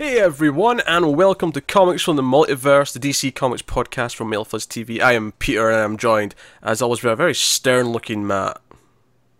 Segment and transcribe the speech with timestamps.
[0.00, 4.66] Hey everyone, and welcome to Comics from the Multiverse, the DC Comics podcast from MailFuzz
[4.66, 4.98] TV.
[4.98, 8.62] I am Peter, and I'm joined, as always, by a very stern-looking Matt,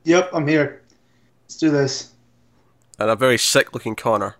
[0.04, 0.83] Yep, I'm here.
[1.45, 2.10] Let's do this.
[2.99, 4.37] and a very sick-looking Connor.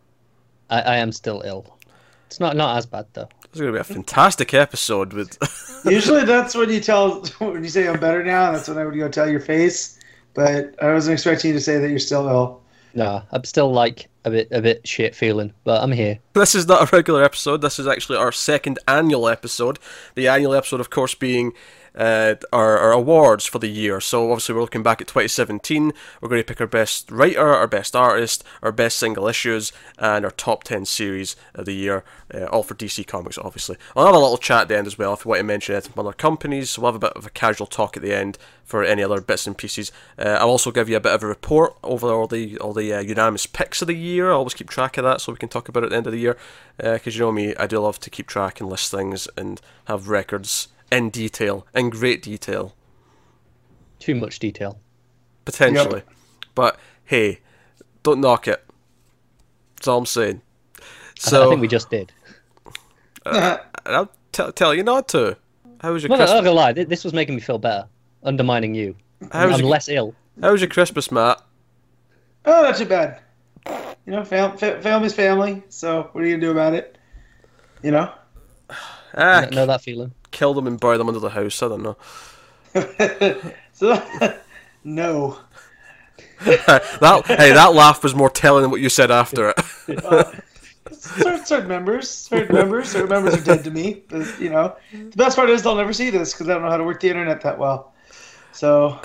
[0.69, 1.79] I, I am still ill.
[2.27, 3.31] It's not not as bad though.
[3.45, 5.39] This is going to be a fantastic episode with.
[5.87, 8.53] Usually that's when you tell when you say I'm better now.
[8.53, 9.99] That's when I would go tell your face.
[10.35, 12.61] But I wasn't expecting you to say that you're still ill.
[12.95, 16.19] No, I'm still like a bit a bit shit feeling, but I'm here.
[16.35, 17.63] this is not a regular episode.
[17.63, 19.79] This is actually our second annual episode.
[20.15, 21.53] The annual episode, of course, being
[21.95, 24.01] uh, our, our awards for the year.
[24.01, 25.93] So obviously, we're looking back at 2017.
[26.21, 30.25] We're going to pick our best writer, our best artist, our best single issues, and
[30.25, 32.05] our top 10 series of the year.
[32.33, 33.77] Uh, all for DC Comics, obviously.
[33.97, 35.75] I'll have a little chat at the end as well if you want to mention
[35.75, 36.71] anything from other companies.
[36.71, 39.21] So we'll have a bit of a casual talk at the end for any other
[39.21, 39.91] bits and pieces.
[40.17, 42.95] Uh, I'll also give you a bit of a report over all the all the
[42.95, 44.31] uh, unanimous picks of the year.
[44.31, 46.07] I always keep track of that so we can talk about it at the end
[46.07, 46.37] of the year.
[46.77, 50.09] Because you know me, I do love to keep track and list things and have
[50.09, 52.75] records in detail, in great detail,
[53.99, 54.79] Too much detail.
[55.45, 56.03] potentially.
[56.55, 57.41] But hey,
[58.03, 58.65] don't knock it.
[59.77, 60.43] That's all I'm saying.
[60.79, 60.83] I-
[61.19, 62.13] So I think we just did.
[63.27, 65.37] I'll t- tell you not to.
[65.81, 66.31] How was your No, no, I'm Christmas?
[66.39, 66.73] not gonna lie.
[66.85, 67.87] This was making me feel better,
[68.23, 68.97] undermining you.
[69.33, 70.15] How was I'm your, less ill.
[70.43, 71.41] how was your Christmas, Matt?
[72.47, 73.21] Oh, not too bad.
[74.07, 75.63] You know, fam- fa- family's family.
[75.69, 76.97] So what are you gonna do about it?
[77.83, 78.13] You know.
[79.15, 80.13] Ah, Know that feeling?
[80.31, 81.63] Kill them and bury them under the house.
[81.63, 81.97] I don't know.
[83.73, 84.03] so
[84.85, 85.39] no.
[86.45, 90.05] that hey, that laugh was more telling than what you said after it.
[90.05, 90.25] Uh,
[90.91, 94.03] certain, certain members, certain members, certain members are dead to me.
[94.09, 96.71] But, you know, the best part is they'll never see this because I don't know
[96.71, 97.93] how to work the internet that well.
[98.53, 99.01] So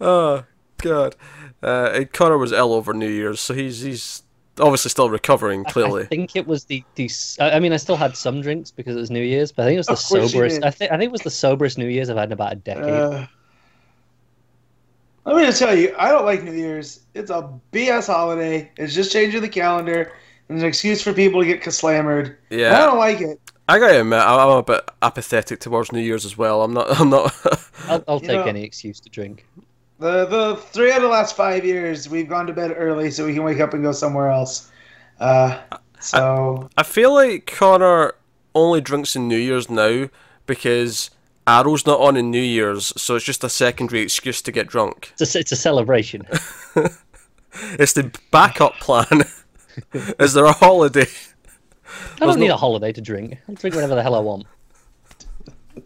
[0.00, 0.44] oh
[0.78, 1.16] God,
[1.62, 4.22] uh, Connor was ill over New Year's, so he's he's
[4.58, 5.64] obviously still recovering.
[5.64, 8.40] Clearly, I think it was the, the s- I I mean, I still had some
[8.40, 10.28] drinks because it was New Year's, but I think it was the Of course you
[10.40, 10.64] soberest.
[10.64, 12.56] I think I think it was the soberest New Year's I've had in about a
[12.56, 12.84] decade.
[12.84, 13.26] Uh,
[15.26, 17.00] let me just tell you, I don't like New Year's.
[17.14, 18.70] It's a BS holiday.
[18.76, 20.12] It's just changing the calendar.
[20.48, 22.38] and an excuse for people to get slammered.
[22.50, 23.38] Yeah, I don't like it.
[23.68, 26.62] I gotta admit, I- I'm a bit apathetic towards New Year's as well.
[26.62, 26.86] I'm not.
[27.00, 27.32] I'm not.
[27.86, 29.46] I'll, I'll take know- any excuse to drink.
[30.00, 33.26] The the three out of the last five years, we've gone to bed early so
[33.26, 34.70] we can wake up and go somewhere else.
[35.20, 35.60] Uh,
[36.00, 38.14] so I feel like Connor
[38.54, 40.08] only drinks in New Year's now
[40.46, 41.10] because
[41.46, 45.12] Arrow's not on in New Year's, so it's just a secondary excuse to get drunk.
[45.20, 46.26] It's a, it's a celebration.
[47.52, 49.24] It's the backup plan.
[50.18, 51.06] Is there a holiday?
[52.20, 53.38] I don't no- need a holiday to drink.
[53.48, 54.46] I'll drink whatever the hell I want.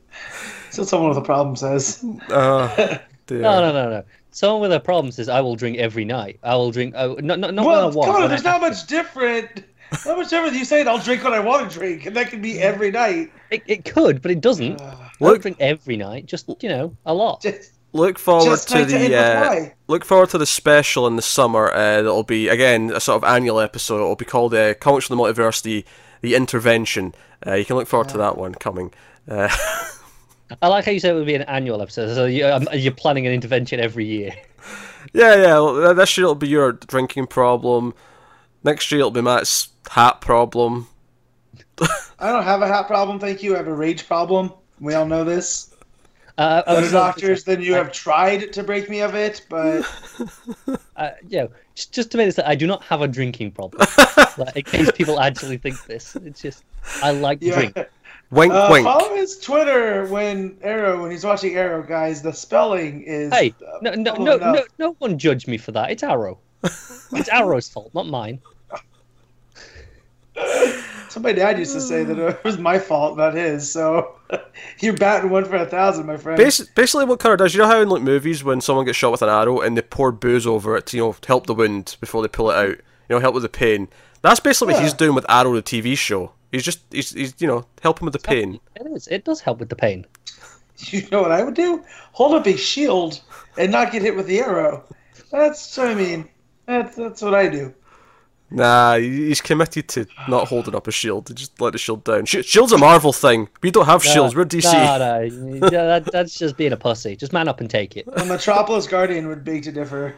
[0.71, 2.05] so someone with a problem says.
[2.29, 3.41] Uh, dear.
[3.41, 4.05] No, no, no, no.
[4.31, 6.39] Someone with a problem says, "I will drink every night.
[6.43, 8.07] I will drink." Oh, no, no, not well, when I want.
[8.09, 9.65] come on, I there's have not to." much different.
[10.05, 10.57] Not much different.
[10.57, 13.31] You saying I'll drink what I want to drink, and that could be every night.
[13.51, 14.81] It, it could, but it doesn't.
[14.81, 16.27] I Uh, Look- don't drink every night.
[16.27, 17.43] Just you know, a lot.
[17.43, 21.15] just, Look forward just to night to the uh, look forward to the special in
[21.15, 21.71] the summer.
[21.73, 23.99] Uh, that'll be again a sort of annual episode.
[23.99, 25.85] It'll be called uh, Comics from the Multiverse: The,
[26.21, 27.15] the Intervention.
[27.47, 28.93] Uh, you can look forward to that one coming.
[30.51, 32.15] Uh, I like how you said it would be an annual episode.
[32.15, 34.33] So you, um, you're planning an intervention every year.
[35.13, 35.55] yeah, yeah.
[35.59, 37.95] well, This year it'll be your drinking problem.
[38.63, 40.89] Next year it'll be Matt's hat problem.
[42.19, 43.55] I don't have a hat problem, thank you.
[43.55, 44.53] I have a rage problem.
[44.81, 45.75] We all know this.
[46.37, 49.85] Uh, I Other doctors than you have tried to break me of it, but
[50.97, 53.87] Uh, you know, just, just to make this, I do not have a drinking problem.
[54.39, 56.65] like, in case people actually think this, it's just
[57.03, 57.55] I like to yeah.
[57.55, 57.79] drink.
[58.35, 58.85] Wink, Uh, wink.
[58.85, 62.21] follow his Twitter when Arrow when he's watching Arrow, guys.
[62.23, 64.55] The spelling is Hey, uh, no, no, no, enough.
[64.57, 65.91] no, no one judge me for that.
[65.91, 66.39] It's Arrow.
[66.65, 68.41] It's Arrow's fault, not mine.
[71.09, 73.71] So my dad used to say that it was my fault, not his.
[73.71, 74.17] So
[74.81, 76.41] you're batting one for a thousand, my friend.
[76.41, 79.13] Basi- basically, what Connor does, you know how in like movies when someone gets shot
[79.13, 81.97] with an arrow and they pour booze over it to you know help the wound
[82.01, 83.87] before they pull it out, you know, help with the pain.
[84.23, 86.33] That's basically what he's doing with Arrow, the TV show.
[86.55, 88.61] He's just he's, he's you know helping with the pain.
[88.77, 89.09] It is.
[89.09, 90.07] It does help with the pain.
[90.89, 91.85] You know what I would do?
[92.13, 93.21] Hold up a shield
[93.57, 94.83] and not get hit with the arrow.
[95.31, 96.29] That's what I mean.
[96.67, 97.73] That's that's what I do.
[98.51, 101.35] Nah, he's committed to not holding up a shield.
[101.35, 102.25] Just let the shield down.
[102.25, 103.49] Sh- Shield's a Marvel thing.
[103.63, 104.35] We don't have shields.
[104.35, 104.65] We're DC.
[104.65, 107.15] No, no, yeah, that, that's just being a pussy.
[107.15, 108.09] Just man up and take it.
[108.17, 110.17] A Metropolis Guardian would beg to differ.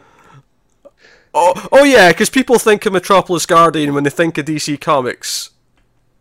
[1.35, 5.51] Oh, oh yeah, because people think of Metropolis Guardian when they think of DC Comics.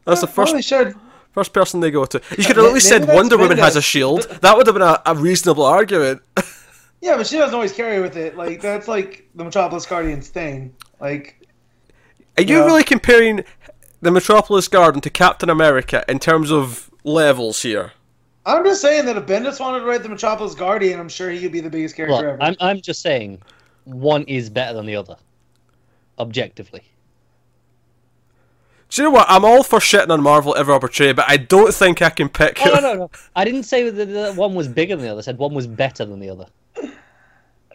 [0.06, 0.94] That's the first they should.
[1.32, 2.18] first person they go to.
[2.38, 3.84] You uh, could have at least said Wonder Woman has a Bendis.
[3.84, 4.22] shield.
[4.40, 6.22] That would have been a, a reasonable argument.
[7.02, 8.36] Yeah, but she doesn't always carry with it.
[8.38, 10.74] Like that's like the Metropolis Guardians thing.
[10.98, 11.46] Like
[12.38, 12.64] Are you Yeah.
[12.64, 13.44] really comparing
[14.00, 17.92] the Metropolis Guardian to Captain America in terms of levels here?
[18.46, 21.38] I'm just saying that if Bendis wanted to write the Metropolis Guardian, I'm sure he
[21.38, 22.42] could be the biggest character Look, ever.
[22.42, 23.42] I'm I'm just saying,
[23.84, 25.16] one is better than the other,
[26.18, 26.82] objectively.
[28.88, 29.26] Do you know what?
[29.28, 32.58] I'm all for shitting on Marvel every opportunity, but I don't think I can pick.
[32.64, 33.10] Oh, no, no, no.
[33.34, 35.18] I didn't say that the one was bigger than the other.
[35.18, 36.46] I said one was better than the other.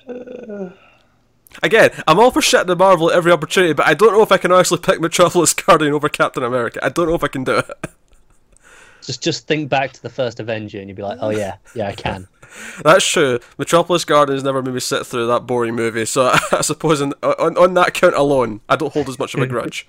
[1.64, 4.38] Again, I'm all for shitting on Marvel every opportunity, but I don't know if I
[4.38, 6.80] can actually pick Metropolis Guardian over Captain America.
[6.82, 7.70] I don't know if I can do it.
[9.04, 11.88] Just just think back to the first Avenger, and you'd be like, oh yeah, yeah,
[11.88, 12.28] I can.
[12.84, 13.40] That's true.
[13.58, 17.14] Metropolis Guardian has never made me sit through that boring movie, so I suppose on,
[17.24, 19.88] on, on that count alone, I don't hold as much of a grudge.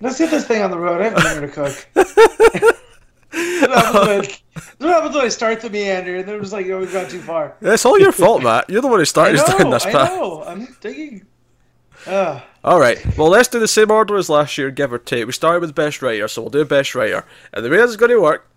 [0.00, 1.00] Let's get this thing on the road.
[1.00, 1.88] I have dinner to cook.
[3.30, 4.40] what,
[4.80, 7.20] happens when, I start to meander and then it was like, oh, we've gone too
[7.20, 7.56] far?
[7.60, 8.68] it's all your fault, Matt.
[8.70, 10.10] You're the one who started us down know, this I path.
[10.10, 10.42] know.
[10.44, 11.26] I'm thinking.
[12.06, 12.98] Uh, All right.
[13.18, 15.26] Well, let's do the same order as last year, give or take.
[15.26, 17.26] We started with best writer, so we'll do best writer.
[17.52, 18.48] And the way this is going to work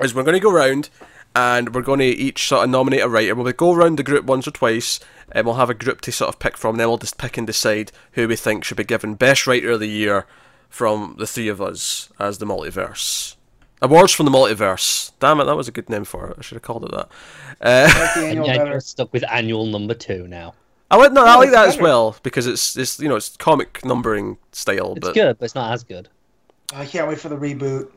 [0.00, 0.90] is we're going to go round
[1.34, 3.34] and we're going to each sort of nominate a writer.
[3.34, 5.00] We'll go around the group once or twice,
[5.30, 6.76] and we'll have a group to sort of pick from.
[6.76, 9.80] Then we'll just pick and decide who we think should be given best writer of
[9.80, 10.26] the year
[10.68, 13.36] from the three of us as the multiverse.
[13.80, 15.10] Awards from the multiverse.
[15.20, 16.36] Damn it, that was a good name for it.
[16.38, 17.08] I should have called it that.
[17.60, 18.70] Uh, And yeah, better.
[18.72, 20.54] you're stuck with annual number two now.
[20.90, 23.34] I like no, I like it's that as well because it's it's you know it's
[23.38, 26.08] comic numbering style, It's but good, but it's not as good.
[26.74, 27.90] I can't wait for the reboot.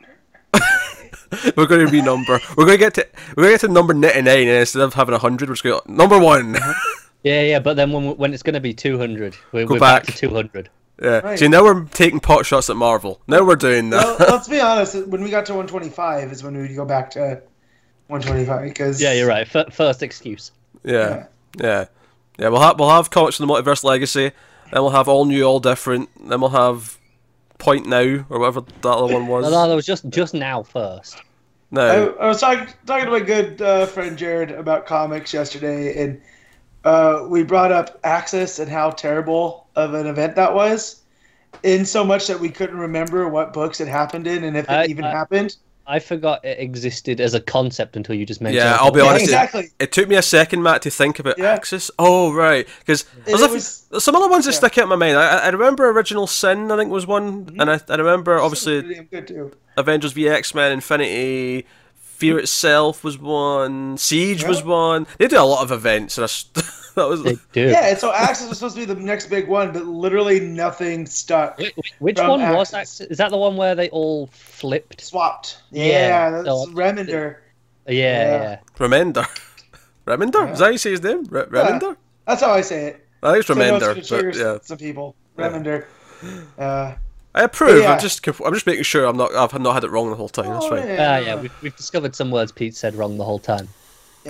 [1.58, 2.40] We're going to be number.
[2.58, 4.82] We're going to get to we're going to get to number ninety nine, and instead
[4.82, 6.56] of having hundred, we're just going to number one.
[6.56, 6.74] Uh-huh.
[7.24, 10.06] Yeah, yeah, but then when when it's going to be 200, we're, Go we're back.
[10.06, 10.14] back.
[10.16, 10.70] to 200.
[11.02, 11.10] yeah.
[11.22, 11.40] Right.
[11.40, 13.20] See, now we're taking pot shots at Marvel.
[13.28, 14.30] Now we're doing Well, that.
[14.30, 15.08] let's be honest.
[15.08, 17.42] When we got to 125 is when we would go back to
[18.08, 19.48] 125 because Yeah, you're right.
[19.56, 20.52] F- first excuse.
[20.84, 21.26] yeah,
[21.60, 21.86] yeah,
[22.38, 22.50] yeah.
[22.50, 24.32] We'll have we'll have comics from the multiverse legacy.
[24.72, 26.10] Then we'll have all new, all different.
[26.30, 26.96] Then we'll have
[27.58, 29.44] Point Now or whatever that other one was.
[29.46, 31.18] No, no, that was just just now first.
[31.18, 31.22] I,
[31.72, 36.22] No, I was talking talking to my good uh, friend Jared about comics yesterday, and
[36.84, 41.02] uh, we brought up Axis and how terrible of an event that was.
[41.64, 44.72] In so much that we couldn't remember what books it happened in and if it
[44.72, 45.56] I- even I- happened.
[45.88, 48.60] I forgot it existed as a concept until you just mentioned.
[48.62, 48.66] It.
[48.66, 48.82] Yeah, it.
[48.82, 49.22] I'll be Yeah, honest.
[49.22, 49.70] it- exactly.
[49.80, 51.52] It, took me a second, Matt, to think about Yeah.
[51.54, 51.92] Axis.
[52.00, 54.58] Oh, right, because was- some other ones that yeah.
[54.58, 55.18] stick out in my mind.
[55.18, 57.60] I, I remember Original Sin, I think was one, Mm-hmm.
[57.62, 59.52] and I, I remember obviously Pretty damn good too.
[59.78, 61.66] Avengers v X Men, Infinity,
[61.96, 65.06] Fear itself was one, Siege was one.
[65.20, 66.46] They do a lot of events, and I s
[66.96, 67.70] that was They do.
[67.70, 71.06] Yeah, and so Axis was supposed to be the next big one, but literally nothing
[71.06, 71.60] stuck.
[71.60, 72.98] Wh- wh- Which From one was Axis.
[73.00, 73.12] that?
[73.12, 75.02] Is that the one where they all flipped?
[75.02, 75.62] Swapped.
[75.72, 77.38] Yeah, Yeah, that's so- Remender.
[77.88, 78.42] Yeah, Yeah.
[78.44, 78.60] yeah.
[78.78, 79.26] Remender.
[80.08, 80.46] Remender?
[80.46, 80.54] Yeah.
[80.54, 81.24] Is that how you say his name?
[81.30, 81.96] Re- Remender?
[82.28, 83.08] That's how I say it.
[83.24, 84.58] I think it's So I know it's Remender, gonna trigger but yeah.
[84.62, 85.16] some people.
[85.38, 85.50] Yeah.
[85.50, 85.86] Remender.
[86.58, 86.96] Uh,
[87.34, 87.82] I approve.
[87.84, 87.92] yeah.
[87.94, 90.30] I'm just I'm just making sure I'm not I've not had it wrong the whole
[90.30, 90.50] time.
[90.54, 91.18] That's oh, yeah.
[91.22, 91.36] Ah, yeah.
[91.42, 93.68] We've, we've discovered some words Pete said wrong the whole time.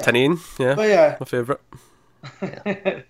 [0.01, 1.15] Tanine, yeah, But yeah.
[1.19, 1.55] my
[2.25, 3.05] favourite.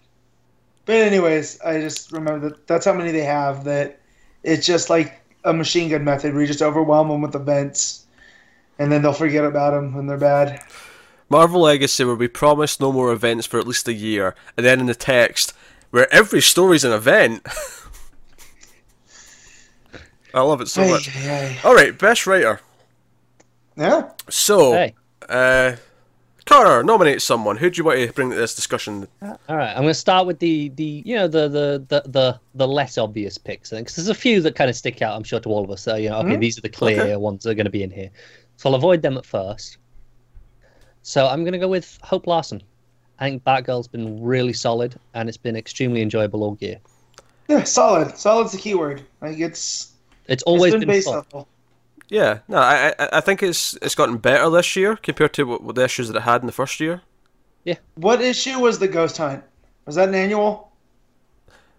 [0.86, 3.64] but anyways, I just remember that that's how many they have.
[3.64, 4.00] That
[4.44, 8.06] it's just like a machine gun method where you just overwhelm them with events,
[8.80, 10.62] and then they'll forget about them when they're bad.
[11.30, 14.80] Marvel Legacy, where we promise no more events for at least a year, and then
[14.80, 15.54] in the text,
[15.92, 17.46] where every story's an event.
[20.34, 21.10] I love it so Ay, much.
[21.16, 21.58] ay, ay.
[21.64, 22.60] All right, best writer.
[23.78, 24.10] Yeah.
[24.30, 24.96] So, Hey,
[25.30, 25.76] uh,
[26.46, 27.58] Connor, nominate someone.
[27.58, 29.08] Who do you want to bring to this discussion?
[29.24, 29.70] all right.
[29.72, 32.98] I'm going to start with the the you know the the the the, the less
[33.00, 35.16] obvious picks because there's a few that kind of stick out.
[35.16, 35.82] I'm sure to all of us.
[35.82, 36.42] So you know, okay, Mhm.
[36.42, 37.16] these are the clear Okay.
[37.16, 38.12] ones that are going to be in here.
[38.58, 39.78] So I'll avoid them at first.
[41.02, 42.62] So I'm going to go with Hope Larson.
[43.20, 46.78] I think Batgirl's been really solid and it's been extremely enjoyable all year.
[47.48, 48.18] Yeah, solid.
[48.18, 49.04] Solid's the keyword.
[49.22, 49.94] Like it's
[50.28, 51.24] It's always it's been, been based fun.
[51.34, 51.46] on.
[52.10, 55.64] Yeah, no, I I, I think it's it's gotten better this year compared to what,
[55.64, 57.02] what the issues that it had in the first year.
[57.64, 57.76] Yeah.
[57.96, 59.44] What issue was the Ghost Hunt?
[59.86, 60.72] Was that an annual?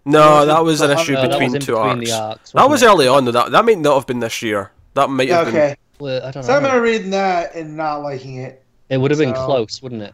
[0.05, 2.11] No, that was an issue No, between two between arcs.
[2.11, 2.51] arcs.
[2.51, 3.25] That was wasn't early on.
[3.25, 3.31] Though.
[3.31, 4.71] That that might not have been this year.
[4.93, 5.71] That might Yeah, have okay.
[5.71, 5.79] it?
[5.99, 6.65] Well, I don't So I know.
[6.67, 8.63] remember reading that and not liking it.
[8.89, 10.13] It would have been close, wouldn't it?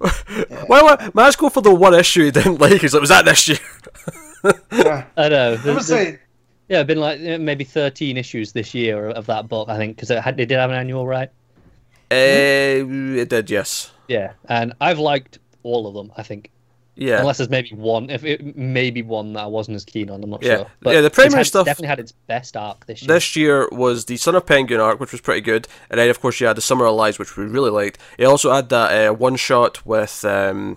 [0.00, 0.10] been.
[0.66, 0.82] Why?
[0.82, 1.10] Why?
[1.14, 2.82] Let's go for the one issue you didn't like.
[2.84, 3.58] Is it was that this year?
[4.72, 5.04] Yeah.
[5.18, 5.52] I know.
[5.52, 6.18] I There's- was saying.
[6.70, 10.10] Yeah, been like uh, maybe 13 issues this year of that book, I think, because
[10.10, 11.28] it, had- it did have an annual, right?
[12.12, 12.86] Uh,
[13.18, 13.90] it did, yes.
[14.08, 16.50] Yeah, and I've liked all of them, I think.
[16.96, 17.20] Yeah.
[17.20, 20.30] Unless there's maybe one, if it maybe one that I wasn't as keen on, I'm
[20.30, 20.56] not Yeah.
[20.56, 20.66] sure.
[20.92, 23.08] Yeah, the primary had- stuff- definitely had its best arc this year.
[23.14, 26.20] This year was the Son of Penguin arc, which was pretty good, and then of
[26.20, 27.98] course you had the Summer of Lies, which we really liked.
[28.18, 30.76] He also had that uh, one shot with um,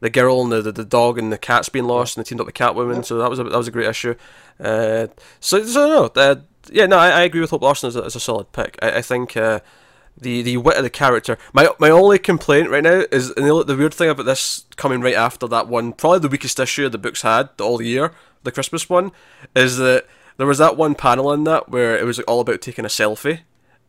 [0.00, 2.40] the girl and the, the, the dog and the cat's been lost, and they teamed
[2.40, 3.04] up with Catwoman.
[3.04, 4.14] So that was a that was a great issue.
[4.58, 5.06] Uh,
[5.40, 6.36] so so no, uh,
[6.70, 8.78] yeah, no, I, I agree with Hope Larson as a, as a solid pick.
[8.82, 9.36] I, I think.
[9.36, 9.60] Uh,
[10.18, 11.38] the, the wit of the character.
[11.54, 15.00] My my only complaint right now is and the, the weird thing about this coming
[15.00, 18.90] right after that one, probably the weakest issue the book's had all year, the Christmas
[18.90, 19.12] one,
[19.56, 22.60] is that there was that one panel in that where it was like, all about
[22.60, 23.40] taking a selfie,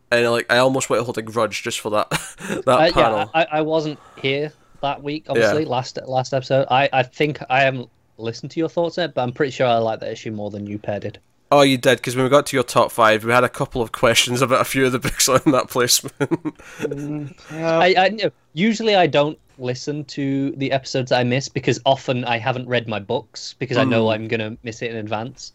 [0.09, 2.09] and like I almost want to hold a grudge just for that
[2.65, 3.17] that Uh, panel.
[3.17, 5.25] yeah, I, I wasn't here that week.
[5.29, 6.67] Obviously, last last episode.
[6.69, 9.77] I, I think I haven't listened to your thoughts yet, but I'm pretty sure I
[9.77, 11.19] like that issue more than you pair did.
[11.51, 13.81] Oh, you did because when we got to your top five, we had a couple
[13.81, 16.17] of questions about a few of the books on that placement.
[16.79, 17.77] Mm, yeah.
[17.77, 18.31] I, I.
[18.53, 22.99] Usually, I don't listen to the episodes I miss because often I haven't read my
[22.99, 24.11] books because I know hmm.
[24.11, 25.53] I'm gonna miss it in advance.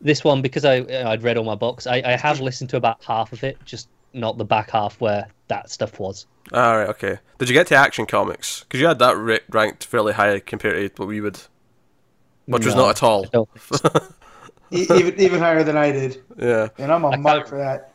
[0.00, 3.04] This one, because I I'd read all my books, I, I have listened to about
[3.04, 6.26] half of it, just not the back half where that stuff was.
[6.52, 7.18] All right, okay.
[7.38, 8.64] Did you get to Action Comics?
[8.64, 11.38] Because you had that ra- ranked fairly high compared to what we would,
[12.46, 13.24] which was not at all.
[13.26, 14.12] I don't think so.
[14.70, 17.92] Even even higher than I did, Yeah, and I'm a mark for that.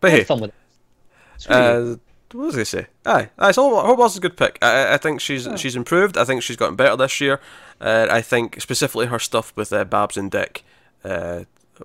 [0.00, 1.48] but hey, Have fun with it.
[1.50, 1.96] Really Uh,
[2.32, 2.86] what was I gonna say?
[3.04, 3.50] Aye, aye.
[3.52, 4.58] So Hope was a good pick.
[4.62, 6.16] I, I think she's she's improved.
[6.16, 7.40] I think she's gotten better this year.
[7.80, 10.64] Uh, I think specifically her stuff with uh, Babs and Dick
[11.04, 11.44] uh,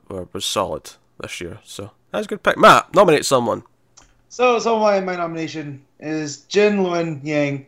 [0.09, 1.59] were- was solid this year.
[1.65, 2.57] So that's a good pick.
[2.57, 3.63] Matt, nominate someone.
[4.29, 7.67] So so my my nomination is Jin Lun Yang,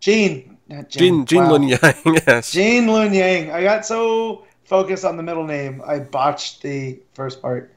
[0.00, 1.52] Jean, not Jean Jean wow.
[1.52, 1.80] Lun Yang.
[2.26, 2.52] yes.
[2.52, 3.52] Gene Luen Yang.
[3.52, 7.72] I got so focused on the middle name, I botched the first part.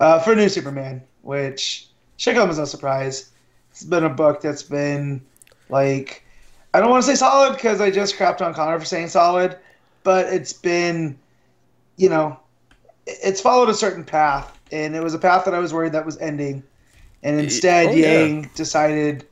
[0.00, 3.30] Uh, for New Superman, which should come as no surprise.
[3.70, 5.20] It's been a book that's been
[5.68, 6.24] like
[6.72, 9.58] I don't want to say solid because I just crapped on Connor for saying solid,
[10.02, 11.18] but it's been,
[11.96, 12.38] you know,
[13.06, 16.06] it's followed a certain path, and it was a path that I was worried that
[16.06, 16.62] was ending,
[17.22, 18.20] and instead oh, yeah.
[18.20, 19.26] Yang decided,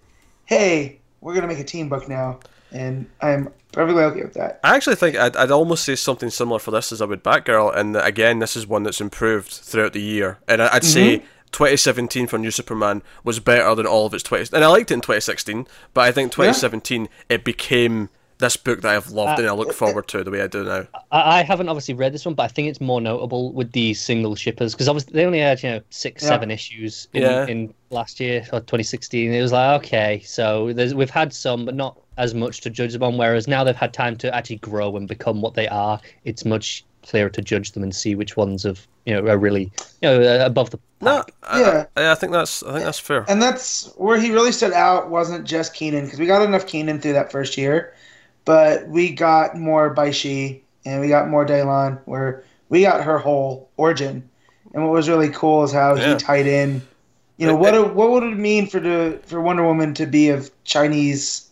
[0.45, 2.41] hey, we're gonna make a team book now,
[2.73, 4.61] and I'm perfectly okay with that.
[4.65, 7.77] I actually think I'd, I'd almost say something similar for this as I would Batgirl,
[7.77, 10.39] and that, again, this is one that's improved throughout the year.
[10.49, 10.87] And I'd mm-hmm.
[10.87, 11.19] say
[11.53, 14.55] 2017 for New Superman was better than all of its 20.
[14.55, 18.95] And I liked it in 2016, but I think 2017 it became this book that
[18.95, 20.87] I've loved Uh, and I look forward to the way I do now.
[21.11, 24.01] I, I haven't obviously read this one, but I think it's more notable with these
[24.01, 26.29] single shippers because obviously they only had you know six, Yeah.
[26.29, 27.47] seven issues in, Yeah.
[27.47, 29.33] in last year or 2016.
[29.33, 32.93] It was like okay, so there's, we've had some, but not as much to judge
[32.93, 33.17] them on.
[33.19, 36.01] Whereas now they've had time to actually grow and become what they are.
[36.25, 39.73] It's much clearer to judge them and see which ones have you know are really
[40.03, 41.33] you know uh, above the No, pack.
[41.45, 41.87] I, Yeah.
[41.97, 43.25] I, I think that's I think that's fair.
[43.29, 45.09] And that's where he really stood out.
[45.11, 47.95] Wasn't just Kenan because we got enough Kenan through that first year,
[48.49, 53.69] but we got more Baixi and we got more Deilan, where we got her whole
[53.77, 54.27] origin.
[54.73, 56.15] And what was really cool is how Yeah.
[56.15, 56.81] he tied in.
[57.37, 57.95] You know what?
[57.95, 61.47] What would it mean for the for Wonder Woman to be of Chinese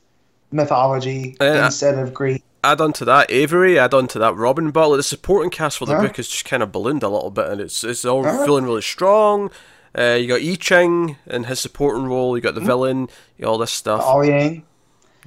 [0.53, 1.67] mythology Yeah.
[1.67, 2.43] instead of Greek?
[2.65, 4.97] add on to that Avery, add on to that Robin Butler.
[4.97, 6.01] The supporting cast for the Yeah.
[6.01, 8.43] book has just kind of ballooned a little bit, and it's it's all Yeah.
[8.47, 9.51] feeling really strong.
[9.97, 12.37] Uh, you got I Ching and his supporting role.
[12.37, 13.09] You got the villain.
[13.37, 14.01] You got all this stuff.
[14.03, 14.65] All Yang.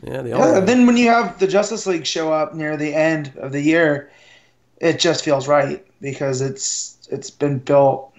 [0.04, 0.56] Yeah, they Yeah, all.
[0.56, 3.62] and then when you have the Justice League show up near the end of the
[3.62, 4.12] year,
[4.80, 8.14] it just feels right because it's it's been built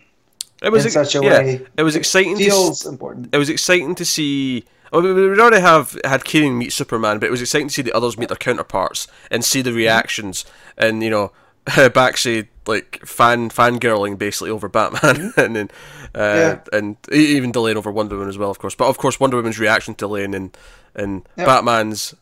[0.63, 1.67] it was in such a yeah, way.
[1.79, 2.37] It was exciting.
[2.37, 3.29] To, s- feels important.
[3.35, 4.65] it was exciting to see.
[4.93, 7.83] Well, we we already have had Kieran meet Superman, but it was exciting to see
[7.83, 10.45] the others meet their counterparts and see the reactions
[10.77, 11.33] and you know
[11.67, 15.71] Baixi like fan fangirling basically over Batman and then
[16.15, 16.61] uh, Yeah.
[16.79, 18.75] and e- even Deilan over Wonder Woman as well, of course.
[18.75, 20.57] But of course, Wonder Woman's reaction to Deilan and
[20.95, 21.47] and Yep.
[21.47, 22.15] Batman's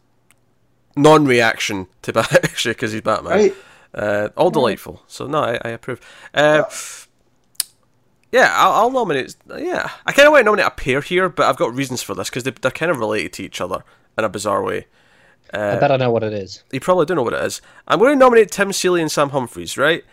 [0.96, 3.32] non-reaction to Baixi because he's Batman.
[3.32, 3.54] Right.
[3.94, 5.02] Uh, all delightful.
[5.06, 6.00] So no, I, I approve.
[6.34, 6.64] Uh,
[8.30, 9.34] yeah, I'll, I'll nominate.
[9.48, 12.14] Yeah, I kind of want to nominate a pair here, but I've got reasons for
[12.14, 13.82] this because they, they're kind of related to each other
[14.18, 14.86] in a bizarre way.
[15.50, 16.62] I bet I know what it is.
[16.70, 17.62] You probably don't know what it is.
[17.86, 20.04] I'm going to nominate Tim Seeley and Sam Humphries, right?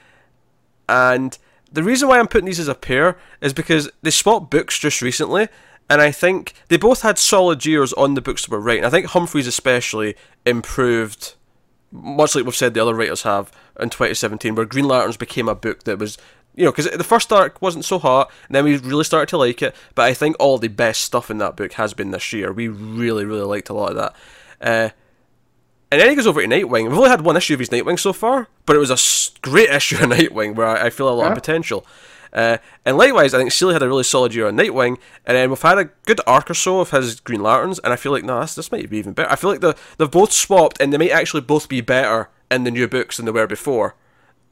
[0.88, 1.38] And
[1.70, 5.02] the reason why I'm putting these as a pair is because they swapped books just
[5.02, 5.50] recently,
[5.90, 8.86] and I think they both had solid years on the books that were writing.
[8.86, 10.16] I think Humphries especially
[10.46, 11.36] improved,
[11.92, 15.56] much like we've said the other writers have in 2017, where Green Lanterns became a
[15.56, 16.18] book that was,
[16.56, 19.38] you know, because the first arc wasn't so hot, and then we really started to
[19.38, 19.76] like it.
[19.94, 22.52] But I think all the best stuff in that book has been this year.
[22.52, 24.16] We really, really liked a lot of that.
[24.62, 24.90] Uh,
[25.92, 26.90] and then he goes over to Nightwing.
[26.90, 29.70] We've only had one issue of his Nightwing so far, but it was a great
[29.74, 31.86] issue of Nightwing where I, I feel a lot of potential.
[32.36, 35.50] Uh, and likewise, I think Seeley had a really solid year on Nightwing, and then
[35.50, 38.26] we've had a good arc or so of his Green Lanterns, and I feel like
[38.26, 39.32] no, this, this might be even better.
[39.32, 42.66] I feel like the, they've both swapped, and they might actually both be better in
[42.66, 43.96] the new books than they were before.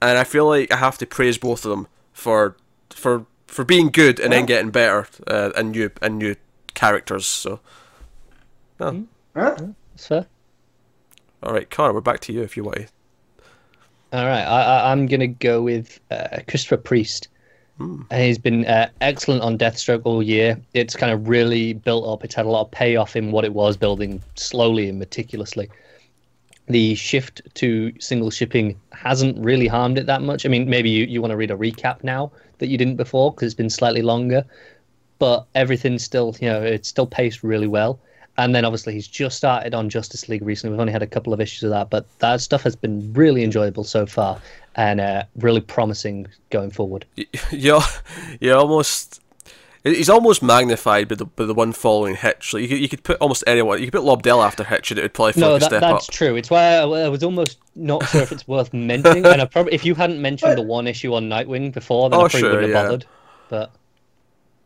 [0.01, 2.55] And I feel like I have to praise both of them for
[2.89, 6.37] for for being good and then getting better uh, and new and new
[6.73, 7.25] characters.
[7.25, 7.59] So,
[8.79, 9.07] no.
[9.35, 9.55] Huh?
[9.91, 10.25] That's fair.
[11.41, 12.87] All right, Connor, we're back to you if you want to.
[14.13, 17.27] All right, I, I, I'm gonna go with uh, Christopher Priest.
[17.77, 18.01] Hmm.
[18.11, 20.59] Uh, He's been uh, excellent on Deathstroke all year.
[20.73, 22.23] It's kind of really built up.
[22.23, 25.69] It's had a lot of payoff in what it was building slowly and meticulously.
[26.67, 30.45] The shift to single shipping hasn't really harmed it that much.
[30.45, 33.31] I mean, maybe you, you want to read a recap now that you didn't before
[33.31, 34.45] because it's been slightly longer,
[35.19, 37.99] but everything's still, you know, it's still paced really well.
[38.37, 40.71] And then obviously he's just started on Justice League recently.
[40.71, 43.43] We've only had a couple of issues of that, but that stuff has been really
[43.43, 44.39] enjoyable so far
[44.75, 47.05] and uh, really promising going forward.
[47.51, 47.79] You,
[48.39, 49.19] you almost.
[49.85, 52.53] He's almost magnified by the by the one following Hitch.
[52.53, 53.79] Like you could you could put almost anyone.
[53.79, 55.67] You could put Lobdell after Hitch, and it would probably feel No, like a that,
[55.71, 56.13] step that's up.
[56.15, 56.35] true.
[56.37, 59.25] It's why I, I was almost not sure if it's worth mentioning.
[59.25, 62.23] and I probably, if you hadn't mentioned the one issue on Nightwing before, then Oh,
[62.23, 62.77] I probably sure, wouldn't yeah.
[62.79, 63.05] have bothered.
[63.49, 63.71] But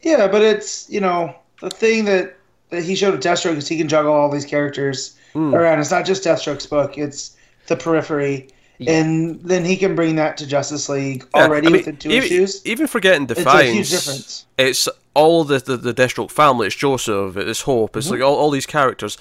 [0.04, 2.38] Yeah, but it's you know the thing that,
[2.70, 5.54] that he showed with Deathstroke is he can juggle all these characters Hmm.
[5.56, 5.80] around.
[5.80, 7.36] It's not just Deathstroke's book; it's
[7.66, 8.50] the periphery,
[8.80, 8.92] Yeah.
[9.00, 12.10] and then he can bring that to Justice League Yeah, already I mean, within two
[12.12, 12.66] even, issues.
[12.66, 14.46] Even forgetting Defiance, It's Defiance, a huge difference.
[14.58, 16.68] it's all the the, the Deathstroke family.
[16.68, 17.36] It's Joseph.
[17.38, 17.92] It's Hope.
[17.92, 18.00] Mm-hmm.
[18.00, 19.18] It's like all, all these characters,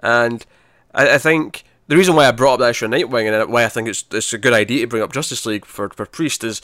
[0.00, 0.46] and
[0.94, 3.64] I, I think the reason why I brought up that issue of Nightwing and why
[3.64, 6.44] I think it's it's a good idea to bring up Justice League for for Priest
[6.44, 6.62] is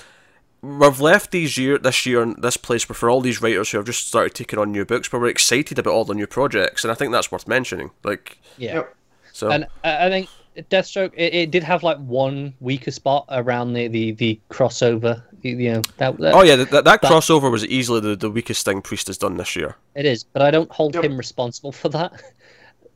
[0.63, 3.79] we've left these year this year in this place where for all these writers who
[3.79, 6.85] have just started taking on new books, but we're excited about all the new projects,
[6.85, 7.91] and I think that's worth mentioning.
[8.05, 8.85] Like yeah.
[9.33, 10.29] So, And I I think
[10.71, 15.23] Deathstroke, it, it did have like one weaker spot around the, the, the crossover.
[15.43, 18.31] You you know, that, that oh yeah, that, that, that crossover was easily the, the
[18.31, 19.77] weakest thing Priest has done this year.
[19.95, 20.25] it is.
[20.25, 21.05] But I don't hold Yep.
[21.05, 22.13] him responsible for that.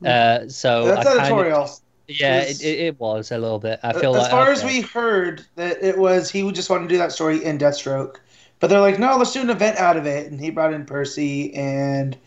[0.05, 1.69] Uh, so That's I kind of- editorial.
[2.07, 3.79] yeah, it, it, it was a little bit.
[3.83, 6.83] I feel as like far as we heard that it was he would just want
[6.83, 8.15] to do that story in Deathstroke,
[8.59, 10.85] but they're like, no, let's do an event out of it, and he brought in
[10.85, 12.17] Percy and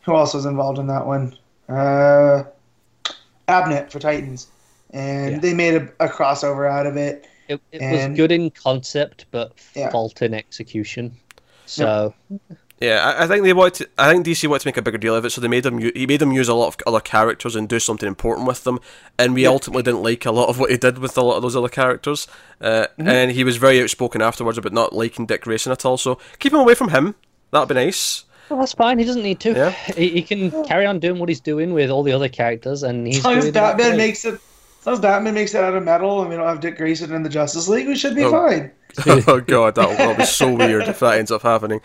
[0.00, 1.36] who else was involved in that one?
[1.68, 2.44] Uh,
[3.48, 4.48] Abnett for Titans,
[4.92, 5.38] and Yeah.
[5.38, 7.26] they made a, a crossover out of it.
[7.48, 9.90] It, it And- was good in concept, but Yeah.
[9.90, 11.12] fault in execution.
[11.66, 12.14] So
[12.80, 13.74] Yeah, I, I think they wanted.
[13.74, 15.62] To, I think DC wanted to make a bigger deal of it, so they made
[15.62, 15.78] them.
[15.78, 18.64] u- He made them use a lot of other characters and do something important with
[18.64, 18.80] them.
[19.18, 19.50] And we Yeah.
[19.50, 21.68] ultimately didn't like a lot of what he did with a lot of those other
[21.68, 22.26] characters.
[22.60, 25.96] Uh, And he was very outspoken afterwards about not liking Dick Grayson at all.
[25.96, 27.14] So keep him away from him.
[27.52, 28.24] That'd be nice.
[28.50, 28.98] well, that's fine.
[28.98, 29.52] He doesn't need to.
[29.52, 29.70] Yeah.
[29.96, 33.06] He, he can carry on doing what he's doing with all the other characters, and
[33.06, 34.40] he's As doing that Batman makes it,
[34.82, 37.12] as long as Batman makes it out of metal, and we don't have Dick Grayson
[37.14, 38.30] in the Justice League, we should be Oh.
[38.30, 38.70] fine.
[39.06, 41.80] oh god, that'll, that'll be so weird if that ends up happening.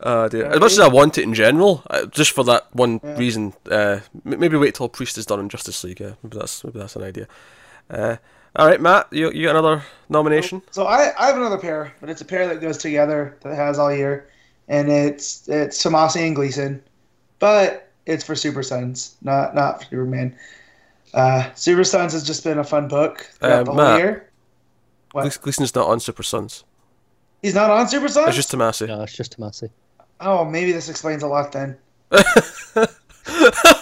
[0.00, 0.46] Uh, dear.
[0.46, 4.00] As much as I want it in general, uh, just for that one reason, uh,
[4.26, 6.00] m- maybe wait till Priest is done in Justice League.
[6.00, 7.28] Yeah, maybe that's maybe that's an idea.
[7.90, 8.16] Uh,
[8.56, 10.62] all right, Matt, you you got another nomination?
[10.70, 13.78] So I, I have another pair, but it's a pair that goes together that has
[13.78, 14.28] all year,
[14.68, 16.82] and it's it's Tomasi and Gleason,
[17.38, 20.34] but it's for Super Sons, not not for Superman.
[21.14, 23.98] Uh, Super Sons has just been a fun book throughout Uh, the whole Matt.
[23.98, 24.30] year.
[25.12, 25.38] What?
[25.42, 26.64] Gleason's not on Super Sons.
[27.42, 28.28] He's not on Super Sons.
[28.28, 28.86] It's just Tomasi.
[28.88, 29.68] No, it's just Tomasi.
[30.20, 31.76] Oh, maybe this explains a lot then.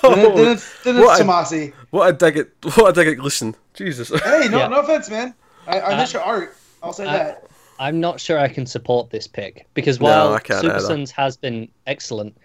[0.03, 1.73] Then, it, then it's, then it's What a- Tomasi.
[1.91, 3.55] What a dig at what a dig at Gleason.
[3.75, 4.11] Jesus.
[4.25, 4.69] Hey, no, Yeah.
[4.69, 5.35] no offense, man.
[5.67, 6.57] I, I Uh, miss your art.
[6.83, 7.45] I'll say uh, that.
[7.79, 10.87] I'm not sure I can support this pick because while I can't Super either.
[10.87, 12.37] Sons has been excellent,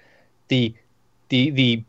[0.48, 0.74] the
[1.30, 1.84] the the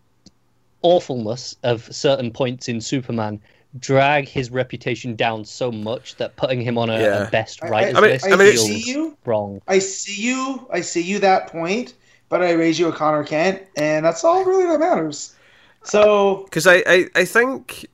[0.82, 3.40] awfulness of certain points in Superman
[3.80, 7.26] drag his reputation down so much that putting him on a, Yeah.
[7.26, 9.16] a best I- I- writers I list I mean, it's- feels see you.
[9.24, 9.60] wrong.
[9.68, 10.66] I see you.
[10.72, 11.94] I see you that point,
[12.28, 15.34] but I raise you a Connor Kent, and that's all really that matters.
[15.82, 17.86] So Because I, I, I think,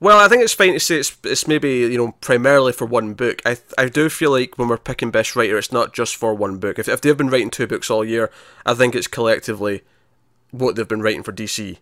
[0.00, 3.12] well, I think it's fine to say it's, it's maybe you know primarily for one
[3.14, 3.42] book.
[3.44, 6.56] I I do feel like when we're picking best writer, it's not just for one
[6.58, 6.78] book.
[6.78, 8.30] If if they've been writing two books all year,
[8.64, 9.82] I think it's collectively
[10.50, 11.76] what they've been writing for DC.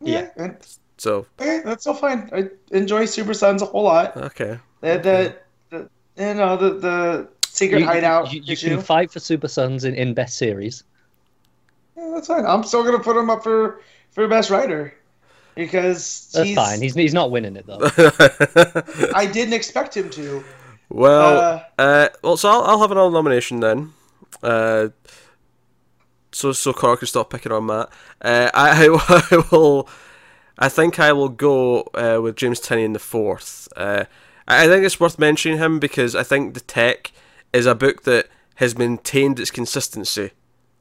[0.00, 0.56] Yeah, and-
[0.98, 2.30] So okay, that's so fine.
[2.32, 4.16] I enjoy Super Sons a whole lot.
[4.16, 5.36] okay, The, the,
[5.70, 5.78] the
[6.16, 9.94] you know the the secret You, hideout you, you can fight for Super Sons in,
[9.94, 10.84] in best series.
[11.96, 12.46] yeah, that's fine.
[12.46, 13.80] I'm still gonna put him up for
[14.12, 14.94] for best writer
[15.54, 16.80] because That's he's, fine.
[16.80, 17.80] He's he's not winning it though.
[19.14, 20.42] I didn't expect him to.
[20.88, 23.92] well, Uh, uh, well, so I'll, I'll have another nomination then.
[24.42, 24.88] Uh,
[26.36, 27.88] so so Cora can stop picking on Matt.
[28.20, 28.86] Uh, I,
[29.32, 29.88] I will.
[30.58, 33.68] I think I will go uh, with James Tynion in the fourth.
[33.74, 34.04] Uh,
[34.46, 37.12] I think it's worth mentioning him because I think the Tech
[37.52, 40.30] is a book that has maintained its consistency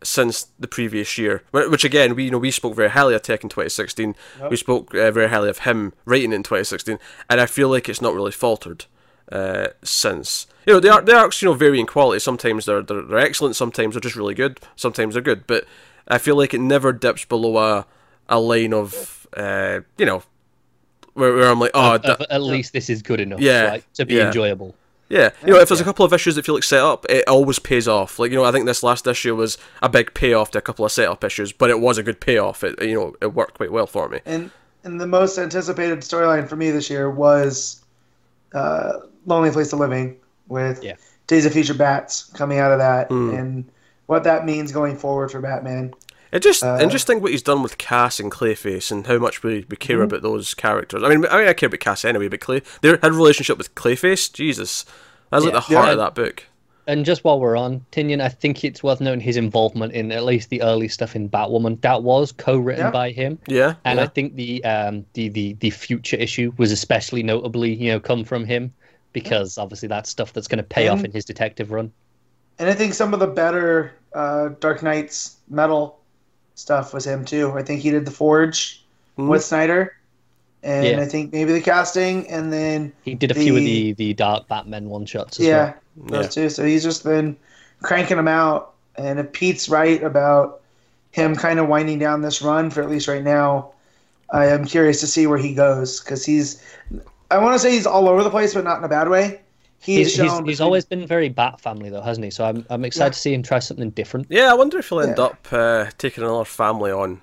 [0.04, 1.44] since the previous year.
[1.52, 4.14] Which again, we you know we spoke very highly of Tech in 2016.
[4.40, 4.52] Yep.
[4.52, 8.02] We spoke uh, very highly of him writing in 2016, and I feel like it's
[8.02, 8.86] not really faltered
[9.32, 10.48] uh, since.
[10.66, 12.20] You know, the ar- the arcs you know vary in quality.
[12.20, 13.56] Sometimes they're, they're they're excellent.
[13.56, 14.60] Sometimes they're just really good.
[14.76, 15.46] Sometimes they're good.
[15.48, 15.66] But
[16.08, 17.86] I feel like it never dips below a
[18.28, 20.24] a line of uh, you know
[21.14, 23.94] where, where I'm like, oh, Of- that- at least this is good enough, Yeah, right,
[23.94, 24.28] to be yeah.
[24.28, 24.76] enjoyable.
[25.08, 25.30] yeah.
[25.46, 27.60] You know, if there's a couple of issues that feel like set up, it always
[27.60, 28.18] pays off.
[28.20, 30.84] Like you know, I think this last issue was a big payoff to a couple
[30.84, 32.64] of setup issues, but it was a good payoff.
[32.64, 34.20] It you know, it worked quite well for me.
[34.26, 34.50] And
[34.84, 37.84] and the most anticipated storyline for me this year was
[38.54, 38.94] uh,
[39.26, 40.94] Lonely Place of Living with Yeah.
[41.28, 43.38] Days of Future Bats coming out of that Mm.
[43.40, 43.66] and
[44.06, 45.94] what that means going forward for Batman.
[46.32, 49.18] It just Uh, and just think what he's done with Cass and Clayface and how
[49.18, 50.04] much we, we care Mm-hmm.
[50.04, 51.02] about those characters.
[51.04, 53.58] I mean, I mean, I care about Cass anyway, but Clay, they had a relationship
[53.58, 54.32] with Clayface.
[54.32, 54.86] Jesus,
[55.32, 55.92] that's like the heart Yeah.
[55.94, 56.44] of that book.
[56.88, 60.24] And just while we're on Tynion, I think it's worth noting his involvement in at
[60.24, 61.82] least the early stuff in Batwoman.
[61.82, 62.92] That was co-written Yeah.
[62.92, 64.04] by him, Yeah, and yeah.
[64.04, 68.24] I think the um the, the the future issue was especially notably you know come
[68.24, 68.72] from him
[69.16, 71.90] because obviously that's stuff that's going to pay off in his detective run.
[72.60, 76.00] And I think some of the better uh, Dark Nights metal
[76.56, 77.52] stuff was him too.
[77.54, 78.84] I think he did the Forge
[79.18, 79.30] Mhm.
[79.30, 79.94] with Snyder,
[80.64, 81.00] and Yeah.
[81.02, 84.14] I think maybe the casting, and then He did a few of The- the the
[84.14, 86.22] Dark Batman one shots yeah, well.
[86.22, 86.50] those two.
[86.50, 87.38] So he's just been
[87.82, 88.74] cranking them out.
[88.98, 90.62] And if Pete's right about
[91.12, 93.72] him kind of winding down this run for at least right now,
[94.32, 96.62] I am curious to see where he goes because he's.
[97.32, 99.42] I want to say he's all over the place, but not in a bad way.
[99.80, 102.32] He's, He's, he's, shown he's always been very Bat family though, hasn't he?
[102.32, 103.14] So I'm I'm excited Yeah.
[103.14, 104.28] to see him try something different.
[104.30, 105.26] Yeah, I wonder if he'll end Yeah.
[105.26, 107.22] up uh, taking another family on.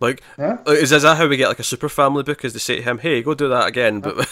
[0.00, 0.56] Like, Yeah.
[0.66, 2.44] is, is that how we get like a super family book?
[2.44, 4.28] Is they say to him, "Hey, go do that again," but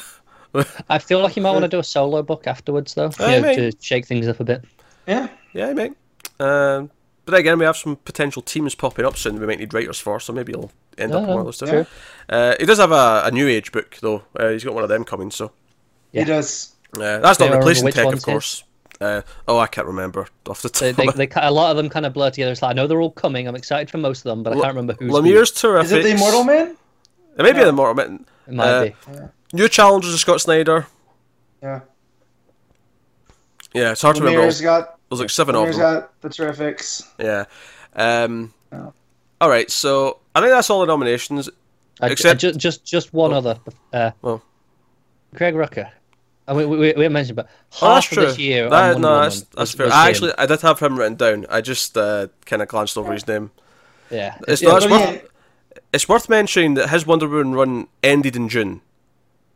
[0.89, 3.55] I feel like he might want to do a solo book afterwards though, you know,
[3.55, 4.65] to shake things up a bit.
[5.07, 5.29] yeah.
[5.53, 5.93] yeah, mate.
[6.41, 6.91] Um,
[7.29, 9.39] but again, we have some potential teams popping up soon.
[9.39, 11.67] We might need writers for, so maybe he'll end up No, one of those two.
[11.67, 11.87] true.
[12.29, 14.23] Uh, he does have a, a new age book though.
[14.39, 15.53] Uh, he's got one of them coming, so
[16.13, 16.23] Yeah.
[16.23, 16.75] He does.
[16.97, 18.65] uh, that's not you remember replacing which Tech, of course.
[19.01, 20.81] Uh, oh, I can't remember off the top.
[20.81, 22.51] They, they, they, a lot of them kind of blur together.
[22.51, 23.47] It's like I know they're all coming.
[23.47, 25.13] I'm excited for most of them, but I L- can't remember who's.
[25.15, 25.23] who.
[25.23, 25.87] Lemire's terrific.
[25.87, 26.77] Is it the Immortal Man?
[27.39, 28.25] It may be the Immortal Man.
[28.49, 28.95] It might uh, be.
[29.53, 30.87] New challenges of Scott Snyder.
[31.63, 31.81] Yeah.
[33.75, 34.43] Yeah, it's hard to remember.
[34.47, 34.98] Lemire's got.
[35.11, 36.01] There's like seven of Lemire's them.
[36.01, 37.03] got the Terrifics.
[37.19, 37.45] Yeah.
[37.95, 38.93] Um, Oh.
[39.41, 41.49] All right, so I think that's all the nominations.
[42.01, 43.37] I, except- I, just just just one Oh.
[43.39, 43.59] other.
[43.93, 44.43] Uh, Oh.
[45.35, 45.91] Greg Rucka.
[46.47, 47.47] I mean, we, we, we mentioned, but
[47.81, 48.27] Oh, that's half of true.
[48.27, 49.87] this year, That- Wonder no, that's, that's was- fair.
[49.87, 50.11] was I him.
[50.11, 51.47] actually, I did have him written down.
[51.51, 53.51] I just uh, kind of glanced over his name.
[54.11, 54.77] yeah, It's yeah, not.
[54.83, 55.79] It's but worth, yeah.
[55.93, 58.81] it's worth mentioning that his Wonder Woman run ended in June,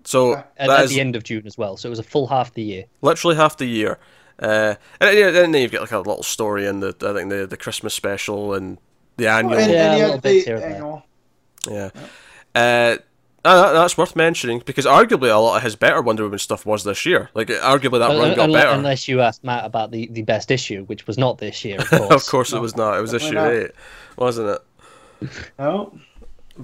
[0.05, 0.43] so Yeah.
[0.59, 1.77] at, that at is the end of June as well.
[1.77, 2.85] So it was a full half the year.
[3.03, 3.99] literally half the year.
[4.39, 7.47] Uh, and then, then you've got like a little story in the I think the
[7.47, 8.79] the Christmas special and
[9.17, 9.59] the annual.
[9.59, 11.07] And, Yeah, and a little bit the here and annual.
[11.69, 11.91] Yeah.
[12.55, 12.97] Uh,
[13.45, 16.65] uh, that- that's worth mentioning because arguably a lot of his better Wonder Woman stuff
[16.65, 17.29] was this year.
[17.35, 18.71] Like arguably that Un- run got unle- better.
[18.71, 21.89] Unless you asked Matt about the, the best issue, which was not this year, of
[21.91, 22.11] course.
[22.15, 22.97] of course, it was not.
[22.99, 23.53] It was issue not.
[23.53, 23.71] eight,
[24.17, 24.49] wasn't
[25.21, 25.31] it?
[25.59, 25.93] No.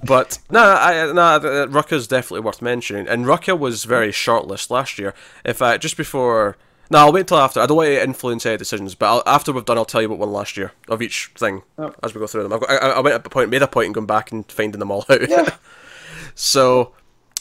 [0.04, 5.14] But no, I no, Rucka's definitely worth mentioning, and Rucka was very shortlist last year.
[5.44, 6.56] In fact, just before.
[6.90, 7.60] No, I'll wait till after.
[7.60, 10.08] I don't want to influence any decisions, but I'll, after we've done, I'll tell you
[10.08, 11.92] what one last year of each thing Oh.
[12.02, 12.52] as we go through them.
[12.54, 14.50] I've got, I, I went at a point, made a point, in going back and
[14.50, 15.28] finding them all out.
[15.28, 15.54] Yeah.
[16.34, 16.94] so,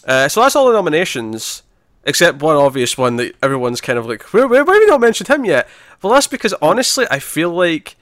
[0.05, 1.63] uh, so that's all the nominations,
[2.03, 4.99] except one obvious one that everyone's kind of like, where, where, why have we not
[5.01, 5.67] mentioned him yet?
[6.01, 7.95] Well, that's because honestly, I feel like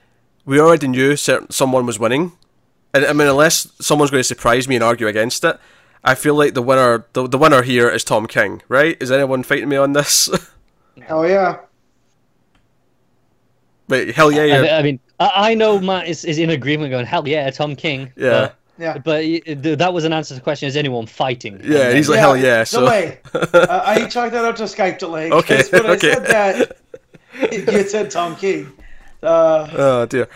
[0.46, 2.32] we already knew certain, someone was winning.
[2.94, 5.60] And I mean, unless someone's going to surprise me and argue against it,
[6.04, 8.96] I feel like the winner, the, the winner here is Tom King, right?
[9.02, 10.30] Is anyone fighting me on this?
[11.02, 11.58] Hell yeah.
[13.88, 16.50] But hell yeah, I, yeah, mean- I mean, I, I know Matt is, is in
[16.50, 18.94] agreement, going, "Hell yeah, Tom King." yeah, Yeah.
[18.94, 21.62] But, but y- th- that was an answer to the question: Is anyone fighting?
[21.64, 21.92] yeah.
[21.94, 22.64] He's then- like hell yeah.
[22.64, 23.20] So Delay.
[23.34, 25.32] uh, I chalked that up to Skype delay.
[25.32, 26.12] Okay, When okay.
[26.12, 26.78] I said that,
[27.52, 28.72] you said Tom King.
[29.22, 30.28] Uh, Oh dear.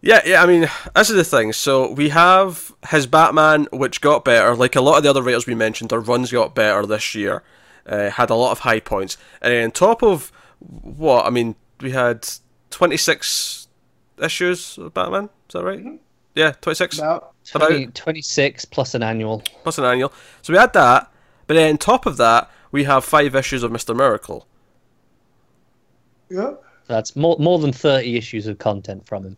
[0.00, 0.42] Yeah, yeah.
[0.42, 1.52] I mean, this is the thing.
[1.52, 4.54] So we have his Batman, which got better.
[4.56, 7.42] Like a lot of the other writers we mentioned, their runs got better this year.
[7.86, 11.54] Uh, had a lot of high points, and then on top of what I mean,
[11.80, 12.26] we had
[12.70, 13.68] twenty six
[14.22, 15.24] issues of Batman.
[15.48, 16.00] Is that right?
[16.34, 19.42] Yeah, twenty six about 20 26 plus an annual.
[19.62, 20.12] plus an annual.
[20.40, 21.12] So we had that,
[21.46, 24.46] but then on top of that, we have five issues of Mister Miracle.
[26.30, 26.54] yeah.
[26.86, 29.36] That's more more than thirty issues of content from him.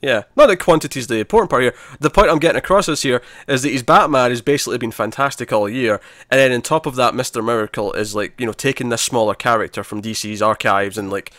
[0.00, 1.74] Yeah, not that is the important part here.
[2.00, 5.52] The point I'm getting across is here is that his Batman has basically been fantastic
[5.52, 8.88] all year, and then on top of that, Mister Miracle is like you know taking
[8.88, 11.32] this smaller character from DC's archives and like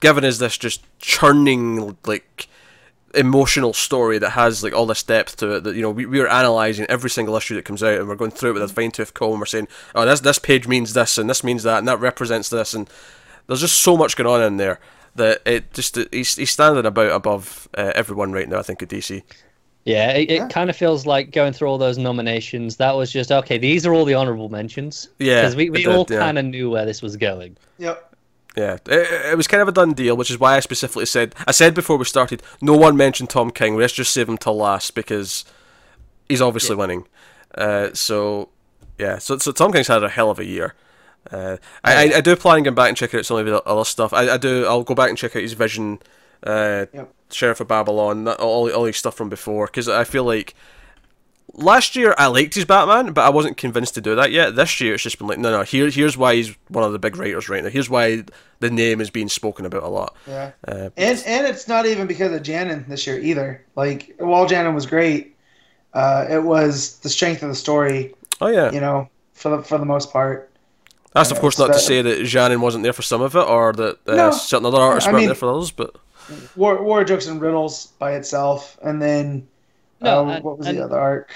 [0.00, 2.48] giving us this just churning like
[3.14, 6.20] emotional story that has like all this depth to it that you know we, we
[6.20, 8.68] are analyzing every single issue that comes out and we're going through it with a
[8.68, 11.78] fine tooth comb we're saying oh this this page means this and this means that
[11.78, 12.88] and that represents this and
[13.46, 14.80] there's just so much going on in there
[15.16, 18.88] that it just he's, he's standing about above uh, everyone right now I think at
[18.88, 19.22] DC
[19.84, 20.48] Yeah, it, it Yeah.
[20.48, 22.76] kind of feels like going through all those nominations.
[22.76, 23.58] That was just okay.
[23.58, 25.08] These are all the honorable mentions.
[25.18, 26.18] Yeah, because we, we did, all yeah.
[26.18, 27.56] kind of knew where this was going.
[27.78, 28.08] Yep.
[28.56, 31.34] Yeah, it, it was kind of a done deal, which is why I specifically said
[31.46, 33.76] I said before we started, no one mentioned Tom King.
[33.76, 35.44] Let's just save him till last because
[36.28, 37.06] he's obviously winning.
[37.54, 38.50] Uh, so
[38.98, 40.74] yeah, so so Tom King's had a hell of a year.
[41.30, 43.84] Uh, I, I do plan on going back and checking out some of the other
[43.84, 44.12] stuff.
[44.12, 44.66] I, I do.
[44.66, 46.00] I'll go back and check out his Vision,
[46.44, 47.14] uh, Yep.
[47.30, 49.66] Sheriff of Babylon, that- all all his stuff from before.
[49.66, 50.54] Because I feel like
[51.54, 54.56] last year I liked his Batman, but I wasn't convinced to do that yet.
[54.56, 55.62] This year it's just been like, no, no.
[55.62, 57.70] Here, here's why he's one of the big writers right now.
[57.70, 58.24] Here's why
[58.60, 60.16] the name is being spoken about a lot.
[60.26, 60.52] Yeah.
[60.66, 63.64] Uh, And and it's not even because of Janin this year either.
[63.76, 65.36] Like while Janin was great,
[65.94, 68.14] uh, it was the strength of the story.
[68.40, 70.50] oh yeah, You know, for the for the most part.
[71.14, 73.72] That's of course not to say that Janin wasn't there for some of it, or
[73.74, 74.30] that uh, No.
[74.30, 75.70] certain other artists I weren't mean- there for others.
[75.70, 75.96] But
[76.56, 79.46] War War jokes and riddles by itself, and then
[80.00, 81.30] No, uh, and- what was and- the other arc?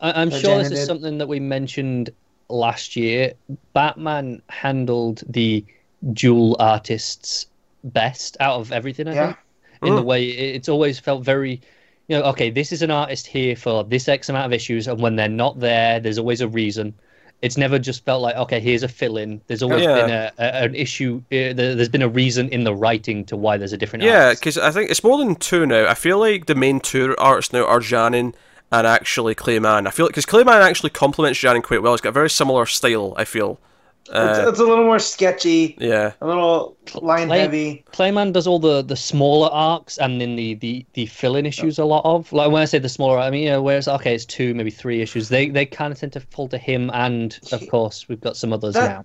[0.00, 0.86] I, I'm that sure this is did.
[0.86, 2.10] something that we mentioned
[2.50, 3.32] last year.
[3.72, 5.64] Batman handled the
[6.12, 7.46] dual artists
[7.82, 9.08] best out of everything.
[9.08, 9.26] I Yeah.
[9.26, 9.38] think
[9.84, 10.06] in the Mm.
[10.06, 11.60] way it- it's always felt very.
[12.08, 15.00] You know, okay, this is an artist here for this X amount of issues, and
[15.00, 16.94] when they're not there, there's always a reason.
[17.42, 19.40] It's never just felt like okay, here's a fill-in.
[19.46, 19.94] There's always Yeah.
[19.94, 21.22] been a, a, an issue.
[21.30, 24.04] Uh, there, there's been a reason in the writing to why there's a different.
[24.04, 25.86] yeah, because I think it's more than two now.
[25.86, 28.34] I feel like the main two artists now are Janin
[28.72, 29.86] and actually Clay Mann.
[29.86, 31.92] I feel like because Clay Mann actually complements Janin quite well.
[31.92, 33.12] He's got a very similar style.
[33.16, 33.60] I feel.
[34.08, 36.12] It's, Uh, it's a little more sketchy, yeah.
[36.20, 37.84] a little line Clay- heavy.
[37.92, 41.78] Clay Mann does all the, the smaller arcs and then the, the, the fill-in issues
[41.78, 42.32] a lot of.
[42.32, 44.54] Like when I say the smaller, I mean you know where it's okay, it's two
[44.54, 45.28] maybe three issues.
[45.28, 48.52] They they kind of tend to fall to him, and of course we've got some
[48.52, 49.04] others That- now.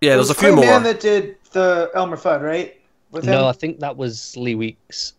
[0.00, 0.64] Yeah, there's a few Clay more.
[0.64, 2.78] Man that did the Elmer Fudd, right?
[3.12, 5.12] With No, I think that was Lee Weeks.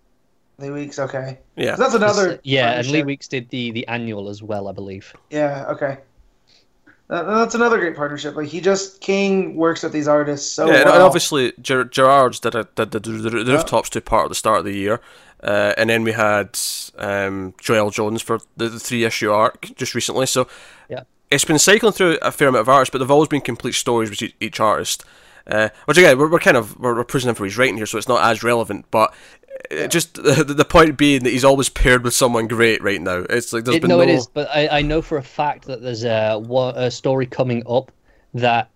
[0.60, 1.00] Lee Weeks.
[1.00, 1.70] Okay, Yeah.
[1.72, 2.40] 'Cause that's another.
[2.44, 3.02] yeah, and Lee.
[3.04, 5.14] Weeks did the the annual as well, I believe.
[5.30, 5.66] Yeah.
[5.70, 5.98] Okay.
[7.10, 8.36] That- That's another great partnership.
[8.36, 10.94] Like he just King works with these artists so yeah, and- well.
[10.96, 14.36] and obviously Ger- Gerads did, a, did the, the, the rooftops two part at the
[14.36, 15.00] start of the year,
[15.44, 16.58] uh, and then we had
[16.98, 20.26] um, Joëlle Jones for the, the three issue arc just recently.
[20.26, 20.48] So
[20.90, 21.04] Yeah.
[21.30, 24.10] it's been cycling through a fair amount of artists, but they've always been complete stories
[24.10, 25.04] with each, each artist.
[25.46, 27.98] Uh, which again, we're, we're kind of we're, we're praising for his writing here, so
[27.98, 28.86] it's not as relevant.
[28.92, 29.14] But
[29.72, 33.26] uh, just the, the point being that he's always paired with someone great right now.
[33.30, 34.02] It's like there's It, been no, no.
[34.02, 36.42] it is, but I, I know for a fact that there's a,
[36.76, 37.92] a story coming up
[38.34, 38.70] that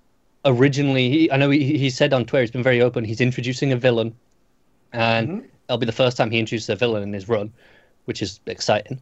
[0.46, 3.04] originally he, I know he, he said on Twitter he's been very open.
[3.04, 4.16] He's introducing a villain,
[4.94, 5.46] and Mhm.
[5.68, 7.52] it'll be the first time he introduces a villain in his run,
[8.06, 9.02] which is exciting.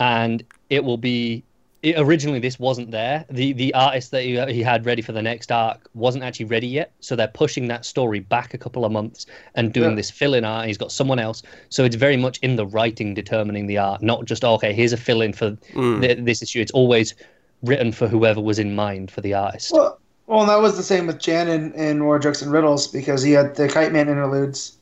[0.00, 1.44] And it will be
[1.82, 3.24] it, originally this wasn't there.
[3.30, 6.66] The the artist that he, he had ready for the next arc wasn't actually ready
[6.66, 9.96] yet, so they're pushing that story back a couple of months and doing Yeah.
[9.96, 10.66] this fill-in art.
[10.66, 14.24] He's got someone else, so it's very much in the writing determining the art, not
[14.24, 14.72] just okay.
[14.72, 16.00] Here's a fill-in for Mm.
[16.00, 16.60] th- this issue.
[16.60, 17.14] It's always
[17.62, 19.72] written for whoever was in mind for the artist.
[19.72, 23.32] Well, well, that was the same with Janin, in War Jokes and Riddles because he
[23.32, 24.72] had the Kite Man interludes.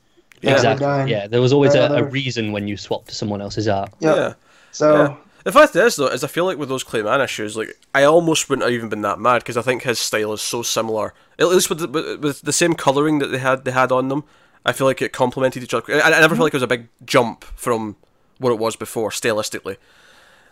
[0.41, 1.11] that were exactly.
[1.11, 3.91] Yeah, there was always a, a reason when you swapped to someone else's art.
[4.01, 4.17] Yep.
[4.17, 4.33] Yeah.
[4.73, 5.17] So Yeah.
[5.45, 8.05] The fact is, though, is I feel like with those Clay Mann issues, like I
[8.05, 11.13] almost wouldn't have even been that mad because I think his style is so similar.
[11.39, 14.09] At least with the, with, with the same coloring that they had they had on
[14.09, 14.25] them,
[14.65, 15.95] I feel like it complemented each other.
[15.95, 17.97] I, I never felt like it was a big jump from
[18.39, 19.77] what it was before stylistically.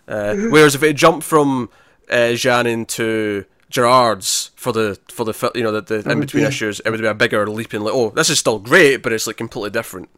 [0.07, 1.71] Uh, whereas if it jumped from
[2.11, 6.49] uh, Janin to Gerads for the for the you know the, the in between be-
[6.49, 9.11] issues, it would be a bigger leap in like oh this is still great, but
[9.15, 10.11] it's like completely different.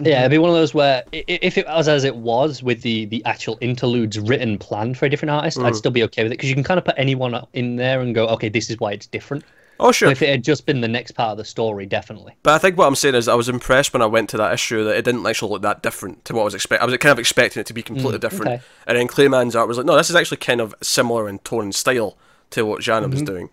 [0.00, 3.06] Yeah, it'd be one of those where if it was as it was with the
[3.06, 5.64] the actual interludes written planned for a different artist, Mm.
[5.66, 8.00] I'd still be okay with it because you can kind of put anyone in there
[8.00, 9.44] and go, okay, this is why it's different.
[9.80, 12.34] Oh sure, But if it had just been the next part of the story, definitely.
[12.42, 14.52] But I think what I'm saying is I was impressed when I went to that
[14.52, 16.82] issue that it didn't actually look that different to what I was expecting.
[16.82, 18.52] I was kind of expecting it to be completely Mm, different.
[18.54, 18.62] okay.
[18.88, 21.38] And then Clay Mann's art was like, no, this is actually kind of similar in
[21.38, 22.16] tone and style
[22.50, 23.50] to what Jana was doing.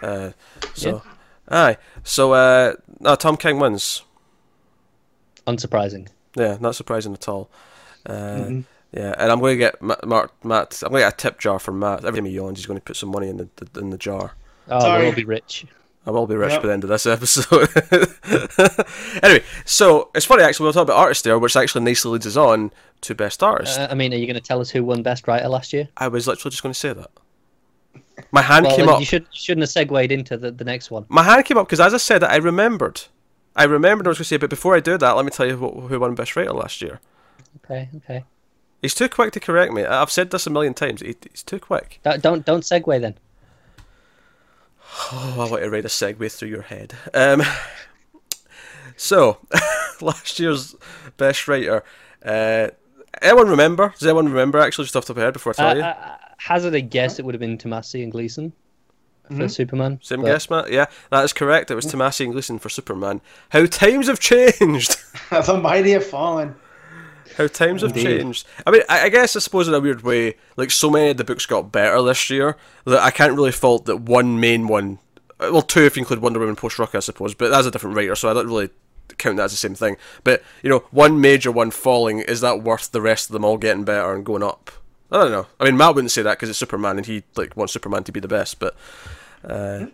[0.00, 0.30] Uh,
[0.72, 1.02] so,
[1.50, 1.76] aye.
[2.04, 4.02] So, uh, no, Tom King wins.
[5.46, 6.08] Unsurprising.
[6.36, 7.48] Yeah, not surprising at all.
[8.04, 8.50] Uh,
[8.92, 10.80] Yeah, and I'm going to get Ma- Mark, Matt.
[10.82, 12.04] I'm going to get a tip jar for Matt.
[12.04, 13.98] Every time he yawns, he's going to put some money in the, the in the
[13.98, 14.32] jar.
[14.68, 15.02] Oh, Sorry.
[15.02, 15.66] we'll be rich.
[16.06, 16.62] I will be rich Yep.
[16.62, 17.68] by the end of this episode.
[19.22, 20.64] anyway, so it's funny actually.
[20.64, 22.70] We'll talk about artists there, which actually nicely leads us on
[23.02, 23.78] to best artist.
[23.78, 25.88] Uh, I mean, are you going to tell us who won Best Writer last year?
[25.96, 27.10] I was literally just going to say that.
[28.30, 29.00] My hand Well, came up.
[29.00, 31.04] you should, shouldn't have segued into the, the next one.
[31.08, 33.02] My hand came up because as I said it, I remembered.
[33.56, 35.30] I remembered what I was going to say, but before I do that, let me
[35.30, 37.00] tell you who, won best writer last year.
[37.64, 38.24] Okay, okay.
[38.82, 39.84] He's too quick to correct me.
[39.84, 41.00] I've said this a million times.
[41.00, 41.98] He, he's too quick.
[42.04, 43.14] Don't don't, don't segue then.
[45.12, 46.94] Oh, I want to ride a segue through your head.
[47.14, 47.42] Um,
[48.96, 49.38] so,
[50.00, 50.76] last year's
[51.16, 51.82] best writer,
[52.24, 52.68] uh,
[53.22, 53.92] anyone remember?
[53.98, 55.76] Does anyone remember actually just off the top of their head before I Uh, tell
[55.78, 55.82] you?
[55.82, 58.52] uh, hazard a guess, it would have been Tomasi and Gleason
[59.30, 59.40] Mm-hmm.
[59.40, 60.00] for Superman.
[60.02, 60.70] Same but- guess, Matt?
[60.70, 61.70] Yeah, that is correct.
[61.70, 63.20] It was Tomasi and Gleason for Superman.
[63.50, 64.96] How times have changed!
[65.30, 66.54] How the mighty have fallen.
[67.36, 68.46] How times have changed.
[68.66, 71.16] I mean, I, I guess I suppose in a weird way, like so many of
[71.16, 75.00] the books got better this year that I can't really fault that one main one.
[75.38, 77.96] Well, two if you include Wonder Woman post Rock, I suppose, but that's a different
[77.96, 78.70] writer, so I don't really
[79.18, 79.96] count that as the same thing.
[80.24, 83.58] But you know, one major one falling is that worth the rest of them all
[83.58, 84.70] getting better and going up?
[85.10, 85.46] I don't know.
[85.60, 88.12] I mean, Matt wouldn't say that because it's Superman and he like wants Superman to
[88.12, 88.74] be the best, but
[89.46, 89.86] uh,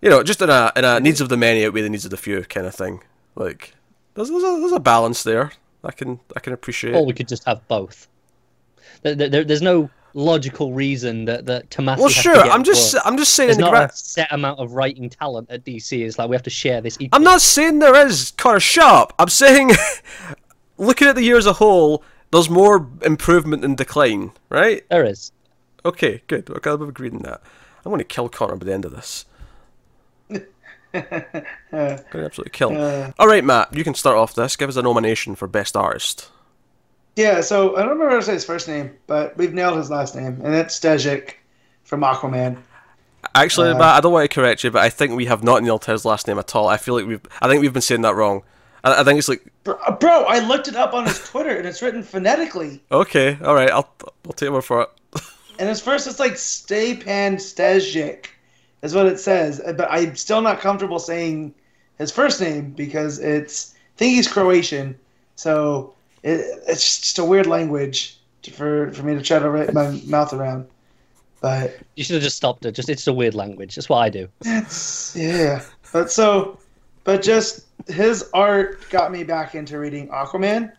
[0.00, 2.10] you know, just in a in a needs of the many outweigh the needs of
[2.10, 3.02] the few kind of thing.
[3.34, 3.74] Like,
[4.14, 5.52] there's there's a, there's a balance there.
[5.84, 6.94] I can I can appreciate.
[6.94, 8.08] Or we could just have both.
[9.02, 11.98] There, there, there's no logical reason that that Tomasi.
[11.98, 12.36] Well, sure.
[12.36, 13.02] I'm just work.
[13.06, 16.04] I'm just saying There's the not gra- a set amount of writing talent at DC.
[16.04, 17.10] It's like we have to share this equally.
[17.12, 18.60] I'm not saying there is, Connor.
[18.60, 19.14] Shut up.
[19.18, 19.70] I'm saying,
[20.78, 24.84] looking at the year as a whole, there's more improvement than decline, right?
[24.88, 25.32] There is.
[25.84, 26.50] Okay, good.
[26.50, 27.42] Okay, I've agreed on that.
[27.84, 29.24] I'm going to kill Connor by the end of this.
[30.30, 30.40] I'm
[30.92, 32.80] going to absolutely kill him.
[32.80, 34.56] Uh, All right, Matt, you can start off this.
[34.56, 36.28] Give us a nomination for best artist.
[37.16, 39.90] yeah, so I don't remember how to say his first name, but we've nailed his
[39.90, 41.34] last name, and it's Sejic
[41.84, 42.58] from Aquaman.
[43.34, 45.62] Actually, Uh, Matt, I don't want to correct you, but I think we have not
[45.62, 46.66] nailed his last name at all.
[46.68, 47.20] I feel like we've.
[47.40, 48.42] I think we've been saying that wrong.
[48.82, 51.68] I, I think it's like Bro, bro, I looked it up on his Twitter, and
[51.68, 52.82] it's written phonetically.
[52.90, 53.70] okay, all right.
[53.70, 53.92] I'll
[54.26, 54.88] I'll take one for it.
[55.60, 58.26] And his first, it's like Stepan Sejic,
[58.80, 59.60] is what it says.
[59.64, 61.54] But I'm still not comfortable saying
[61.98, 63.74] his first name because it's.
[63.74, 64.98] I think he's Croatian,
[65.36, 65.92] so
[66.22, 68.18] it, it's just a weird language
[68.54, 70.66] for for me to try to wrap my mouth around.
[71.42, 72.72] But You should have just stopped it.
[72.72, 73.74] Just it's a weird language.
[73.74, 74.28] That's what I do.
[74.46, 76.58] It's yeah, but so,
[77.04, 80.72] but just his art got me back into reading Aquaman,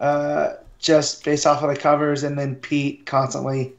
[0.00, 3.72] uh, just based off of the covers, and then Pete constantly,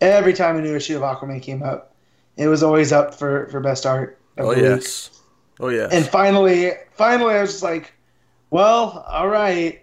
[0.00, 1.94] every time a new issue of Aquaman came up,
[2.36, 4.18] it was always up for for best art.
[4.36, 4.70] of Oh the week.
[4.70, 5.10] yes.
[5.58, 5.92] Oh yes.
[5.92, 7.92] And finally, finally, I was just like,
[8.50, 9.80] well, all right,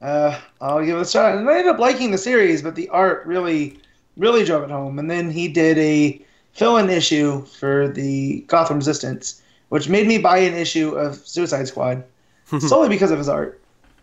[0.00, 1.36] uh, I'll give it a shot.
[1.36, 3.78] And I ended up liking the series, but the art really,
[4.16, 4.98] really drove it home.
[4.98, 10.38] And then he did a fill-in issue for the Gotham Resistance, which made me buy
[10.38, 12.02] an issue of Suicide Squad
[12.60, 13.60] solely because of his art.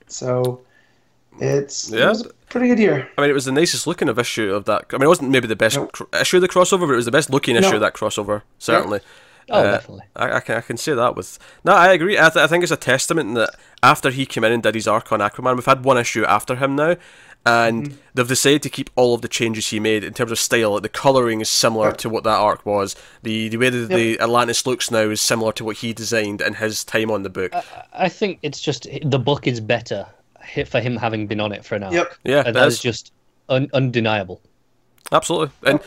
[0.08, 0.62] So
[1.42, 2.06] it's Yeah.
[2.06, 3.10] it was pretty good year.
[3.18, 4.86] I mean, it was the nicest looking of issue of that.
[4.92, 5.88] I mean, it wasn't maybe the best No.
[5.88, 7.76] cr- issue of the crossover, but it was the best looking issue No.
[7.76, 8.42] of that crossover.
[8.60, 9.00] Certainly.
[9.50, 10.04] Oh, Uh, definitely.
[10.16, 12.18] I, I can I can say that with no, I agree.
[12.18, 14.88] I, th- I think it's a testament that after he came in and did his
[14.90, 16.98] arc on Aquaman, we've had one issue after him now,
[17.46, 17.96] and Mm-hmm.
[18.14, 20.72] they've decided to keep all of the changes he made in terms of style.
[20.74, 22.94] Like the coloring is similar to what that arc was.
[23.24, 26.56] The the way that the Atlantis looks now is similar to what he designed in
[26.56, 27.54] his time on the book.
[27.94, 30.12] I think it's just the book is better hi-
[30.66, 31.94] for him having been on it for an hour.
[31.94, 32.14] Yep.
[32.24, 32.76] yeah, And that is.
[32.76, 33.12] is just
[33.50, 34.42] un- undeniable.
[35.12, 35.80] Absolutely, and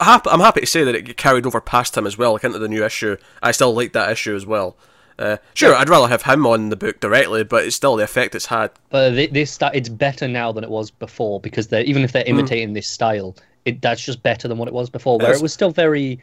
[0.00, 2.68] I'm happy to say that it carried over past him as well, like into the
[2.68, 3.16] new issue.
[3.42, 4.76] I still like that issue as well.
[5.18, 8.34] Uh, sure, I'd rather have him on the book directly, but it's still the effect
[8.34, 8.70] it's had.
[8.90, 12.10] But thi- this sta- it's better now than it was before because they're even if
[12.10, 12.18] Hmm.
[12.18, 15.18] they're imitating this style, it that's just better than what it was before.
[15.18, 15.38] Where Yes.
[15.38, 16.20] it was still very,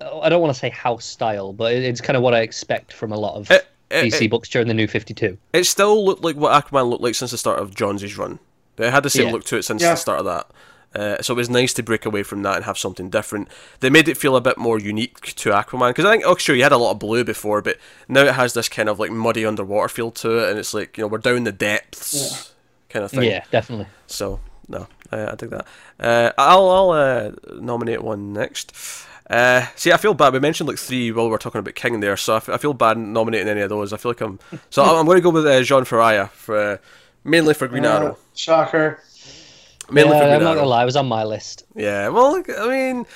[0.00, 3.12] I don't want to say house style, but it's kind of what I expect from
[3.12, 5.38] a lot of It- it- DC it- books during the New Fifty Two.
[5.52, 8.38] It still looked like what Aquaman looked like since the start of Jones's run.
[8.78, 9.32] It had the same Yeah.
[9.32, 9.90] look to it since Yeah.
[9.90, 10.46] the start of that.
[10.94, 13.48] Uh, so it was nice to break away from that and have something different.
[13.80, 16.56] They made it feel a bit more unique to Aquaman because I think, oh, sure,
[16.56, 17.76] you had a lot of blue before, but
[18.08, 20.96] now it has this kind of like muddy underwater feel to it, and it's like
[20.96, 22.52] you know we're down the depths
[22.88, 23.24] kind of thing.
[23.24, 23.86] Yeah, definitely.
[24.06, 25.66] So no, I, I dig that.
[26.00, 28.72] Uh, I'll I'll uh, nominate one next.
[29.28, 30.32] Uh, see, I feel bad.
[30.32, 32.58] We mentioned like three while we were talking about King there, so I, f- I
[32.58, 33.92] feel bad nominating any of those.
[33.92, 34.38] I feel like I'm
[34.70, 36.76] so I'm, I'm going to go with uh, Juan Ferreyra for uh,
[37.24, 38.18] mainly for Green Uh, Arrow.
[38.34, 39.00] shocker.
[39.90, 41.64] Mainly Yeah, for I'm Green not gonna lie, it was on my list.
[41.74, 43.06] Yeah, well, I mean,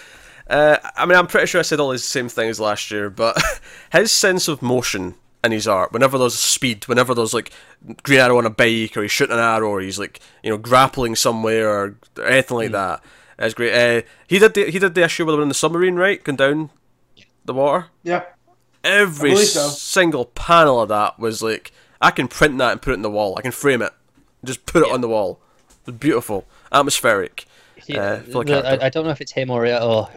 [0.49, 3.41] uh, I mean, I'm pretty sure I said all the same things last year, but
[3.93, 7.51] his sense of motion in his art, whenever there's speed, whenever there's like
[8.03, 10.59] Green Arrow on a bike, or he's shooting an arrow, or he's like you know
[10.59, 13.03] grappling somewhere, or anything like that,
[13.47, 13.73] is great.
[13.75, 16.23] Uh, he did the he did the issue where they were in the submarine, right,
[16.23, 16.71] going down
[17.45, 17.87] the water.
[18.03, 18.25] Yeah.
[18.83, 19.69] Every so.
[19.69, 23.11] single panel of that was like, I can print that and put it in the
[23.11, 23.35] wall.
[23.39, 23.93] I can frame it,
[24.45, 25.41] just put it on the wall.
[25.83, 27.47] It was beautiful, atmospheric.
[27.87, 30.09] Yeah, Uh, the the- I, I don't know if it's him or or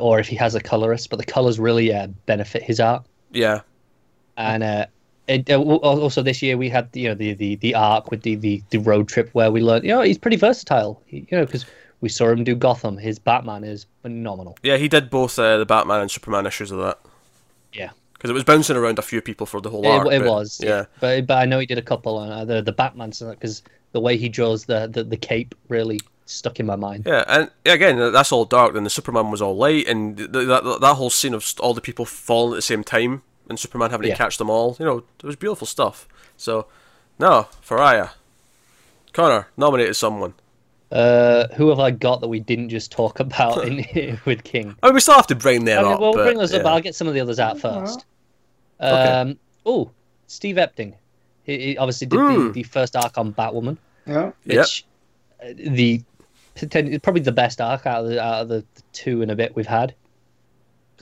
[0.00, 3.04] or if he has a colorist, but the colors really uh, benefit his art.
[3.30, 3.60] Yeah,
[4.36, 4.86] And uh,
[5.28, 8.34] it, uh, also this year we had you know the, the, the arc with the,
[8.34, 11.02] the, the road trip where we learned you know he's pretty versatile.
[11.08, 11.64] You know because
[12.02, 12.98] we saw him do Gotham.
[12.98, 14.58] His Batman is phenomenal.
[14.62, 16.98] Yeah, he did both uh, the Batman and Superman issues of that
[17.72, 20.08] Yeah, because it was bouncing around a few people for the whole it, arc.
[20.12, 20.60] it but- was.
[20.62, 23.62] Yeah, but but I know he did a couple on uh, the the Batman because
[23.92, 27.04] The way he draws the, the, the cape really stuck in my mind.
[27.06, 28.72] Yeah, and again, that's all dark.
[28.74, 31.80] Then the Superman was all light, and th- that that whole scene of all the
[31.82, 34.14] people falling at the same time, and Superman having Yeah.
[34.14, 34.76] to catch them all.
[34.80, 36.08] You know, it was beautiful stuff.
[36.38, 36.66] So,
[37.18, 38.10] no, Ferreyra,
[39.12, 40.32] Connor nominated someone.
[40.92, 44.76] Uh, who have I got that we didn't just talk about in here with King?
[44.82, 46.00] Oh, we still have to bring them I mean, up.
[46.00, 46.58] well, but, bring those up.
[46.58, 46.62] yeah.
[46.64, 48.04] but I'll get some of the others out first.
[48.80, 48.90] Okay.
[48.90, 49.90] Um, Oh,
[50.26, 50.94] Steve Epting.
[51.44, 52.52] He, he obviously did the, Mm.
[52.52, 54.32] the first arc on Batwoman, Yeah.
[54.44, 54.58] Yep.
[54.58, 54.84] which
[55.42, 56.02] uh, the
[57.02, 58.62] probably the best arc out of the, out of the
[58.92, 59.94] two and a bit we've had.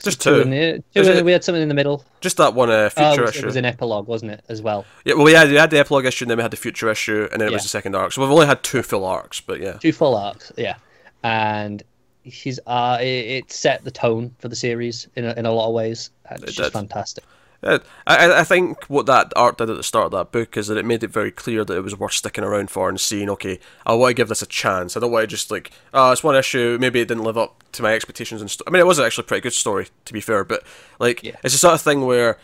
[0.03, 0.41] Just Two two.
[0.41, 2.03] in the, two in we had something in the middle.
[2.21, 3.43] Just that one uh, Oh, future was- issue.
[3.43, 4.85] it was an epilogue, wasn't it, as well?
[5.05, 7.27] Yeah, well, yeah, we had the epilogue issue, and then we had the future issue,
[7.31, 8.11] and then it was the second arc.
[8.13, 9.73] So we've only had two full arcs, but yeah.
[9.73, 10.75] Two full arcs, yeah.
[11.23, 11.83] And
[12.23, 15.67] his uh, it, it set the tone for the series in a, in a lot
[15.67, 16.09] of ways.
[16.29, 16.73] It's It just did.
[16.73, 17.23] fantastic.
[17.63, 20.57] Uh, yeah, I, I- think what that art did at the start of that book
[20.57, 22.99] is that it made it very clear that it was worth sticking around for and
[22.99, 24.97] seeing, okay, I want to give this a chance.
[24.97, 27.63] I don't want to just like, oh, it's one issue, maybe it didn't live up
[27.73, 28.41] to my expectations.
[28.41, 28.63] And st-.
[28.67, 30.63] I mean, it was actually a pretty good story, to be fair, but
[30.99, 31.35] like, Yeah.
[31.43, 32.37] it's the sort of thing where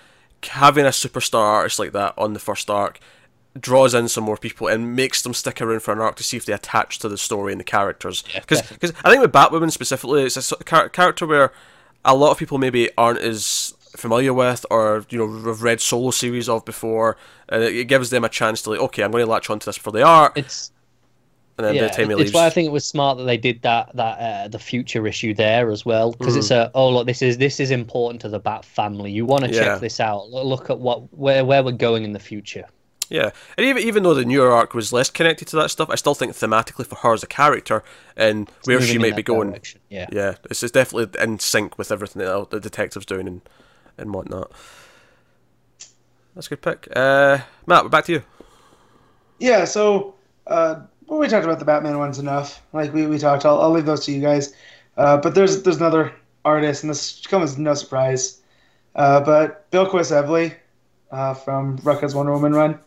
[0.44, 3.00] having a superstar artist like that on the first arc
[3.60, 6.38] draws in some more people and makes them stick around for an arc to see
[6.38, 8.24] if they attach to the story and the characters.
[8.32, 8.92] Yeah, Because definitely.
[9.04, 11.52] I think with Batwoman specifically, it's a sort of character where
[12.06, 16.12] a lot of people maybe aren't as familiar with or you know have read solo
[16.12, 17.18] series of before,
[17.50, 19.66] and it, it gives them a chance to like, okay, I'm going to latch onto
[19.66, 20.72] this for the art, It's
[21.58, 23.24] and then yeah, the time he it's leaves, why I think it was smart that
[23.24, 26.40] they did that that uh, the future issue there as well because Mm.
[26.40, 29.12] it's a oh look this is this is important to the Bat family.
[29.12, 29.64] You want to Yeah.
[29.64, 30.30] check this out.
[30.30, 32.66] Look- at what where where we're going in the future.
[33.10, 35.96] yeah, and even even though the newer arc was less connected to that stuff, I
[35.96, 37.82] still think thematically for her as a character
[38.16, 40.08] and where she might be going, direction, Yeah.
[40.12, 43.42] yeah, it's, it's definitely in sync with everything that the detective's doing and
[43.98, 44.52] and whatnot.
[46.36, 47.84] That's a good pick, uh, Matt.
[47.84, 48.24] We're back to you.
[49.40, 52.62] Yeah, so uh, well, we talked about the Batman ones enough.
[52.74, 54.54] Like we, we talked, I'll, I'll leave those to you guys.
[54.98, 58.42] Uh, but there's there's another artist, and this comes as no surprise.
[58.96, 60.56] Uh, but Bilquis Evely
[61.12, 62.80] uh, from Rucka's Wonder Woman run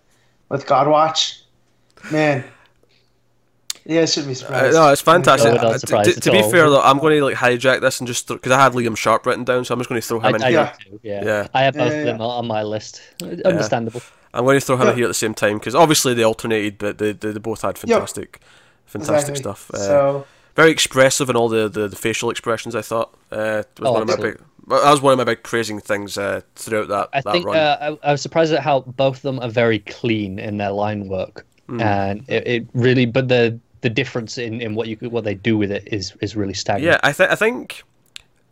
[0.49, 1.43] with Godwatch,
[2.11, 2.45] man.
[3.85, 4.75] Yeah, it should be Uh, surprised.
[4.75, 5.55] no, it's fantastic.
[5.55, 6.51] No, Uh, surprise to, to be all.
[6.51, 9.25] fair though, I'm going to like hijack this and just because I had Liam Sharp
[9.27, 10.59] written down, so I'm just going to throw I, him in I here.
[10.61, 10.73] Yeah.
[10.91, 11.25] too, yeah.
[11.25, 11.47] Yeah.
[11.55, 13.01] I have both yeah, of them on my list.
[13.45, 14.03] Understandable.
[14.35, 14.91] I'm going to throw him Yeah.
[14.91, 17.63] in here at the same time because obviously they alternated, but they, they, they both
[17.63, 18.41] had fantastic,
[18.87, 19.43] fantastic Exactly.
[19.43, 19.71] stuff.
[19.75, 20.27] Uh, So
[20.57, 22.75] very expressive in all the, the, the facial expressions.
[22.77, 24.41] I thought uh, was Oh, one of my big.
[24.67, 27.47] well, That was one of my big praising things uh, throughout that I that think
[27.47, 27.57] run.
[27.57, 30.71] uh, I, I was surprised at how both of them are very clean in their
[30.71, 31.81] line work, Hmm.
[31.81, 33.07] and it, it really.
[33.07, 36.37] But the the difference in, in what you what they do with it is is
[36.37, 36.93] really staggering.
[36.93, 37.83] Yeah, I think I think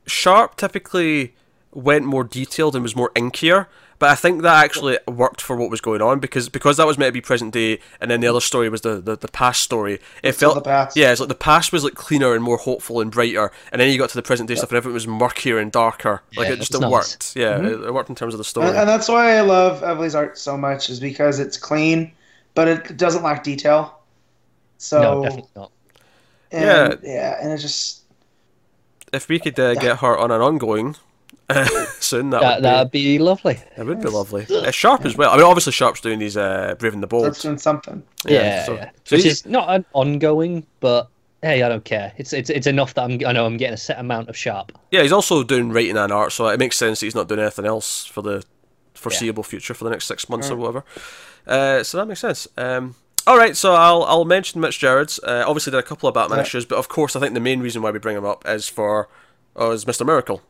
[0.07, 1.35] Sharp typically
[1.73, 3.67] went more detailed and was more inkier,
[3.99, 6.97] but I think that actually worked for what was going on because because that was
[6.97, 9.63] meant to be present day, and then the other story was the the, the past
[9.63, 10.01] story.
[10.23, 10.97] It Still felt the past.
[10.97, 13.91] yeah, it's like the past was like cleaner and more hopeful and brighter, and then
[13.93, 16.23] you got to the present day stuff and everything was murkier and darker.
[16.37, 16.91] like Yeah, it just it nice.
[16.91, 17.37] worked.
[17.37, 17.67] Yeah, mm-hmm.
[17.67, 18.69] it, it worked in terms of the story.
[18.69, 22.13] and, and that's why I love Evely's art so much is because it's clean,
[22.55, 23.98] but it doesn't lack detail.
[24.79, 25.71] So no, definitely not.
[26.53, 26.95] and, Yeah.
[27.03, 28.03] yeah, and it just
[29.13, 30.95] if we could uh, get her on an ongoing
[32.01, 33.55] soon, that, That would that'd be lovely.
[33.55, 34.47] be it would be lovely.
[34.51, 35.31] Uh, Sharp as well.
[35.31, 37.25] I mean, obviously Sharp's doing these uh, Brave and the Bold.
[37.27, 38.03] that's doing something.
[38.27, 38.91] Yeah, so- yeah.
[39.05, 41.09] so which you- is not an ongoing, but
[41.43, 42.13] hey, I don't care.
[42.19, 44.73] It's it's it's enough that I'm I know I'm getting a set amount of sharp.
[44.91, 47.41] Yeah, he's also doing writing and art, so it makes sense that he's not doing
[47.41, 48.45] anything else for the
[48.95, 50.85] foreseeable future for the next six months or whatever.
[51.47, 52.47] Uh, so that makes sense.
[52.59, 52.95] Um,
[53.29, 55.21] all right, so I'll I'll mention Mitch Gerads.
[55.23, 56.43] Uh, obviously, did a couple of Batman Yeah.
[56.43, 58.69] issues, but of course, I think the main reason why we bring him up is
[58.69, 59.09] for
[59.55, 60.43] oh, is Mister Miracle.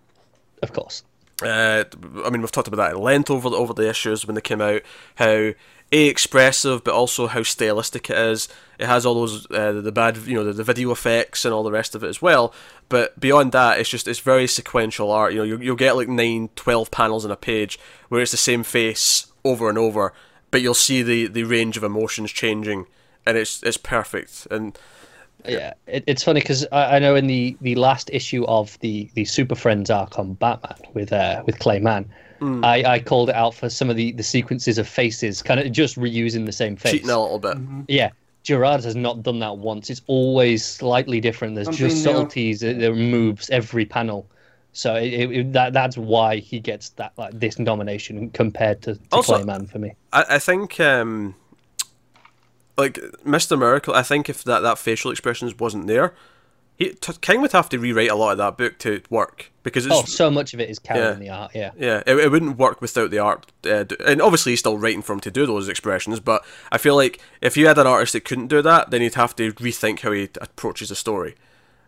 [0.63, 1.03] Of course.
[1.43, 1.85] Uh,
[2.25, 4.41] I mean, we've talked about that at length over the, over the issues when they
[4.41, 4.83] came out.
[5.17, 5.53] How
[5.91, 8.49] a expressive, but also how stylistic it is.
[8.79, 11.63] It has all those uh, the bad, you know, the, the video effects and all
[11.63, 12.53] the rest of it as well.
[12.89, 15.33] But beyond that, it's just it's very sequential art.
[15.33, 18.37] You know, you, you'll get like nine, 12 panels in a page where it's the
[18.37, 20.13] same face over and over,
[20.51, 22.87] but you'll see the, the range of emotions changing,
[23.27, 24.47] and it's it's perfect.
[24.51, 24.77] And
[25.47, 29.09] Yeah, it, it's funny because I, I know in the, the last issue of the,
[29.15, 32.09] the Super Friends arc on Batman with uh, with Clay Mann,
[32.41, 32.65] Hmm.
[32.65, 35.73] I, I called it out for some of the, the sequences of faces, kind of
[35.73, 36.93] just reusing the same face.
[36.93, 37.59] cheating a little bit.
[37.89, 38.11] Yeah,
[38.45, 39.91] Gerads has not done that once.
[39.91, 41.57] It's always slightly different.
[41.57, 42.63] There's Something just subtleties.
[42.63, 44.27] It, it moves every panel.
[44.79, 49.01] So it, it, that that's why he gets that like this nomination compared to, to
[49.11, 49.95] Also- Clay Mann for me.
[50.13, 51.35] I, I think um,
[52.77, 52.95] like
[53.27, 53.59] Mr.
[53.59, 56.15] Miracle, I think if that, that facial expressions wasn't there,
[56.77, 59.85] he t- King would have to rewrite a lot of that book to work because
[59.85, 61.51] it's Oh, so much of it is carrying the art.
[61.57, 61.73] Yeah.
[61.77, 63.51] yeah, it, it wouldn't work without the art.
[63.67, 66.21] Uh, and obviously, he's still writing for him to do those expressions.
[66.21, 69.17] But I feel like if you had an artist that couldn't do that, then he'd
[69.17, 71.35] have to rethink how he approaches the story.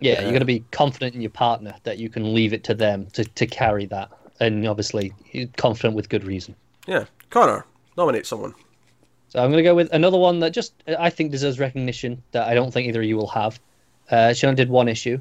[0.00, 2.74] Yeah, you're going to be confident in your partner that you can leave it to
[2.74, 4.10] them to, to carry that.
[4.40, 5.12] And obviously,
[5.56, 6.56] confident with good reason.
[6.86, 8.54] Yeah, Connor, nominate someone.
[9.28, 12.48] So I'm going to go with another one that just I think deserves recognition that
[12.48, 13.60] I don't think either of you will have.
[14.10, 15.20] Uh, she only did one issue,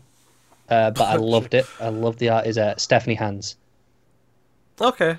[0.70, 1.68] uh, but I loved it.
[1.80, 2.48] I loved the art.
[2.48, 3.58] Is uh, Stephanie Hans.
[4.82, 5.18] Okay.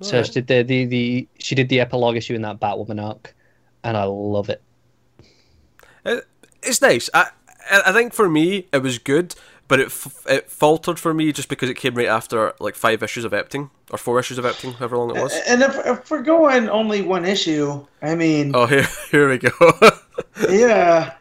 [0.00, 0.26] So Alright.
[0.26, 3.34] she did the, the the she did the epilogue issue in that Batwoman arc,
[3.84, 4.60] and I love it.
[6.04, 6.26] It,
[6.62, 7.08] it's nice.
[7.14, 7.30] I
[7.70, 9.34] I I think for me it was good,
[9.68, 13.02] but it f- it faltered for me just because it came right after like five
[13.02, 15.32] issues of Epting or four issues of Epting, however long it was.
[15.48, 19.50] And if, if we're going only one issue, I mean, Oh, here here we go.
[20.48, 21.14] yeah.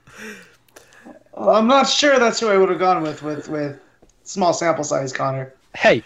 [1.34, 3.80] Well, I'm not sure that's who I would have gone with with with
[4.24, 5.54] small sample size, Connor.
[5.76, 6.04] Hey,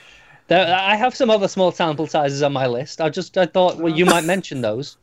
[0.47, 3.01] there, I have some other small sample sizes on my list.
[3.01, 4.97] I just I thought well you might mention those.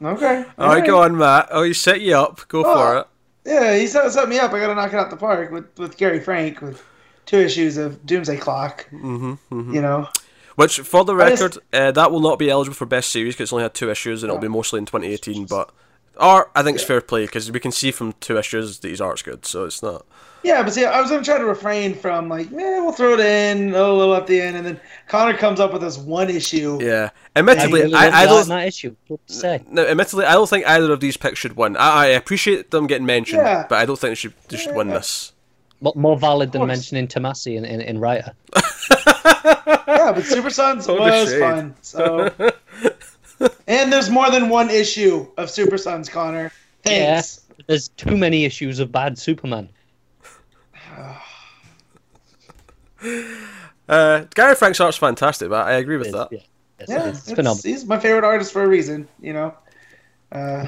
[0.00, 0.44] Okay.
[0.58, 1.48] All right, go on, Matt.
[1.50, 2.46] Oh, you set you up.
[2.46, 2.74] Go Oh.
[2.74, 3.06] for it.
[3.48, 4.52] Yeah, he set, set me up.
[4.52, 6.84] I got to knock it out the park with with Gary Frank with
[7.26, 8.86] two issues of Doomsday Clock.
[8.92, 10.08] Mm-hmm, You know.
[10.56, 13.34] Which, for the I just- record, uh, that will not be eligible for best series
[13.34, 15.46] because it's only had two issues and it'll be mostly in 2018.
[15.46, 15.70] But
[16.18, 19.00] art, I think it's fair play because we can see from two issues that his
[19.00, 20.04] art's good, so it's not.
[20.44, 23.20] Yeah, but see, I was gonna try to refrain from like, yeah, we'll throw it
[23.20, 26.78] in a little at the end, and then Connor comes up with this one issue.
[26.80, 28.48] Yeah, admittedly, really I, I the art in don't.
[28.48, 28.94] that issue.
[29.26, 29.62] Say?
[29.68, 31.76] No, admittedly, I don't think either of these picks should win.
[31.76, 33.66] I, I appreciate them getting mentioned, Yeah.
[33.68, 35.32] but I don't think they should they should win this.
[35.80, 38.32] Mo- More valid than mentioning Tomasi in, in, in Writer.
[39.88, 41.40] Yeah, but Super Sons Holy was shade.
[41.40, 41.74] fun.
[41.82, 42.30] So,
[43.66, 46.52] and there's more than one issue of Super Sons, Connor.
[46.82, 47.40] Thanks.
[47.66, 49.68] There's too many issues of bad Superman.
[53.88, 56.28] Uh, Gary Frank's art's fantastic, but I agree with that.
[56.30, 56.38] Yeah,
[56.80, 57.18] yes, Yeah, it is.
[57.18, 57.62] It's it's- phenomenal.
[57.62, 59.08] he's my favorite artist for a reason.
[59.20, 59.54] You know.
[60.32, 60.66] Uh,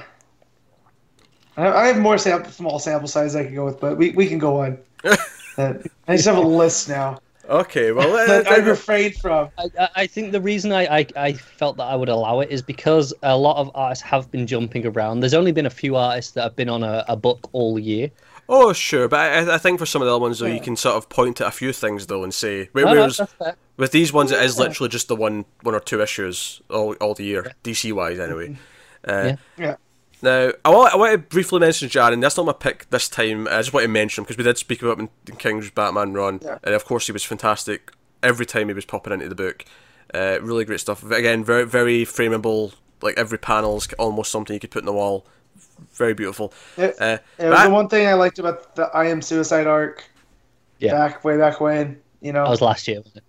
[1.57, 4.27] I I have more sample, small sample size I could go with, but we, we
[4.27, 4.79] can go on.
[5.59, 5.75] Uh,
[6.07, 7.19] I just have a list now
[7.51, 9.51] Okay, well, that I refrained from.
[9.59, 12.51] I, I- I think the reason I, I, I felt that I would allow it
[12.51, 15.21] is because a lot of artists have been jumping around.
[15.21, 18.11] There's only been a few artists that have been on a, a book all year.
[18.49, 20.77] oh sure, but I, I think for some of the other ones though, you can
[20.77, 23.91] sort of point at a few things though and say, No, no, whereas that's with
[23.93, 27.25] these ones, it is literally just the one one or two issues all all the
[27.25, 28.57] year, DC wise anyway.
[29.03, 29.77] Uh, Yeah.
[30.23, 30.31] Yeah.
[30.47, 32.21] Now, I want, I want to briefly mention Janin.
[32.21, 33.47] That's not my pick this time.
[33.49, 36.13] I just want to mention him because we did speak about him in King's Batman
[36.13, 36.59] run, Yeah.
[36.63, 37.91] and of course he was fantastic
[38.23, 39.65] every time he was popping into the book.
[40.13, 41.09] Uh, really great stuff.
[41.11, 42.75] Again, very very frameable.
[43.03, 45.25] Like every panel's almost something you could put in the wall.
[45.95, 46.53] Very beautiful.
[46.77, 49.67] It, Uh, it was but- the one thing I liked about the I Am Suicide
[49.67, 50.05] arc.
[50.79, 50.93] Yeah.
[50.93, 52.45] Back way back when, you know.
[52.45, 52.99] That was last year.
[52.99, 53.23] Wasn't it?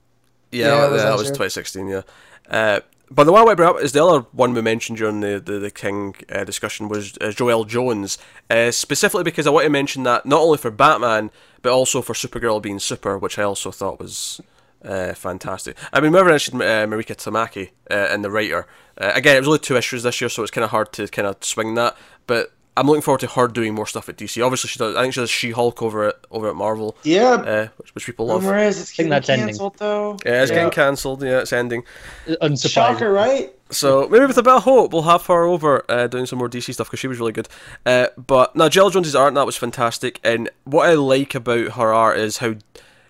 [0.51, 1.31] Yeah, Yeah, that, it was that was year.
[1.31, 1.87] 2016.
[1.87, 2.01] Yeah,
[2.49, 2.79] uh,
[3.11, 5.59] but the one I bring up is the other one we mentioned during the the,
[5.59, 8.17] the King uh, discussion was uh, Joëlle Jones,
[8.49, 11.29] uh, specifically because I want to mention that not only for Batman
[11.61, 14.41] but also for Supergirl being super, which I also thought was.
[14.83, 15.77] Uh, fantastic.
[15.93, 18.65] I mean, whoever mentioned uh, Mariko Tamaki uh, and the writer.
[18.97, 21.07] Uh, again, it was only two issues this year, so it's kind of hard to
[21.07, 21.95] kind of swing that.
[22.25, 24.43] But I'm looking forward to her doing more stuff at DC.
[24.43, 24.95] Obviously, she does.
[24.95, 27.33] I think she does She Hulk over at over at Marvel, yeah.
[27.33, 28.43] uh, which, which people love.
[28.45, 29.47] Rumor is it's getting that's ending.
[29.47, 30.17] canceled though.
[30.25, 30.55] Yeah, it's Yeah.
[30.57, 31.21] getting cancelled.
[31.23, 31.83] Yeah, it's ending.
[32.27, 32.69] Unsurprising.
[32.71, 33.53] Shocker, right?
[33.71, 36.49] So maybe with a bit of hope, we'll have her over uh, doing some more
[36.49, 37.47] DC stuff because she was really good.
[37.85, 40.19] Uh, but now Joëlle Jones's art and that was fantastic.
[40.23, 42.55] And what I like about her art is how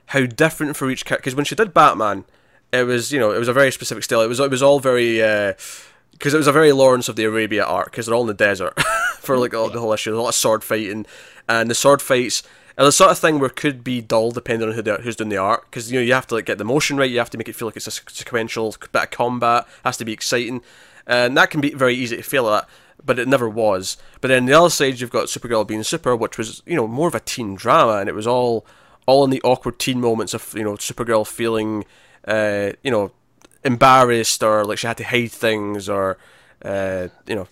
[0.08, 1.22] how different for each character.
[1.22, 2.26] Because when she did Batman,
[2.74, 4.22] it was you know it was a very specific style.
[4.22, 5.22] It was it was all very
[6.22, 8.36] because it was a very Lawrence of the Arabia art because they're all in the
[8.36, 8.80] desert
[9.18, 10.12] for like all, the whole issue.
[10.12, 11.08] There's a lot of sword fighting,
[11.50, 12.44] and the sword fights.
[12.78, 15.16] are the sort of thing where it could be dull depending on who the, who's
[15.16, 17.10] doing the art because you know you have to like get the motion right.
[17.10, 19.68] You have to make it feel like it's a sequential bit of combat.
[19.84, 20.62] Has to be exciting,
[21.08, 22.70] and that can be very easy to feel at.
[23.04, 23.98] But it never was.
[24.22, 27.08] But then the other side, you've got Supergirl being super, which was you know more
[27.08, 28.64] of a teen drama, and it was all
[29.08, 31.84] all in the awkward teen moments of you know Supergirl feeling
[32.28, 33.12] uh, you know
[33.64, 36.18] embarrassed or like she had to hide things or
[36.66, 37.48] uh, you know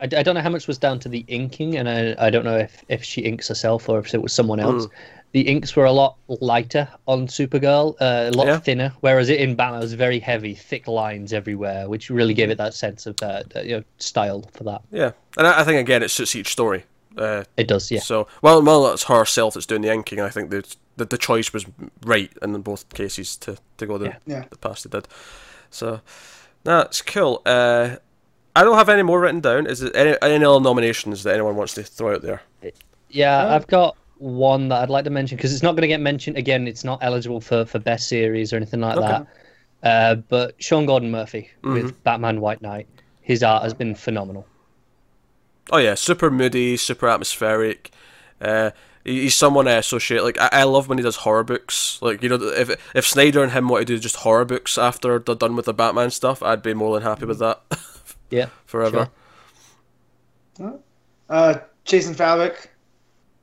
[0.00, 2.44] I, I don't know how much was down to the inking, and I, I don't
[2.44, 4.88] know if, if she inks herself or if it was someone else.
[5.30, 8.58] The inks were a lot lighter on Supergirl, uh, a lot Yeah.
[8.58, 12.58] thinner, whereas it in Batman was very heavy, thick lines everywhere, which really gave it
[12.58, 14.82] that sense of uh, uh, you know, style for that.
[14.90, 15.12] yeah.
[15.38, 16.84] And I, I think again it suits each story.
[17.16, 18.00] Uh, It does, yeah.
[18.00, 20.20] So well, well, that's herself that's doing the inking.
[20.20, 21.64] I think that the, the choice was
[22.04, 24.16] right in both cases to, to go the Yeah.
[24.26, 24.44] Yeah.
[24.50, 25.06] the past they did.
[25.72, 26.00] So
[26.64, 27.42] that's cool.
[27.44, 27.96] Uh,
[28.54, 29.66] I don't have any more written down.
[29.66, 32.42] Is there any, any other nominations that anyone wants to throw out there?
[32.62, 32.70] Yeah,
[33.10, 33.54] Yeah.
[33.54, 36.36] I've got one that I'd like to mention because it's not going to get mentioned
[36.36, 36.68] again.
[36.68, 39.08] It's not eligible for, for best series or anything like Okay.
[39.08, 39.26] that.
[39.82, 41.72] Uh, but Sean Gordon Murphy Mm-hmm.
[41.74, 42.86] with Batman White Knight,
[43.22, 44.46] his art has been phenomenal.
[45.70, 47.90] Oh yeah, super moody, super atmospheric.
[48.40, 50.22] Uh, he- he's someone I associate.
[50.22, 51.98] Like I, I love when he does horror books.
[52.02, 55.18] Like you know, if if Snyder and him want to do just horror books after
[55.18, 57.62] they're done with the Batman stuff, I'd be more than happy with that
[58.30, 59.10] Yeah, forever.
[61.28, 62.66] Uh, Jason Fabok,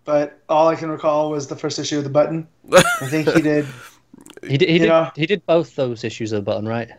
[0.06, 2.48] but all I can recall was the first issue of the Button.
[2.72, 3.66] I think he did.
[4.48, 4.70] he did.
[4.70, 6.90] He did, know- he did both those issues of the button, right?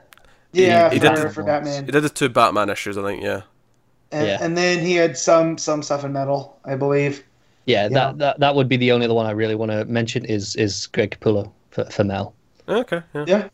[0.53, 3.23] Yeah, he for, did- for Batman, He did the two Batman issues, I think.
[3.23, 3.43] Yeah.
[4.11, 4.39] and, Yeah.
[4.41, 7.25] and then he had some some stuff in metal, I believe.
[7.67, 7.89] Yeah, Yeah.
[7.89, 10.57] That, that that would be the only other one I really want to mention is
[10.57, 12.35] is Greg Capullo for, for Mel.
[12.69, 13.03] Okay.
[13.15, 13.25] Yeah.
[13.27, 13.49] Yeah.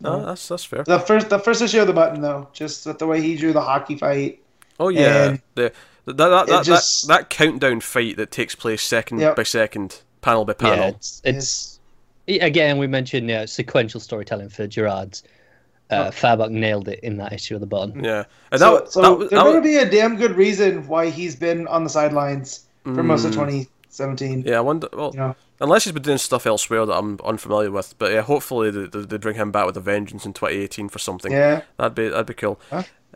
[0.00, 0.82] No, that's that's fair.
[0.84, 3.52] The first the first issue of the Button though, just with the way he drew
[3.52, 4.42] the hockey fight.
[4.80, 5.24] Oh yeah.
[5.30, 5.72] and The
[6.06, 9.36] that that, that, just- that that countdown fight that takes place second Yep.
[9.36, 10.76] by second, panel by panel.
[10.76, 11.78] Yeah, it's, it's
[12.28, 15.22] again we mentioned yeah, sequential storytelling for Gerads.
[15.90, 18.02] Uh, Fabok nailed it in that issue of the button.
[18.02, 18.24] Yeah.
[18.50, 21.10] And So, that, so that, was- there's going to be a damn good reason why
[21.10, 24.42] he's been on the sidelines for most of 2017.
[24.44, 24.46] Mm.
[24.46, 24.88] Yeah, I wonder.
[24.92, 28.22] Well, You know, unless he's been doing stuff elsewhere that I'm unfamiliar with, but yeah,
[28.22, 31.30] hopefully they, they, they bring him back with a vengeance in 2018 for something.
[31.32, 31.62] yeah.
[31.78, 32.58] That'd be that'd be cool.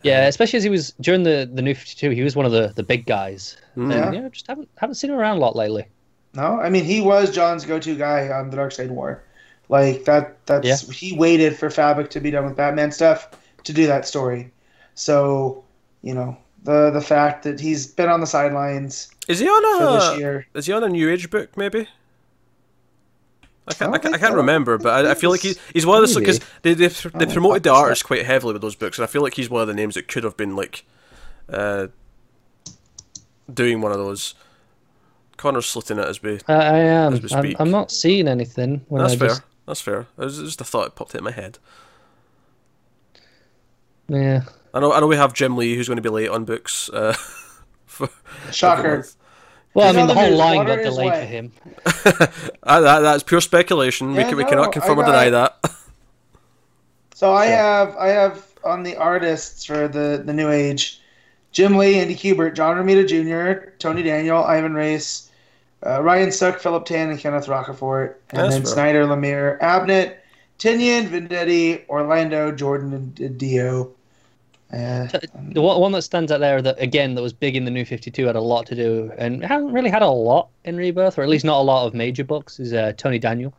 [0.02, 2.52] Yeah, especially as he was during the the new Fifty Two, he was one of
[2.52, 3.56] the, the big guys.
[3.74, 4.12] And Yeah.
[4.12, 5.86] you know, just haven't haven't seen him around a lot lately.
[6.34, 9.22] No, I mean he was Johns' go-to guy on the Darkseid War.
[9.68, 10.36] Like that.
[10.46, 13.30] That's he waited for Fabok to be done with Batman stuff
[13.64, 14.52] to do that story.
[14.94, 15.64] So,
[16.02, 16.36] you know,
[16.66, 20.18] the the fact that he's been on the sidelines Is he on for this a
[20.18, 20.46] year.
[20.54, 21.88] is he on a New Age book maybe?
[23.68, 24.36] I can't, I, don't can't, I can't so.
[24.36, 27.26] remember, but I, I feel like he's he's one of the because they they, they
[27.26, 29.62] promoted the fuck, artist quite heavily with those books, and I feel like he's one
[29.62, 30.84] of the names that could have been like
[31.48, 31.88] uh,
[33.52, 34.34] doing one of those.
[35.36, 36.40] Connor's slitting it as we.
[36.48, 37.14] I, I am.
[37.14, 37.56] As we I'm.
[37.58, 38.84] I'm not seeing anything.
[38.88, 39.28] When That's I fair.
[39.28, 40.00] just, That's fair.
[40.00, 41.58] It was just a thought that popped into my head.
[44.08, 44.44] Yeah.
[44.76, 44.92] I know.
[44.92, 46.90] I know we have Jim Lee who's going to be late on books.
[46.90, 47.12] Uh,
[47.86, 48.08] for
[48.52, 49.06] Shocker.
[49.72, 51.52] Well, I mean, the whole line got delayed for him.
[52.62, 54.12] Uh, that that's pure speculation.
[54.12, 55.72] we Yeah, can, we cannot confirm I or deny got- that.
[57.14, 61.00] So I have I have on the artists for the the new age,
[61.50, 65.30] Jim Lee, Andy Kubert, John Romita Jr., Tony Daniel, Ivan Reis,
[65.86, 68.72] uh, Ryan Sook, Philip Tan, and Kenneth Rocafort, and That's then fair.
[68.72, 70.16] Snyder, Lemire, Abnett,
[70.58, 73.95] Tynion, Venditti, Orlando, Jordan, and, and Dio.
[74.72, 75.06] Uh,
[75.52, 77.84] The one, one that stands out there that again that was big in the New
[77.84, 81.18] Fifty Two had a lot to do and hasn't really had a lot in Rebirth,
[81.18, 82.58] or at least not a lot of major books.
[82.58, 83.54] Is uh, Tony Daniel.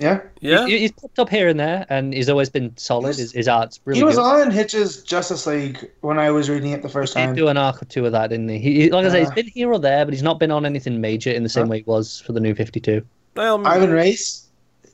[0.00, 0.66] yeah, Yeah.
[0.66, 3.16] He- he's popped up here and there, and he's always been solid.
[3.16, 4.22] His, his art's really he was good.
[4.46, 7.34] on Hitch's Justice League when I was reading it the first He did time.
[7.36, 8.58] do an arc or two of that, didn't he?
[8.58, 10.50] he he- like I say, he's Uh, been here or there, but he's not been
[10.50, 11.70] on anything major in the same Huh?
[11.72, 13.02] way he was for the New Fifty Two.
[13.36, 14.46] Well, Ivan Reis,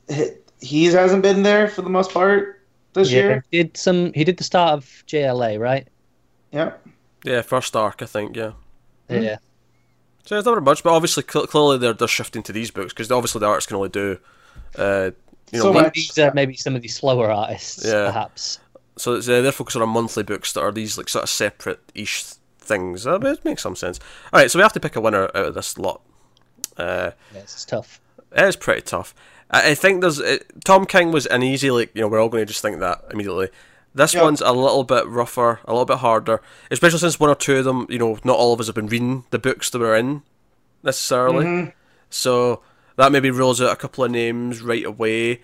[0.09, 0.25] he,
[0.61, 2.60] he hasn't been there for the most part
[2.93, 3.45] this year.
[3.51, 4.13] he did some.
[4.13, 5.87] He did the start of JLA, right?
[6.51, 6.71] Yeah.
[7.23, 8.35] yeah, first arc, I think.
[8.35, 8.51] Yeah.
[9.09, 9.21] Hmm.
[9.21, 9.37] Yeah.
[10.25, 12.93] So it's not very much, but obviously, cl- clearly they're they're shifting to these books
[12.93, 14.19] because obviously the artists can only do,
[14.77, 15.11] uh,
[15.51, 15.93] you know, So mon- much.
[15.95, 18.05] These are maybe some of these slower artists, Yeah.
[18.05, 18.59] perhaps.
[18.97, 21.79] so it's, uh, they're focusing on monthly books that are these like sort of separate
[21.95, 22.23] each
[22.59, 23.07] things.
[23.07, 23.99] Uh, but it makes some sense.
[24.31, 26.01] All right, so we have to pick a winner out of this lot.
[26.77, 27.99] Uh, Yes, it's tough.
[28.35, 29.15] it is pretty tough.
[29.51, 32.29] I, I think there's uh, Tom King was an easy like you know we're all
[32.29, 33.49] going to just think that immediately.
[33.93, 34.23] This Yep.
[34.23, 36.41] one's a little bit rougher, a little bit harder,
[36.71, 38.87] especially since one or two of them, you know, not all of us have been
[38.87, 40.21] reading the books that we're in
[40.81, 41.45] necessarily.
[41.45, 41.73] Mhm.
[42.09, 42.61] So
[42.95, 45.41] that maybe rules out a couple of names right away.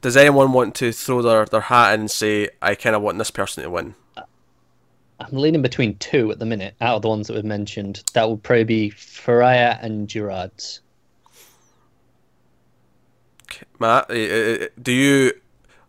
[0.00, 3.18] Does anyone want to throw their, their hat in and say, I kind of want
[3.18, 3.94] this person to win?
[4.16, 8.02] I'm leaning between two at the minute out of the ones that we've mentioned.
[8.14, 10.80] That would probably be Ferreyra and Gerads.
[13.80, 15.32] Matt, uh, uh, do you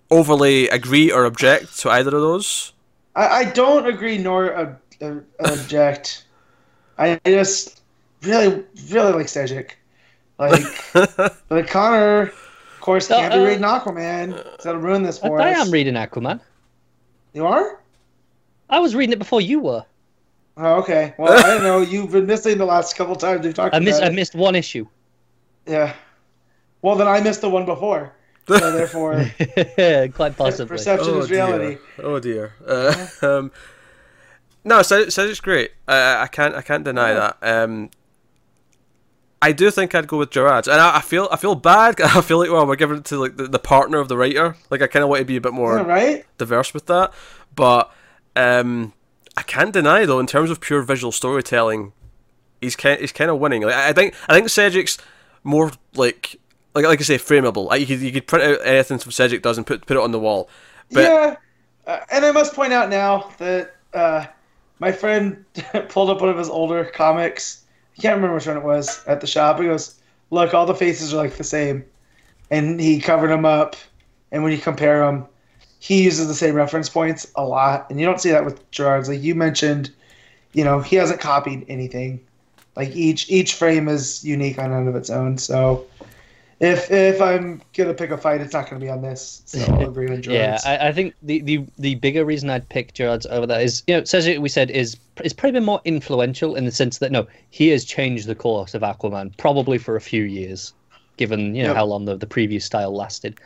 [0.10, 2.74] overly agree or object to either of those?
[3.16, 6.26] I, I don't agree nor ob- ob- object.
[6.98, 7.82] I just
[8.22, 9.72] really, really like Sejic.
[10.40, 10.62] Like,
[11.52, 14.38] like Connor, of course, No, can't be uh, reading Aquaman.
[14.56, 15.68] It's gonna ruin this I, for I us.
[15.68, 16.40] am reading Aquaman.
[17.34, 17.80] You are?
[18.70, 19.86] I was reading it before you were.
[20.58, 21.14] Oh, okay.
[21.18, 21.82] Well, I don't know.
[21.82, 24.02] You've been missing the last couple times we've talked I missed.
[24.02, 24.16] I about it.
[24.16, 24.88] missed one issue.
[25.66, 25.94] Yeah.
[26.82, 28.14] Well, then I missed the one before.
[28.48, 29.14] So therefore,
[30.14, 30.66] Quite possibly.
[30.78, 31.78] perception is reality.
[31.98, 32.06] Dear.
[32.06, 32.54] Oh dear.
[32.66, 33.52] Uh, um,
[34.64, 35.72] no, so so it's great.
[35.88, 37.38] I I can't I can't deny that.
[37.42, 37.90] Um,
[39.44, 42.00] I do think I'd go with Gerads, and I, I feel I feel bad.
[42.02, 44.56] I feel like well, we're giving it to like the, the partner of the writer.
[44.70, 46.26] Like I kind of want to be a bit more Yeah, right?
[46.38, 47.14] diverse with that,
[47.56, 47.92] but
[48.36, 48.94] um,
[49.38, 51.94] I can't deny though, in terms of pure visual storytelling,
[52.60, 53.62] he's kind he's kind of winning.
[53.62, 54.98] Like, I think I think Sejic's
[55.44, 56.40] more like
[56.74, 57.66] like like I say frameable.
[57.66, 60.04] Like, you could you could print out anything from Sejic does and put put it
[60.04, 60.50] on the wall.
[60.92, 61.36] But yeah,
[61.88, 64.26] uh, and I must point out now that uh,
[64.80, 65.44] my friend
[65.90, 67.64] pulled up one of his older comics.
[67.98, 69.60] I can't remember which one it was at the shop.
[69.60, 70.00] He goes,
[70.30, 71.84] "Look, all the faces are like the same,"
[72.50, 73.76] and he covered them up.
[74.32, 75.28] And when you compare them,
[75.80, 79.10] he uses the same reference points a lot, and you don't see that with Gerads.
[79.10, 79.92] Like you mentioned,
[80.54, 82.22] you know, he hasn't copied anything.
[82.76, 85.38] Like each each frame is unique on and of its own.
[85.38, 85.86] So
[86.62, 89.44] if if I'm gonna pick a fight, it's not gonna be on this.
[89.46, 92.94] So I'll agree with Yeah, I, I think the, the the bigger reason I'd pick
[92.94, 96.56] Gerads over that is you know Sejic we said is is probably been more influential
[96.56, 100.02] in the sense that no he has changed the course of Aquaman probably for a
[100.02, 100.74] few years,
[101.18, 101.76] given you know Yep.
[101.76, 103.38] how long the, the previous style lasted.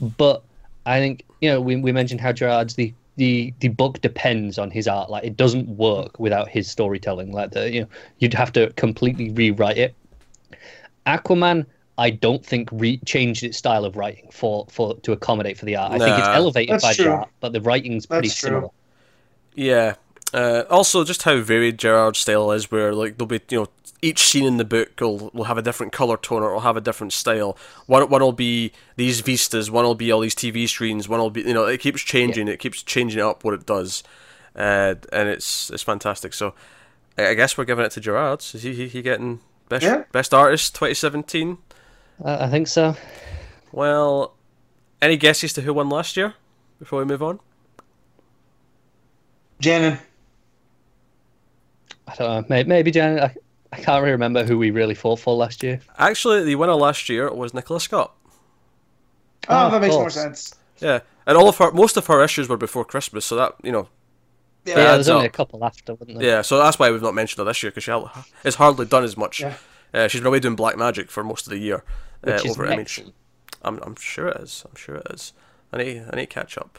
[0.00, 0.44] But
[0.86, 4.70] I think you know we we mentioned how Gerads the the the book depends on
[4.72, 8.52] his art like it doesn't work without his storytelling like the you know you'd have
[8.52, 9.94] to completely rewrite it
[11.06, 11.66] aquaman
[11.96, 15.76] I don't think re- changed its style of writing for, for to accommodate for the
[15.76, 15.92] art.
[15.92, 16.04] I nah.
[16.04, 17.04] think it's elevated by true.
[17.04, 18.48] the art, but the writing's That's pretty true.
[18.48, 18.68] similar.
[19.54, 19.94] Yeah.
[20.32, 23.68] Uh, also, just how varied Gerads' style is, where like there'll be you know
[24.02, 26.76] each scene in the book will, will have a different color tone or will have
[26.76, 27.56] a different style.
[27.86, 31.30] One one will be these vistas, one will be all these TV screens, one will
[31.30, 32.54] be you know it keeps changing, yeah.
[32.54, 34.02] it keeps changing up what it does,
[34.56, 36.34] uh, and it's it's fantastic.
[36.34, 36.52] So
[37.16, 38.56] I guess we're giving it to Gerads.
[38.56, 39.38] Is he he, he getting
[39.68, 40.02] best yeah.
[40.10, 41.58] best artist 2017?
[42.22, 42.96] I, think so.
[43.72, 44.34] Well,
[45.02, 46.34] any guesses to who won last year
[46.78, 47.40] before we move on?
[49.60, 49.98] Janin.
[52.06, 52.64] I don't know.
[52.66, 53.20] Maybe Janin.
[53.20, 53.34] I,
[53.72, 55.80] I can't really remember who we really fought for last year.
[55.98, 58.14] Actually, the winner last year was Nicola Scott.
[59.48, 60.54] Oh, oh that makes more sense.
[60.78, 63.72] Yeah, and all of her, most of her issues were before Christmas, so that you
[63.72, 63.88] know.
[64.64, 66.28] Yeah, yeah there's only a couple after, wouldn't there?
[66.28, 69.04] Yeah, so that's why we've not mentioned her this year because she it's hardly done
[69.04, 69.40] as much.
[69.40, 69.54] Yeah.
[69.94, 71.84] Uh, she's been away doing Black Magic for most of the year
[72.26, 72.66] uh, over.
[72.66, 73.02] Image.
[73.62, 74.64] I'm, I'm sure it is.
[74.68, 75.32] I'm sure it is.
[75.72, 76.78] I need, I need to catch up.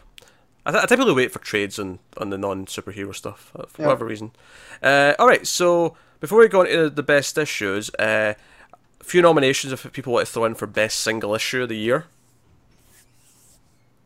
[0.65, 3.81] I, th- I typically wait for trades on, on the non superhero stuff uh, for
[3.81, 3.87] Yeah.
[3.87, 4.31] whatever reason.
[4.83, 8.33] Uh, all right, so before we go into the best issues, uh,
[8.99, 11.77] a few nominations if people want to throw in for best single issue of the
[11.77, 12.05] year.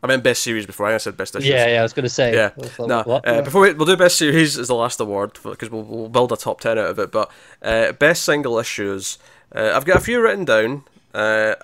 [0.01, 1.49] I meant best series before I said best issues.
[1.49, 2.51] yeah yeah i was going to say Yeah.
[2.55, 3.27] Like, No, what?
[3.27, 6.31] uh, before we, we'll do best series as the last award because we'll, we'll build
[6.31, 7.11] a top ten out of it.
[7.11, 7.29] But
[7.61, 9.17] uh, best single issues,
[9.53, 10.83] uh, I've got a few written down.
[11.13, 11.55] Uh,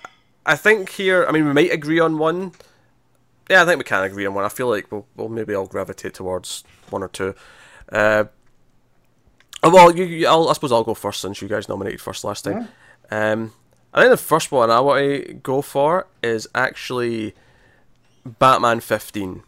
[0.44, 2.52] I think here, I mean, we might agree on one.
[3.48, 4.44] Yeah, I think we can agree on one.
[4.44, 7.34] I feel like we'll, we'll maybe all gravitate towards one or two.
[7.90, 8.24] Uh,
[9.62, 12.22] oh, well, you, you, I'll, I suppose I'll go first since you guys nominated first
[12.24, 12.68] last time.
[13.10, 13.52] Um,
[13.94, 17.34] I think the first one I want to go for is actually
[18.26, 19.42] Batman 15.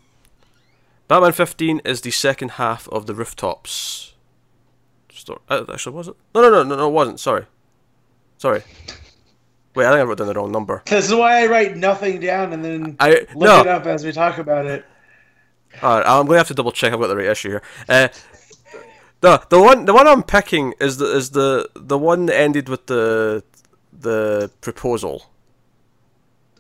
[1.09, 4.09] Batman 15 is the second half of the Rooftops
[5.29, 5.41] story.
[5.49, 6.14] Uh, actually, was it?
[6.35, 7.20] No, no, no, no, no, it wasn't.
[7.20, 7.47] Sorry.
[8.39, 8.62] Sorry.
[9.74, 10.83] Wait, I think I wrote down the wrong number.
[10.87, 13.61] This is why I write nothing down and then I look no.
[13.61, 14.85] it up as we talk about it.
[15.83, 17.62] Alright, I'm gonna have to double check I've got the right issue here.
[17.89, 18.09] Uh,
[19.20, 22.68] the the one the one I'm picking is the is the the one that ended
[22.68, 23.45] with the
[23.93, 25.26] the proposal.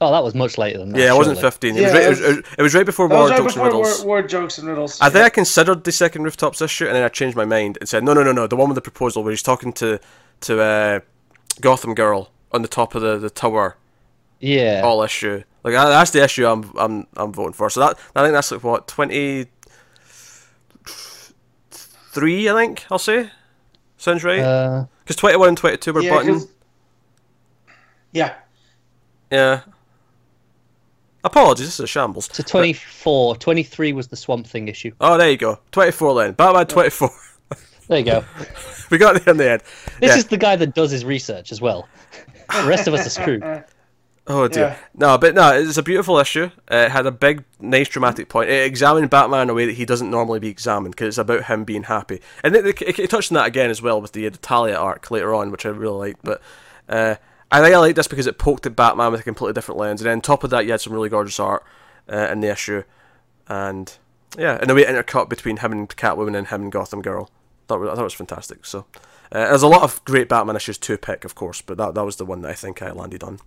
[0.00, 1.50] Oh that was much later than that Yeah, it wasn't surely.
[1.50, 1.76] 15.
[1.76, 3.14] It, was Yeah, right, it, it was, was- it was- it was right before That
[3.14, 3.98] War was right Jokes and before Riddles.
[4.04, 5.00] war, war jokes and riddles.
[5.00, 7.88] I think I considered the second rooftops issue, and then I changed my mind and
[7.88, 9.98] said, no, no, no, no, the one with the proposal where he's talking to
[10.42, 11.00] to uh,
[11.60, 13.76] Gotham Girl on the top of the, the tower,
[14.40, 15.42] yeah all issue.
[15.64, 17.68] Like that's the issue I'm I'm I'm voting for.
[17.68, 19.46] So that I think that's like what twenty
[22.12, 22.48] three.
[22.48, 23.30] I think I'll say
[23.96, 26.34] sounds right uh, because twenty one and twenty two were yeah, button.
[26.34, 26.48] 'cause-
[28.12, 28.34] yeah.
[29.30, 29.60] Yeah.
[31.24, 32.28] Apologies, this is a shambles.
[32.32, 34.92] So 24, 23 was the Swamp Thing issue.
[35.00, 35.58] Oh, there you go.
[35.72, 36.32] Twenty four then.
[36.32, 37.10] Batman twenty four.
[37.88, 38.24] There you go.
[38.90, 39.62] we got there in the end.
[40.00, 40.16] This Yeah.
[40.16, 41.88] is the guy that does his research as well.
[42.54, 43.42] The rest of us are screwed.
[44.30, 44.62] Oh dear.
[44.62, 44.76] Yeah.
[44.94, 46.50] No, but no, it's a beautiful issue.
[46.70, 48.50] Uh, it had a big, nice, dramatic point.
[48.50, 51.44] It examined Batman in a way that he doesn't normally be examined because it's about
[51.44, 52.20] him being happy.
[52.44, 55.34] And it, it, it touched on that again as well with the, Italia arc later
[55.34, 56.20] on, which I really liked.
[56.22, 56.42] But
[56.90, 57.14] uh,
[57.50, 60.00] I think I liked this because it poked at Batman with a completely different lens.
[60.00, 61.64] And then on top of that, you had some really gorgeous art
[62.10, 62.82] uh, in the issue,
[63.48, 63.96] and
[64.36, 67.30] yeah, and the way it intercut between him and Catwoman and him and Gotham Girl.
[67.66, 68.64] Thought, I thought it was fantastic.
[68.66, 68.86] So
[69.32, 72.04] uh, there's a lot of great Batman issues to pick, of course, but that that
[72.04, 73.40] was the one that I think I landed on.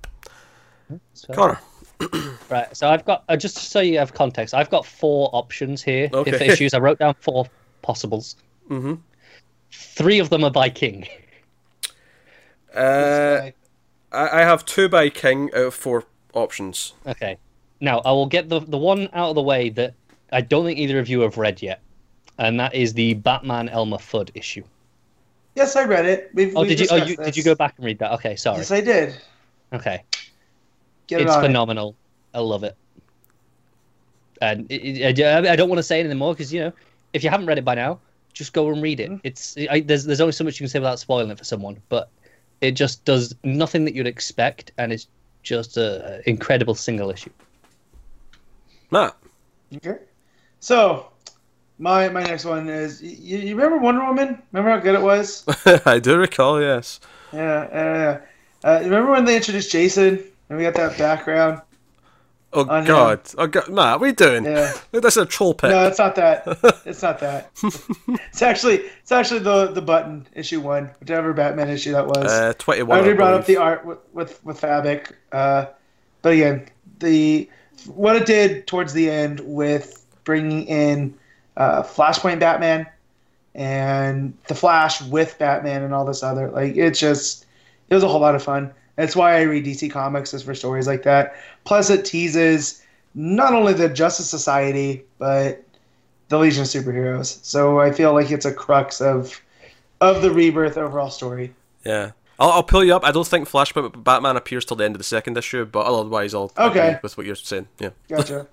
[1.14, 1.60] So- Connor.
[2.50, 2.76] Right.
[2.76, 4.54] So I've got uh, just so you have context.
[4.54, 6.10] I've got four options here.
[6.12, 6.32] Okay.
[6.32, 7.46] If issues, I wrote down four
[7.82, 8.36] possibles.
[8.70, 8.96] Mm-hmm.
[9.72, 11.08] Three of them are by King.
[12.76, 13.52] Uh,
[14.12, 16.04] I, I have two by King out of four
[16.34, 16.94] options.
[17.08, 17.38] Okay.
[17.80, 19.94] Now I will get the the one out of the way that
[20.32, 21.82] I don't think either of you have read yet,
[22.38, 24.64] and that is the Batman Elmer Fudd issue.
[25.56, 26.32] Yes, I read it.
[26.34, 26.88] We've, Oh, we've did you?
[26.92, 28.14] Oh, discussed you, did you go back and read that?
[28.14, 28.58] Okay, sorry.
[28.60, 29.18] Yes, I did.
[29.74, 30.04] Okay,
[31.08, 31.42] Get it's it.
[31.42, 31.96] phenomenal.
[32.34, 32.76] I love it.
[34.42, 36.74] And it, it, I I don't want to say anything more because you know,
[37.14, 38.00] if you haven't read it by now,
[38.34, 39.10] just go and read it.
[39.12, 39.22] Mhm.
[39.24, 41.78] It's I, there's there's only so much you can say without spoiling it for someone,
[41.90, 42.10] but
[42.62, 45.08] it just does nothing that you'd expect, and it's
[45.44, 47.32] just an incredible single issue.
[48.92, 49.16] Matt.
[49.76, 49.98] Okay.
[50.60, 51.08] So,
[51.80, 54.42] my my next one is you, you remember Wonder Woman?
[54.52, 55.44] Remember how good it was?
[55.86, 57.00] I do recall, yes.
[57.34, 58.20] Yeah, yeah, yeah.
[58.64, 61.62] Uh, remember when they introduced Jason and we got that background?
[62.54, 62.86] Oh On him.
[62.88, 63.22] god.
[63.38, 64.44] Oh god, Matt, what are you doing?
[64.46, 64.74] Yeah.
[64.92, 65.70] That's a troll pick.
[65.72, 66.46] No, it's not that.
[66.86, 67.50] It's not that.
[68.30, 72.18] It's actually it's actually the the button issue one, whichever Batman issue that was.
[72.32, 72.98] uh, I twenty-one.
[72.98, 75.66] already I brought up the art with with, with Fabok, uh,
[76.22, 76.68] but again,
[77.00, 77.50] the
[77.88, 81.14] what it did towards the end with bringing in
[81.58, 82.86] uh, Flashpoint Batman
[83.56, 87.46] and the Flash with Batman and all this other like it's just
[87.90, 88.74] it was a whole lot of fun.
[88.96, 91.36] That's why I read DC Comics is for stories like that.
[91.64, 92.82] Plus, it teases
[93.14, 95.64] not only the Justice Society but
[96.30, 97.44] the Legion of Superheroes.
[97.44, 99.40] So I feel like it's a crux of
[100.00, 101.54] of the rebirth overall story.
[101.86, 102.12] Yeah.
[102.40, 103.04] I'll, I'll pull you up.
[103.06, 106.34] I don't think Flashpoint Batman appears till the end of the second issue, but otherwise
[106.34, 106.88] I'll Okay.
[106.88, 107.68] agree with what you're saying.
[107.80, 107.90] Yeah.
[108.10, 108.48] Gotcha.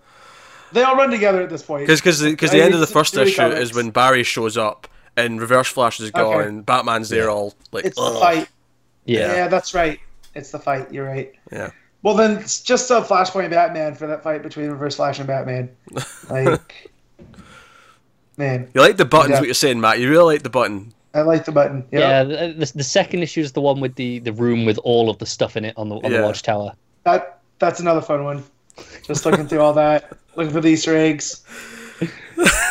[0.73, 1.87] they all run together at this point.
[1.87, 3.61] Because because I the end of the first issue comics.
[3.61, 6.49] is when Barry shows up and Reverse Flash is gone Okay.
[6.49, 8.49] and Batman's there all like It's the fight.
[9.07, 9.49] Yeah, Yeah.
[9.49, 9.99] that's right.
[10.35, 10.93] It's the fight.
[10.93, 11.33] You're right.
[11.51, 11.71] Yeah.
[12.09, 15.69] Well, then it's just a Flashpoint Batman for that fight between Reverse Flash and Batman.
[16.31, 16.91] Like,
[18.39, 19.33] man, You like the buttons?
[19.33, 19.39] Yeah.
[19.41, 19.99] What you're saying, Matt?
[20.01, 20.95] You really like the button?
[21.13, 21.85] I like the button.
[21.91, 22.01] Yep.
[22.01, 22.25] yeah.
[22.25, 25.19] The, the, the second issue is the one with the, the room with all of
[25.19, 26.19] the stuff in it on the on Yeah.
[26.19, 26.73] the watchtower.
[27.05, 28.43] That that's another fun one.
[29.05, 31.45] Just looking through all that, looking for the Easter eggs.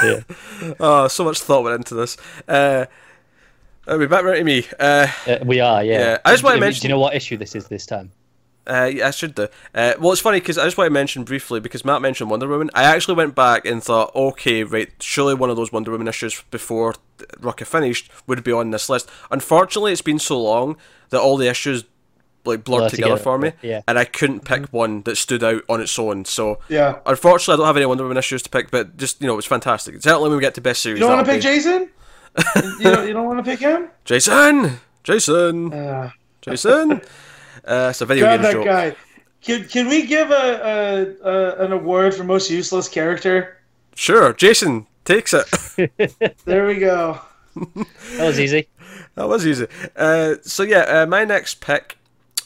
[0.04, 0.22] Yeah.
[0.80, 2.18] Oh, so much thought went into this.
[2.48, 2.88] Uh,
[3.88, 4.66] I'll be back right to me.
[4.80, 6.00] Uh, Uh, we are, yeah.
[6.00, 8.12] Yeah, I just wanna mention- Do you know what issue this is this time?
[8.68, 9.47] Uh, yeah, I should do.
[9.74, 12.47] Uh, well, it's funny because I just want to mention briefly because Matt mentioned Wonder
[12.47, 12.70] Woman.
[12.74, 16.43] I actually went back and thought, okay, right, surely one of those Wonder Woman issues
[16.51, 16.95] before
[17.39, 19.09] Rucka finished would be on this list.
[19.32, 20.76] Unfortunately, it's been so long
[21.09, 21.86] that all the issues
[22.45, 23.82] like blurred Blur together, together, for me, yeah.
[23.89, 26.24] and I couldn't pick one that stood out on its own.
[26.24, 26.99] So, Yeah.
[27.05, 29.47] unfortunately, I don't have any Wonder Woman issues to pick, but just you know, it's
[29.47, 30.01] fantastic.
[30.01, 31.89] Certainly, when we get to best series, You don't want to pick be- Jason?
[32.80, 33.89] you don't, you don't want to pick him?
[34.05, 36.09] Jason, Jason, Uh,
[36.41, 37.01] Jason.
[37.68, 38.65] uh, it's a video God, game that joke.
[38.65, 38.95] guy.
[39.41, 43.57] Can, can we give a, a, a an award for most useless character?
[43.95, 45.47] Sure, Jason takes it.
[46.45, 47.20] There we go.
[47.55, 48.68] That was easy.
[49.15, 49.68] That was easy.
[49.95, 51.97] Uh, so yeah, uh, my next pick.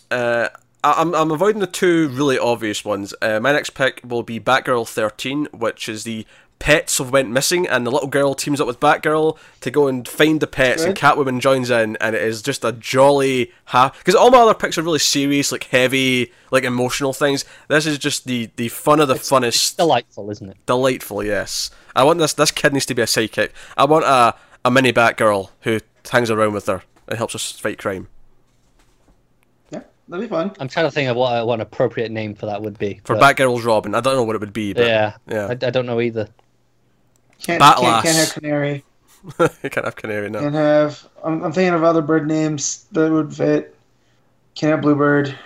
[0.09, 0.49] Uh,
[0.83, 3.13] I- I'm I'm avoiding the two really obvious ones.
[3.21, 6.25] Uh, my next pick will be Batgirl 13, which is the
[6.61, 10.07] pets have went missing, and the little girl teams up with Batgirl to go and
[10.07, 13.91] find the pets, and Catwoman joins in, and it is just a jolly ha.
[13.97, 17.43] Because all my other picks are really serious, like heavy, like emotional things.
[17.67, 20.57] This is just the the fun of the funnest Delightful, isn't it?
[20.65, 21.23] delightful.
[21.23, 22.33] Yes, I want this.
[22.33, 23.49] This kid needs to be a sidekick.
[23.75, 25.79] I want a a mini Batgirl who
[26.11, 28.07] hangs around with her and helps us fight crime.
[29.71, 30.51] Yeah, that'd be fun.
[30.59, 33.01] I'm trying to think of what, what an appropriate name for that would be.
[33.03, 35.47] For but- Batgirl's Robin, I don't know what it would be, but Yeah, yeah.
[35.47, 36.27] I, I don't know either.
[37.43, 38.83] Can't, Bat can't, can't have Canary.
[39.39, 40.41] you can't have Canary now.
[40.41, 41.07] Can't have.
[41.23, 43.75] I'm, I'm thinking of other bird names that would fit.
[44.55, 45.37] Can't have Bluebird.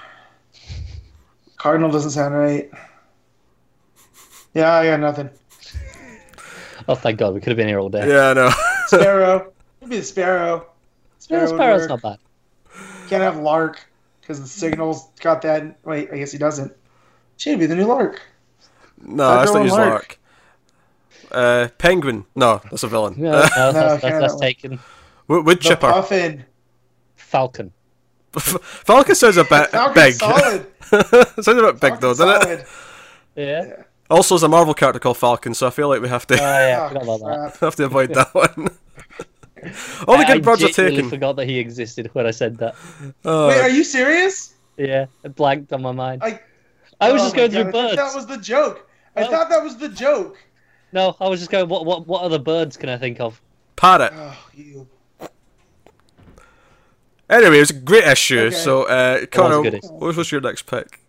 [1.57, 2.69] Cardinal doesn't sound right.
[4.53, 5.29] Yeah, I got nothing.
[6.87, 8.07] Oh, thank God, we could have been here all day.
[8.07, 8.51] Yeah, I know.
[8.87, 9.51] Sparrow.
[9.81, 10.67] Maybe the Sparrow.
[11.29, 12.19] Yeah, would Sparrow's not bad.
[13.07, 13.85] Can't have Lark
[14.21, 15.77] because the signal's got that.
[15.83, 16.71] Wait, I guess he doesn't.
[17.37, 18.21] She'd be the new Lark.
[19.01, 19.89] no, that's Batgirl not use Lark.
[19.89, 20.19] Lark.
[21.31, 22.25] Uh, Penguin.
[22.35, 23.15] No, that's a villain.
[23.17, 24.79] No, no, that's, can't that's, that's taken.
[25.27, 25.91] Wood, wood chipper.
[25.91, 26.45] Puffin.
[27.15, 27.71] Falcon.
[28.37, 30.13] Falcon sounds a bit Falcon's big.
[30.13, 30.67] solid.
[31.43, 32.41] sounds a bit big though, doesn't it?
[32.43, 32.65] solid.
[33.35, 33.83] Yeah.
[34.09, 36.37] Also, there's a Marvel character called Falcon, so I feel like we have to Oh,
[36.37, 37.57] yeah, I Oh, forgot about that.
[37.65, 38.67] have to avoid that one.
[40.07, 41.09] All the good birds I are genuinely taken.
[41.09, 42.75] forgot that he existed when I said that.
[43.23, 44.53] Oh, Wait, are you serious?
[44.77, 46.21] Yeah, it blanked on my mind.
[46.23, 46.39] I,
[47.01, 47.95] I was oh just going God, through I thought birds.
[47.95, 48.89] That was the joke.
[49.15, 49.31] I Oh.
[49.31, 50.37] thought that was the joke.
[50.95, 51.67] No, I was just going.
[51.67, 53.41] What what what other birds can I think of?
[53.75, 54.13] Parrot.
[54.15, 54.87] Oh, you.
[57.29, 58.39] Anyway, it was a great issue.
[58.39, 58.55] Okay.
[58.55, 61.01] So, uh, Connor, what was your next pick?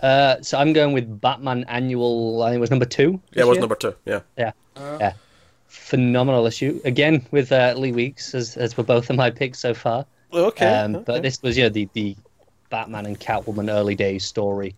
[0.00, 2.42] Uh, so I'm going with Batman Annual.
[2.42, 3.20] I think it was number two.
[3.32, 3.60] Yeah, it was year.
[3.60, 3.94] number two.
[4.04, 4.20] Yeah.
[4.36, 4.52] Yeah.
[4.76, 5.12] Uh, Yeah.
[5.68, 9.72] Phenomenal issue again with uh, Lee Weeks as as for both of my picks so
[9.72, 10.04] far.
[10.32, 10.66] Okay.
[10.66, 12.16] Um, But this was you know the the
[12.70, 14.74] Batman and Catwoman early days story,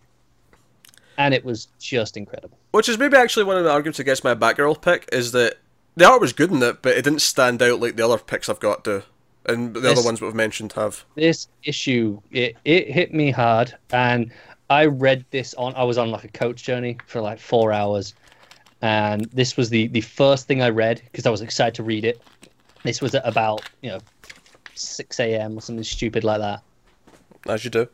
[1.17, 2.57] and it was just incredible.
[2.71, 5.57] Which is maybe actually one of the arguments against my Batgirl pick is that
[5.95, 8.49] the art was good in it, but it didn't stand out like the other picks
[8.49, 9.03] I've got do.
[9.45, 11.05] and the This- other ones we've mentioned have.
[11.15, 14.31] this issue it, it hit me hard and
[14.71, 18.15] i read this on i was on like a coach journey for like four hours
[18.81, 22.03] and this was the the first thing i read because i was excited to read
[22.03, 22.19] it
[22.83, 23.99] this was at about you know
[24.73, 26.61] 6 a.m or something stupid like that
[27.47, 27.87] As you do.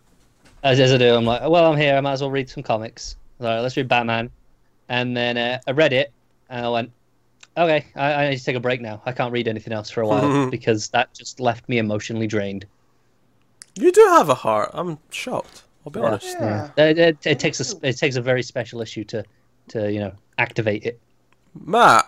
[0.64, 2.64] As, as i do i'm like well i'm here i might as well read some
[2.64, 4.30] comics all right let's read batman
[4.90, 6.12] and then uh, i read it
[6.50, 6.92] and i went
[7.58, 10.02] okay I, I need to take a break now i can't read anything else for
[10.02, 12.66] a while because that just left me emotionally drained
[13.76, 14.72] You do have a heart.
[14.74, 15.64] I'm shocked.
[15.86, 16.06] I'll be Yeah.
[16.08, 16.38] honest.
[16.40, 16.68] Yeah.
[16.78, 19.24] It, it, it takes a it takes a very special issue to
[19.70, 21.00] to you know activate it.
[21.56, 22.06] Matt,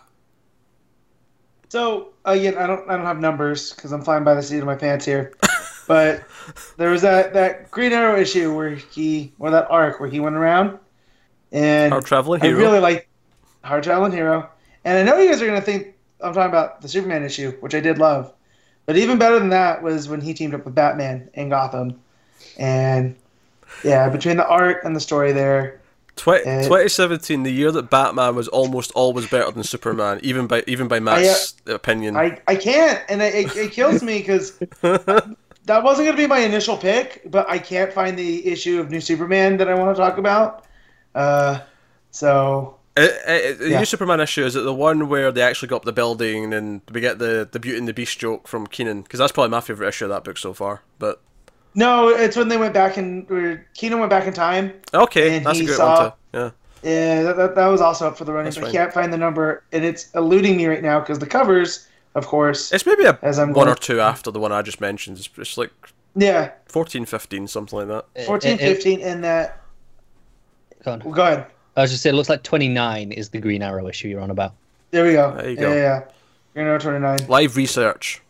[1.70, 4.66] So again, I don't I don't have numbers because I'm flying by the seat of
[4.66, 5.34] my pants here.
[5.88, 6.24] But
[6.78, 10.36] there was that that Green Arrow issue where he or that arc where he went
[10.36, 10.78] around,
[11.52, 12.60] and Hard traveling I hero.
[12.60, 13.08] really like
[13.64, 14.50] Hard Traveling Hero.
[14.86, 17.74] And I know you guys are gonna think I'm talking about the Superman issue, which
[17.76, 18.34] I did love.
[18.86, 22.00] But even better than that was when he teamed up with Batman in Gotham.
[22.58, 23.16] And
[23.84, 25.80] yeah, between the art and the story there,
[26.16, 30.64] Tw- Uh, 2017, the year that Batman was almost always better than Superman, even by
[30.68, 32.16] even by Matt's opinion.
[32.16, 34.60] I, I can't, and it, it, it kills me because
[35.66, 38.90] that wasn't going to be my initial pick, but I can't find the issue of
[38.92, 40.66] New Superman that I want to talk about.
[41.16, 41.60] Uh,
[42.12, 43.08] so Uh, uh,
[43.58, 43.80] the Yeah.
[43.80, 46.82] new Superman issue is it the one where they actually go up the building and
[46.92, 49.02] we get the the Beauty and the Beast joke from Kenan?
[49.02, 50.82] Because that's probably my favorite issue of that book so far.
[51.00, 51.20] But
[51.74, 53.26] no, it's when they went back in.
[53.32, 54.74] Or Kenan went back in time.
[54.94, 56.16] okay, that's a great saw- one too.
[56.34, 56.50] Yeah,
[56.84, 58.46] Yeah, that, that, that was also up for the running.
[58.52, 61.26] That's but I can't find the number, and it's eluding me right now because the
[61.26, 62.72] covers, of course.
[62.72, 65.18] it's maybe a As I'm one going- or two after the one I just mentioned.
[65.18, 65.72] It's, it's like
[66.16, 68.26] Yeah, 14, 15, something like that.
[68.26, 69.62] 14, It- it- in that.
[70.84, 71.00] go on.
[71.00, 71.46] Go ahead.
[71.76, 74.30] I was just saying, it looks like 29 is the Green Arrow issue you're on
[74.30, 74.54] about.
[74.92, 75.34] There we go.
[75.36, 75.70] There you yeah, go.
[75.70, 76.04] Yeah, yeah.
[76.54, 77.28] Green Arrow 29.
[77.28, 78.22] Live research.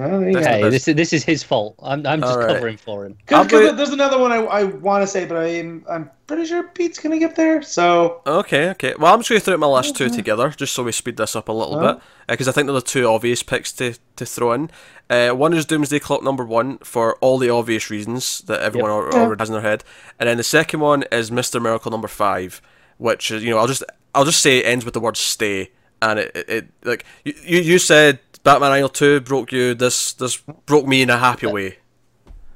[0.00, 0.52] Oh, there you That's go.
[0.52, 1.74] the Hey, this is this is his fault.
[1.82, 2.54] I'm I'm just All right.
[2.54, 3.16] covering for him.
[3.26, 6.10] Cause, I'll 'cause be- there's another one I, I want to say, but I'm I'm
[6.28, 7.62] pretty sure Pete's gonna get there.
[7.62, 8.94] So Okay, okay.
[8.98, 11.16] Well, I'm just going to throw out my last two together, just so we speed
[11.16, 11.94] this up a little Oh.
[11.94, 14.70] bit, because I think they're the two obvious picks to, to throw in.
[15.10, 19.08] Uh, one is Doomsday Clock number one for all the obvious reasons that everyone al-
[19.12, 19.20] Yeah.
[19.22, 19.82] already has in their head,
[20.20, 22.60] and then the second one is Mister Miracle number five,
[22.98, 23.82] which is you know I'll just
[24.14, 25.70] I'll just say it ends with the word stay,
[26.02, 29.74] and it it, it like you you you said Batman Annual two broke you.
[29.74, 31.76] This this broke me in a happy way.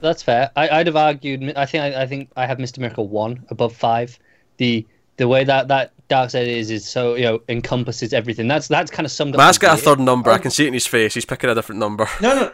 [0.01, 0.51] That's fair.
[0.57, 1.53] I, I'd have argued.
[1.55, 2.79] I think I, I think I have Mr.
[2.79, 4.19] Miracle one above five.
[4.57, 4.87] The
[5.19, 8.49] the way that that Darkseid is is so you know encompasses everything.
[8.49, 9.39] That's that's kind of summed up.
[9.39, 10.31] Matt's the got a third number.
[10.31, 10.39] I oh.
[10.39, 11.13] can see it in his face.
[11.13, 12.09] He's picking a different number.
[12.23, 12.53] no, no,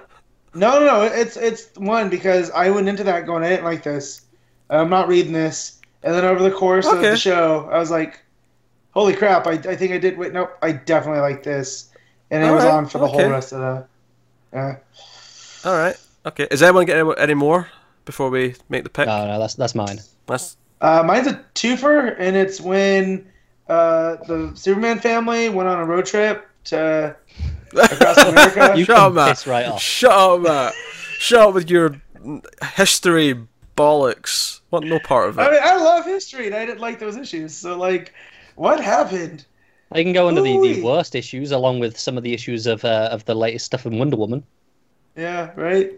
[0.55, 1.03] no, no, no.
[1.03, 4.23] It's it's one because I went into that going I didn't like this.
[4.69, 8.21] I'm not reading this, and then over the course of the show, I was like,
[8.91, 10.19] "Holy crap!" I, I think I did.
[10.19, 10.59] Wait, nope.
[10.61, 11.91] I definitely like this,
[12.31, 13.23] and it was Alright, on for the okay.
[13.23, 13.87] whole rest of the.
[14.53, 14.77] Yeah.
[15.65, 15.97] All right.
[16.27, 16.47] Okay.
[16.51, 17.69] Is anyone getting any, any more
[18.05, 19.07] before we make the pick?
[19.07, 19.99] No, no, that's that's mine.
[20.27, 23.27] That's Uh, mine's a twofer, and it's when
[23.69, 27.17] uh, the Superman family went on a road trip to
[27.75, 28.75] across America.
[28.79, 29.47] You Shut can up, Matt.
[29.47, 29.81] right off.
[29.83, 30.75] Shut up, Matt.
[31.19, 32.01] Shut up with your
[32.75, 33.35] history
[33.77, 34.61] bollocks.
[34.71, 34.85] What?
[34.85, 35.43] no part of it.
[35.43, 35.51] I it.
[35.53, 37.55] mean, I love history, and I didn't like those issues.
[37.57, 38.13] So, like,
[38.55, 39.45] what happened?
[39.93, 42.85] I can go into the, the worst issues along with some of the issues of
[42.85, 44.45] uh, of the latest stuff in Wonder Woman.
[45.17, 45.93] Yeah, right.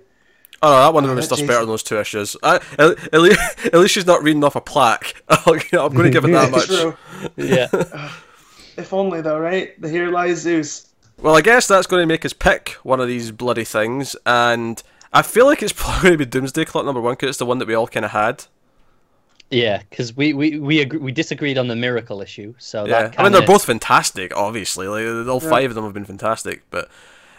[0.63, 2.37] Oh, no, that Wonder Woman that stuff's Jason- better than those two issues.
[2.43, 5.23] I, at, at, least, at least she's not reading off a plaque.
[5.29, 6.51] I'm going to give it that
[7.21, 7.33] much.
[7.37, 7.69] Yeah.
[8.77, 9.81] If only, though, right?
[9.81, 10.91] The here lies Zeus.
[11.19, 14.83] Well, I guess that's going to make us pick one of these bloody things, and
[15.13, 17.47] I feel like it's probably going to be Doomsday Clock number one because it's the
[17.47, 18.45] one that we all kind of had.
[19.51, 23.19] Yeah, because we we we, agree, we disagreed on the miracle issue, so Yeah, that
[23.19, 24.37] I mean they're both fantastic.
[24.37, 25.51] Obviously, like all Yeah.
[25.51, 26.63] five of them have been fantastic.
[26.71, 26.85] But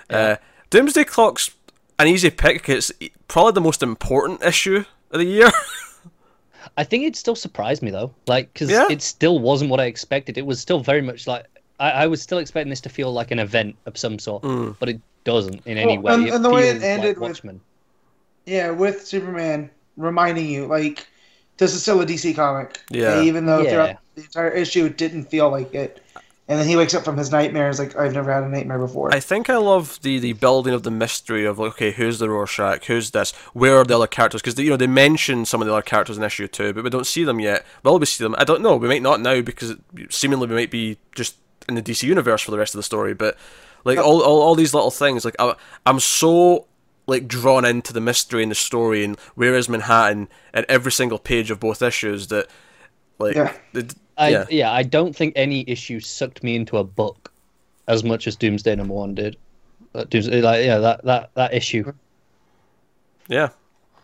[0.09, 0.38] uh, Yeah.
[0.70, 1.51] Doomsday Clock's
[1.99, 2.64] an easy pick.
[2.64, 5.51] 'cause It's probably the most important issue of the year.
[6.78, 8.88] I think it still surprised me though, like because Yeah?
[8.89, 10.38] it still wasn't what I expected.
[10.38, 11.45] It was still very much like
[11.80, 14.76] I, I was still expecting this to feel like an event of some sort, Mm.
[14.80, 16.26] but it doesn't in any Well, way.
[16.26, 17.62] and- and the way it ended like with- Watchmen.
[18.45, 21.07] Yeah, with Superman reminding you, like,
[21.62, 22.80] this is still a DC comic.
[22.89, 23.22] Yeah.
[23.22, 23.70] Even though Yeah.
[23.70, 26.03] throughout the entire issue it didn't feel like it.
[26.47, 27.72] And then he wakes up from his nightmare.
[27.72, 29.14] nightmares like, I've never had a nightmare before.
[29.14, 32.30] I think I love the, the building of the mystery of like, okay, who's the
[32.30, 32.86] Rorschach?
[32.86, 33.32] Who's this?
[33.53, 34.41] Where are the other characters?
[34.41, 36.89] Because you know they mention some of the other characters in issue two, but we
[36.89, 37.64] don't see them yet.
[37.84, 38.36] Will we see them?
[38.39, 38.76] I don't know.
[38.76, 41.36] We might not now because it, seemingly we might be just
[41.70, 43.14] in the DC universe for the rest of the story.
[43.14, 43.38] But
[43.86, 45.55] like all, all, all these little things, like I,
[45.86, 46.66] I'm so
[47.08, 51.20] like drawn into the mystery and the story and where is Manhattan at every single
[51.20, 52.47] page of both issues that
[53.20, 53.54] like Yeah.
[53.74, 54.45] the- I, yeah.
[54.49, 54.72] yeah.
[54.72, 57.32] I don't think any issue sucked me into a book
[57.88, 59.36] as much as Doomsday number one did.
[59.93, 61.91] That does- like yeah, that that that issue.
[63.28, 63.49] Yeah.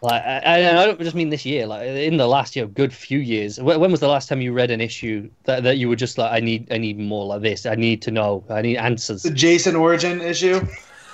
[0.01, 1.65] Like, I, I I don't just mean this year.
[1.65, 3.59] Like in the last year, good few years.
[3.59, 6.17] When, when was the last time you read an issue that, that you were just
[6.19, 7.65] like, I need, I need more like this.
[7.65, 8.43] I need to know.
[8.49, 9.23] I need answers.
[9.23, 10.61] The Jason origin issue.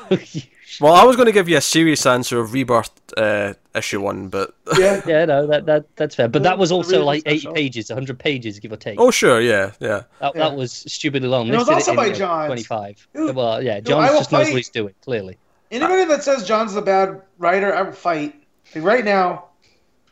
[0.82, 4.28] Well, I was going to give you a serious answer of Rebirth uh, issue one,
[4.30, 5.02] but Yeah.
[5.06, 6.28] yeah, no, that that that's fair.
[6.28, 7.54] But that was also reason like eighty special.
[7.54, 9.00] pages, hundred pages, give or take.
[9.00, 10.04] oh sure, yeah, yeah.
[10.20, 10.50] that, yeah.
[10.50, 11.46] that was stupidly long.
[11.48, 12.48] And it was also by like, Johns.
[12.48, 13.08] Twenty-five.
[13.14, 14.94] Who- well, yeah, I Johns will just knows fight- what he's doing.
[15.02, 15.38] Clearly.
[15.72, 18.36] Anybody that says John's the bad writer, I will fight.
[18.76, 19.46] Like right now,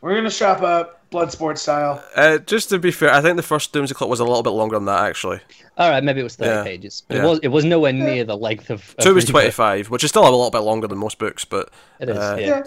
[0.00, 2.02] we're gonna strap up Bloodsport style.
[2.16, 4.50] Uh, just to be fair, I think the first Doomsday Clock was a little bit
[4.50, 5.40] longer than that actually.
[5.78, 6.64] All right, maybe it was thirty Yeah.
[6.64, 7.24] pages, but Yeah.
[7.24, 8.80] it was it was nowhere near the length of.
[8.98, 11.44] of Two was twenty five, which is still a little bit longer than most books,
[11.44, 12.16] but It is.
[12.16, 12.46] Uh, yeah.
[12.46, 12.62] Yeah.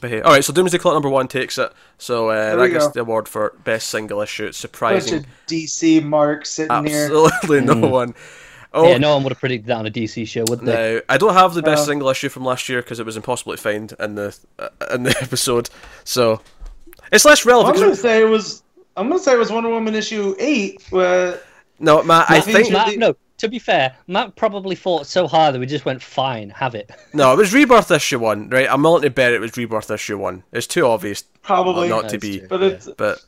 [0.00, 0.44] but hey, all right.
[0.44, 1.72] So Doomsday Clock number one takes it.
[1.98, 2.92] So uh, There that we gets go.
[2.92, 4.46] the award for best single issue.
[4.46, 5.18] It's Bunch surprising.
[5.20, 7.04] of DC mark sitting here.
[7.04, 7.90] Absolutely no Mm.
[7.90, 8.14] one.
[8.72, 10.72] Oh Yeah, no one would have predicted that on a DC show, would they?
[10.94, 13.16] no, I don't have the best Uh, single issue from last year because it was
[13.16, 15.68] impossible to find in the uh, in the episode.
[16.04, 16.40] So
[17.12, 17.76] it's less relevant.
[17.76, 18.62] I'm gonna say it was.
[18.96, 20.82] I'm gonna say it was Wonder Woman issue eight.
[20.92, 21.36] Uh,
[21.78, 23.16] no, Matt, I think Matt- Matt, no.
[23.38, 26.90] To be fair, Matt probably fought so hard that we just went fine, have it.
[27.14, 28.68] no, it was Rebirth issue one, right?
[28.70, 30.42] I'm willing to bet it was Rebirth issue one.
[30.52, 31.88] It's too obvious probably.
[31.88, 32.48] not That's to be, true.
[32.48, 32.88] but it's.
[32.98, 33.24] but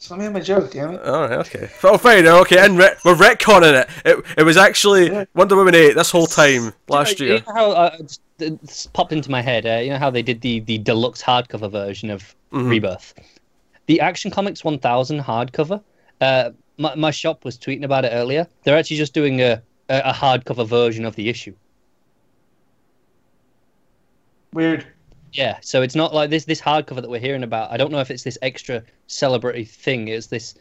[0.00, 1.02] Just let me have my joke, damn it.
[1.04, 1.68] all right, okay.
[1.84, 2.58] Oh, fine, okay.
[2.64, 3.88] And re- we're retconning it.
[4.06, 5.24] It it was actually Yeah.
[5.34, 7.42] Wonder Woman eight this whole time last You year.
[7.46, 9.66] know how uh, just, it's popped into my head?
[9.66, 12.70] Uh, you know how they did the, the deluxe hardcover version of Mhm.
[12.70, 13.12] Rebirth?
[13.86, 15.82] The Action Comics 1000 hardcover.
[16.22, 18.46] Uh, my, my shop was tweeting about it earlier.
[18.64, 21.54] They're actually just doing a, a, a hardcover version of the issue.
[24.54, 24.86] Weird.
[25.32, 27.70] Yeah, so it's not like this this hardcover that we're hearing about.
[27.70, 30.08] I don't know if it's this extra celebrity thing.
[30.08, 30.54] It's this.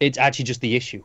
[0.00, 1.04] It's actually just the issue.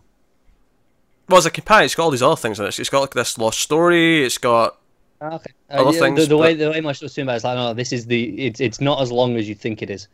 [1.27, 1.85] Well, it's a companion.
[1.85, 2.79] It's got all these other things in it.
[2.79, 4.23] It's got like this lost story.
[4.23, 4.77] It's got
[5.21, 5.51] ah, Okay.
[5.69, 7.43] Other uh, yeah, things, the, the way the way my was doing about it is
[7.43, 8.45] like, no, this is the.
[8.45, 10.07] It's it's not as long as you think it is.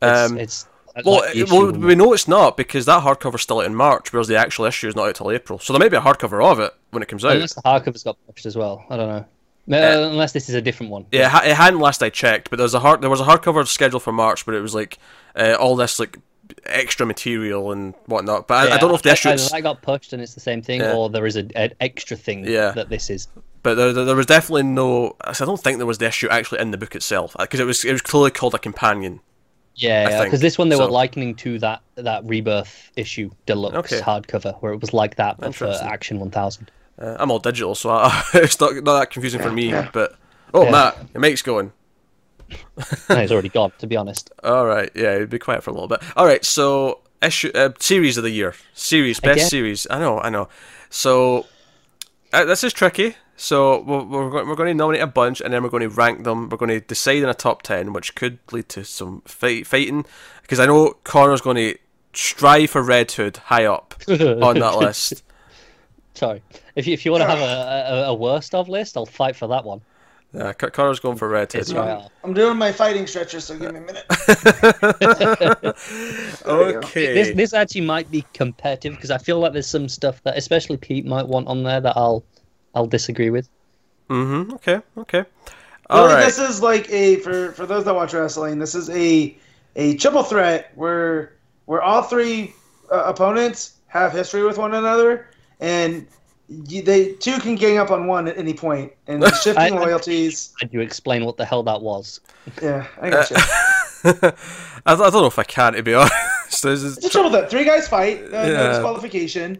[0.00, 0.38] It's, um.
[0.38, 3.66] it's uh, Well, like it- well, we know it's not because that hardcover's still out
[3.66, 5.58] in March, whereas the actual issue is not out till April.
[5.58, 7.32] So there may be a hardcover of it when it comes out.
[7.32, 8.84] Unless the hardcover's got pushed as well.
[8.88, 9.26] I don't know.
[9.70, 11.06] Uh, unless this is a different one.
[11.10, 13.20] Yeah, it, ha- it hadn't last I checked, but there was a hard there was
[13.20, 14.98] a hardcover schedule for March, but it was like
[15.34, 16.18] uh, all this like
[16.64, 18.46] extra material and whatnot.
[18.46, 19.28] But I, I don't know if the issue.
[19.30, 20.94] I, that got pushed and it's the same thing, Yeah.
[20.94, 22.70] or there is a, an extra thing Yeah.
[22.72, 23.26] that this is.
[23.64, 25.16] But there, there, there was definitely no.
[25.22, 27.84] I don't think there was the issue actually in the book itself because it was
[27.84, 29.20] it was clearly called a companion.
[29.74, 34.00] Yeah, because this one they So- were likening to that that rebirth issue deluxe Okay.
[34.00, 36.70] hardcover where it was like that but for Action 1000.
[36.98, 39.70] Uh, I'm all digital, so I, it's not not that confusing for me.
[39.92, 40.16] But
[40.54, 40.70] oh, Yeah.
[40.70, 41.72] Matt, your mic's going.
[43.08, 43.72] no, it's already gone.
[43.78, 46.00] To be honest, All right, yeah, he'd be quiet for a little bit.
[46.16, 49.48] All right, so issue uh, series of the year, series best Again?
[49.48, 49.86] series.
[49.90, 50.48] I know, I know.
[50.88, 51.46] So
[52.32, 53.16] uh, this is tricky.
[53.38, 55.88] So we're we're, go- we're going to nominate a bunch, and then we're going to
[55.90, 56.48] rank them.
[56.48, 60.06] We're going to decide in a top ten, which could lead to some fight fighting,
[60.42, 61.76] because I know Connor's going to
[62.14, 65.22] strive for Red Hood high up on that list.
[66.16, 66.42] Sorry,
[66.74, 69.36] if you, if you want to have a, a, a worst of list, I'll fight
[69.36, 69.82] for that one.
[70.32, 71.60] Yeah, Con- Connor's going for Red Hood.
[71.60, 72.08] It's right.
[72.24, 74.04] I'm doing my fighting stretcher, so give me a minute.
[76.46, 77.14] Okay.
[77.14, 80.76] This this actually might be competitive because I feel like there's some stuff that especially
[80.76, 82.24] Pete might want on there that I'll
[82.74, 83.48] I'll disagree with.
[84.10, 84.54] Mm-hmm.
[84.54, 84.80] Okay.
[84.98, 85.24] Okay.
[85.90, 86.24] Well, All right.
[86.24, 88.58] This is like a for for those that watch wrestling.
[88.58, 89.36] This is a
[89.76, 91.32] a triple threat where
[91.66, 92.54] where all three
[92.92, 95.28] uh, opponents have history with one another,
[95.60, 96.06] and
[96.48, 98.56] you, they two can gang up on one at any.
[99.06, 100.54] And shifting I- I- loyalties.
[100.60, 102.20] Could you explain what the hell that was?
[102.62, 103.36] Yeah, I got you.
[104.04, 104.36] I, don't-
[104.86, 106.62] I don't know if I can, to be honest.
[106.62, 107.50] This is- It's a triple threat.
[107.50, 108.22] Three guys fight.
[108.32, 109.58] Uh, No disqualification.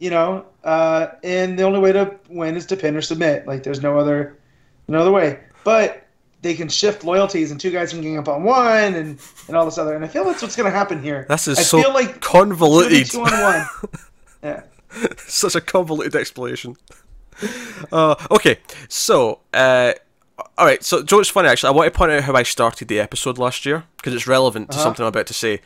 [0.00, 3.48] You know, uh, and the only way to win is to pin or submit.
[3.48, 4.38] Like there's no other,
[4.86, 5.40] no other way.
[5.64, 6.06] But
[6.40, 9.18] they can shift loyalties, and two guys can gang up on one, and
[9.48, 9.96] and all this other.
[9.96, 11.26] And I feel that's what's going to happen here.
[11.28, 13.10] This is I so feel like it's gonna be convoluted.
[13.10, 13.66] two on one.
[14.44, 14.62] Yeah.
[15.18, 16.76] Such a convoluted explanation.
[17.92, 18.58] Uh, okay,
[18.88, 19.92] so uh,
[20.56, 20.82] all right.
[20.82, 21.68] So, Joe, it's funny actually.
[21.68, 24.70] I want to point out how I started the episode last year because it's relevant
[24.70, 24.84] to Uh-huh.
[24.84, 25.60] something I'm about to say.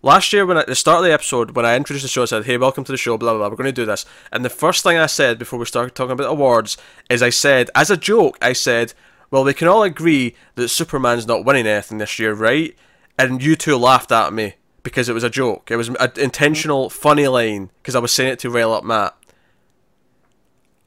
[0.00, 2.26] Last year, when at the start of the episode, when I introduced the show, I
[2.26, 3.48] said, "Hey, welcome to the show." Blah blah blah.
[3.48, 6.12] We're going to do this, and the first thing I said before we started talking
[6.12, 6.76] about awards
[7.10, 8.94] is I said, as a joke, I said,
[9.30, 12.76] "Well, we can all agree that Superman's not winning anything this year, right?"
[13.18, 14.54] And you two laughed at me
[14.88, 15.70] because it was a joke.
[15.70, 19.14] It was an intentional, funny line because I was saying it to rail up Matt.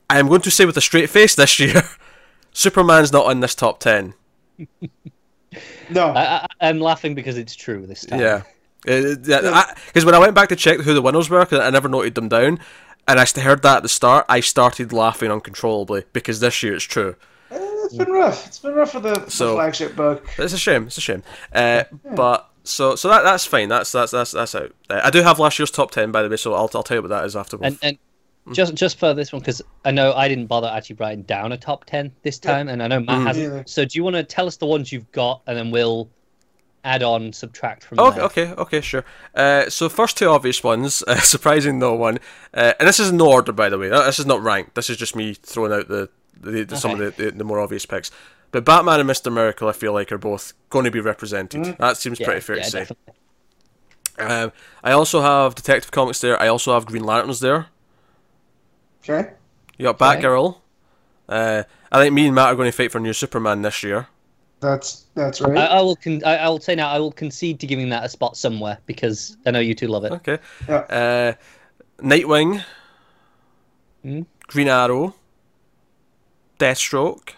[0.10, 1.84] I am going to say with a straight face this year,
[2.52, 4.14] Superman's not in this top ten.
[5.90, 6.08] No.
[6.08, 8.22] I, I, I'm laughing because it's true this time.
[8.22, 8.44] Yeah.
[8.86, 12.16] Because when I went back to check who the winners were, 'cause I never noted
[12.16, 12.58] them down,
[13.06, 16.76] and I st- heard that at the start, I started laughing uncontrollably because this year
[16.76, 17.16] it's true.
[17.52, 18.48] Eh, It's been rough.
[18.48, 20.26] It's been rough for the, the flagship book.
[20.38, 20.88] It's a shame.
[20.88, 21.24] It's a shame.
[21.52, 21.84] Uh,
[22.16, 23.70] But so so that that's fine.
[23.70, 24.72] That's that's that's that's out.
[24.90, 26.98] Uh, I do have last year's top ten by the way, so I'll I'll tell
[26.98, 27.58] you what that is after.
[27.62, 27.98] And and
[28.54, 31.58] just just for this one, because I know I didn't bother actually writing down a
[31.58, 33.28] top ten this time, and I know Matt Mhm.
[33.28, 33.50] hasn't.
[33.54, 33.64] Neither.
[33.68, 36.10] So do you want to tell us the ones you've got, and then we'll
[36.84, 38.26] add on, subtract from Okay, there.
[38.26, 39.06] okay, okay, sure.
[39.36, 42.18] Uh, so first two obvious ones, uh, surprising no one,
[42.56, 43.92] uh, and this is in no order by the way.
[43.92, 44.74] Uh, This is not ranked.
[44.74, 46.10] This is just me throwing out the,
[46.40, 48.10] the, the some of the, the, the more obvious picks.
[48.52, 51.78] But Batman and Mister Miracle, I feel like, are both going to be represented.
[51.78, 52.88] That seems Yeah, pretty fair yeah, to say.
[54.20, 54.52] Um,
[54.84, 56.40] I also have Detective Comics there.
[56.42, 57.68] I also have Green Lanterns there.
[59.04, 59.32] Okay.
[59.78, 60.22] You got Okay.
[60.22, 60.58] Batgirl.
[61.30, 64.08] Uh, I think me and Matt are going to fight for New Superman this year.
[64.60, 65.58] That's that's right.
[65.58, 65.96] I, I will.
[65.96, 66.90] Con- I, I will say now.
[66.90, 70.04] I will concede to giving that a spot somewhere because I know you two love
[70.04, 70.12] it.
[70.12, 70.38] Okay.
[70.68, 70.76] Yeah.
[70.76, 71.34] Uh,
[72.04, 72.64] Nightwing.
[74.04, 74.22] Hmm?
[74.48, 75.16] Green Arrow.
[76.60, 77.32] Deathstroke.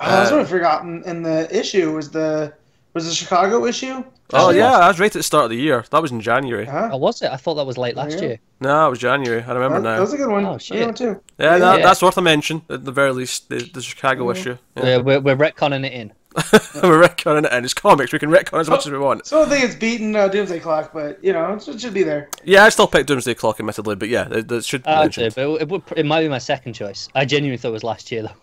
[0.00, 2.52] Oh, that's what I forgotten in the issue was the
[2.94, 4.04] was the Chicago issue.
[4.32, 4.78] Oh Oh, yeah, yeah.
[4.78, 5.84] I was right at the start of the year.
[5.90, 6.66] That was in January.
[6.66, 6.90] Huh?
[6.92, 7.30] Oh, was it?
[7.30, 8.22] I thought that was late last yeah.
[8.28, 8.40] year.
[8.60, 9.42] No, it was January.
[9.42, 10.00] I remember that, that now.
[10.02, 10.44] was a good one.
[10.44, 10.84] Oh, shit.
[10.84, 11.18] one too.
[11.38, 11.82] Yeah, no, Yeah.
[11.82, 13.48] that's worth a mention at the very least.
[13.48, 14.58] The, the Chicago issue.
[14.76, 14.98] Yeah.
[14.98, 16.12] We're, we're, we're retconning it in.
[16.82, 18.12] We're retconning it, and it's comics.
[18.12, 19.26] We can retcon as much as we want.
[19.26, 22.02] So I think it's beaten uh, Doomsday Clock, but you know it should, should be
[22.04, 22.28] there.
[22.44, 25.34] Yeah, I still pick Doomsday Clock, admittedly, but yeah, it, it should be Uh, mentioned.
[25.34, 27.08] but it, it, would, it might be my second choice.
[27.14, 28.34] I genuinely thought it was last year though.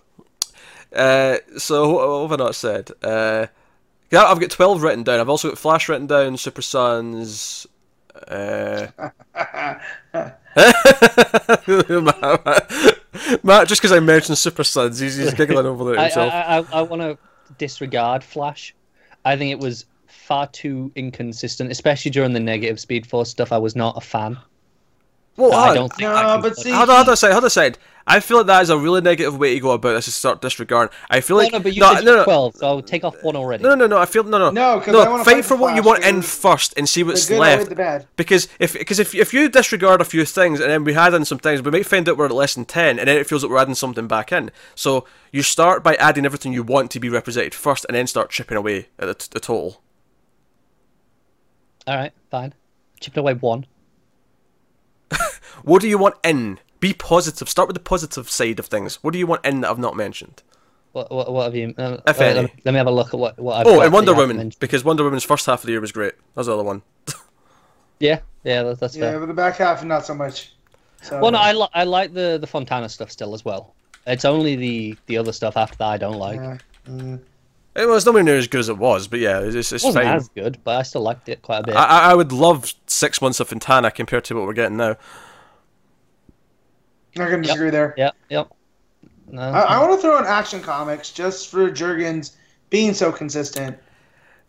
[0.96, 2.92] Uh, so what, have I not said?
[3.04, 3.48] Uh,
[4.12, 5.20] yeah, I've got twelve written down.
[5.20, 6.38] I've also got Flash written down.
[6.38, 7.68] Super Sons.
[8.28, 8.88] Uh...
[13.44, 16.34] Matt, just because I mentioned Super Sons, he's, he's giggling over there I, himself.
[16.34, 17.18] I, I, I want to
[17.58, 18.74] disregard Flash.
[19.26, 23.52] I think it was far too inconsistent, especially during the negative Speed Force stuff.
[23.52, 24.38] I was not a fan.
[25.38, 26.02] Well, I hold- don't think.
[26.10, 27.50] No, I can but put- see- Hold on, hold on a second, hold on a
[27.50, 27.78] second.
[28.08, 30.40] I feel like that is a really negative way to go about this to start
[30.40, 30.94] disregarding.
[31.10, 33.04] I feel No, like no, but you no, said no, no, twelve, so I'll take
[33.04, 33.64] off one already.
[33.64, 33.98] no, no, no.
[33.98, 36.22] I feel no, no, No, 'cause I wanna Fight fight for what you want in
[36.22, 37.70] first and see what's The good left.
[37.70, 38.06] the bad.
[38.16, 41.26] Because if because if if you disregard a few things and then we add in
[41.26, 43.42] some things, we might find out we're at less than ten, and then it feels
[43.44, 44.52] like we're adding something back in.
[44.76, 48.30] So you start by adding everything you want to be represented first, and then start
[48.30, 49.82] chipping away at the, t- the total.
[51.88, 52.54] All right, fine.
[53.00, 53.66] Chipping away one.
[55.66, 56.60] What do you want in?
[56.80, 57.50] Be positive.
[57.50, 59.04] Start with the positive side of things.
[59.04, 60.44] What do you want in that I've not mentioned?
[60.92, 61.74] What, what, what have you?
[61.78, 62.36] Uh, If uh, any.
[62.36, 64.14] let, me, let me have a look at what, what I've Oh, got and Wonder
[64.14, 64.60] Woman mentioned.
[64.60, 66.14] because Wonder Woman's first half of the year was great.
[66.36, 66.84] That's the other one.
[68.00, 69.20] Yeah, yeah, that's, that's Yeah, fair.
[69.20, 70.52] but the back half not so much.
[71.02, 73.74] So, Well, no, I, li- I like the the Fontana stuff still as well.
[74.06, 76.40] It's only the the other stuff after that I don't like.
[76.40, 76.58] yeah.
[76.90, 77.20] Mm.
[77.76, 80.06] It was nowhere near as good as it was, but yeah, it's, it's It wasn't
[80.06, 80.16] fine.
[80.16, 81.76] as good, but I still liked it quite a bit.
[81.76, 84.96] I, I I would love six months of Fontana compared to what we're getting now.
[87.16, 87.94] Not gonna disagree there.
[87.98, 88.50] yeah, yep.
[89.28, 92.36] No, I, I want to throw in Action Comics just for Jurgens
[92.70, 93.78] being so consistent.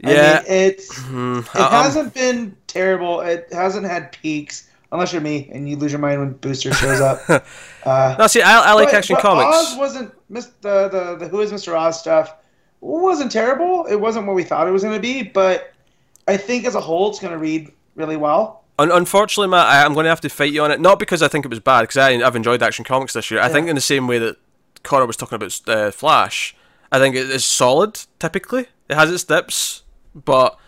[0.02, 3.20] Yeah, I mean, it's Hmm, it I- I'm- hasn't been terrible.
[3.20, 7.00] It hasn't had peaks, unless you're me and you lose your mind when Booster shows
[7.00, 7.20] up.
[7.86, 9.56] Uh, No, see, I, I like but- Action but Comics.
[9.72, 11.78] Oz wasn't mis- the, the the Who is Mr.
[11.78, 12.34] Oz stuff
[12.80, 13.86] wasn't terrible.
[13.86, 15.72] It wasn't what we thought it was going to be, but
[16.26, 18.64] I think as a whole, it's going to read really well.
[18.78, 20.80] Un- unfortunately, Matt, I, I'm going to have to fight you on it.
[20.80, 23.40] Not because I think it was bad, because I've enjoyed Action Comics this year.
[23.40, 24.36] I think in the same way that
[24.82, 26.54] Connor was talking about uh, Flash,
[26.92, 27.98] I think it is solid.
[28.18, 29.82] Typically, it has its dips,
[30.14, 30.58] but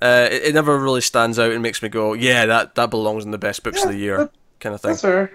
[0.00, 3.24] uh, it, it never really stands out and makes me go, "Yeah, that that belongs
[3.24, 4.90] in the best books of the year," that- kind of thing.
[4.92, 5.30] That's fair.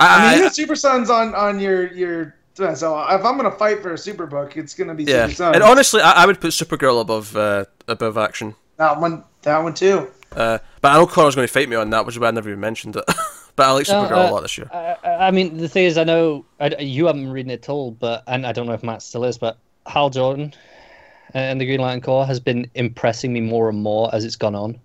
[0.00, 2.34] I, I mean, I- Super Sons on on your your.
[2.74, 5.26] So if I'm going to fight for a super book, it's going to be yeah,
[5.26, 5.54] Super Sons.
[5.54, 8.56] and honestly, I, I would put Supergirl above uh, above Action.
[8.78, 10.10] that one, that one too.
[10.38, 12.30] Uh, but I know Connor's going to fight me on that, which is why I
[12.30, 13.04] never even mentioned it.
[13.56, 14.70] but I like No, Supergirl a uh, lot this year.
[14.72, 17.64] I, I I mean, the thing is, I know I, you haven't been reading it
[17.64, 20.54] at all, but and I don't know if Matt still is, but Hal Jordan
[21.34, 24.54] and the Green Lantern Corps has been impressing me more and more as it's gone
[24.54, 24.78] on.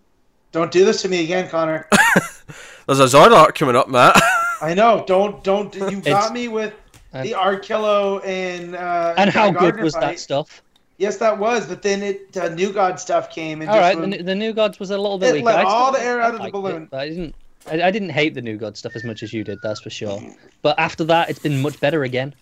[0.51, 1.87] Don't do this to me again, Connor.
[2.87, 4.19] There's a Zord arc coming up, Matt.
[4.61, 5.03] I know.
[5.07, 5.73] Don't don't.
[5.75, 6.73] You got It's- me with
[7.11, 10.01] the Arkillo and uh, And how Guy good was fight.
[10.01, 10.63] that stuff?
[10.97, 11.67] Yes, that was.
[11.67, 14.35] But then it uh, New God stuff came and All just right, the, new- the
[14.35, 15.45] New Gods was a little bit It weak.
[15.45, 16.83] let I all the air out of the balloon.
[16.91, 17.35] it, I didn't.
[17.69, 19.57] I, I didn't hate the New God stuff as much as you did.
[19.63, 20.21] That's for sure.
[20.61, 22.33] But after that, it's been much better again.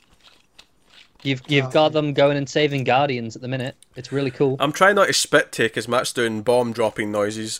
[1.23, 1.71] You've you've Oh.
[1.71, 3.75] got them going and saving Guardians at the minute.
[3.95, 4.57] It's really cool.
[4.59, 7.59] I'm trying not to spit take as Matt's doing bomb dropping noises.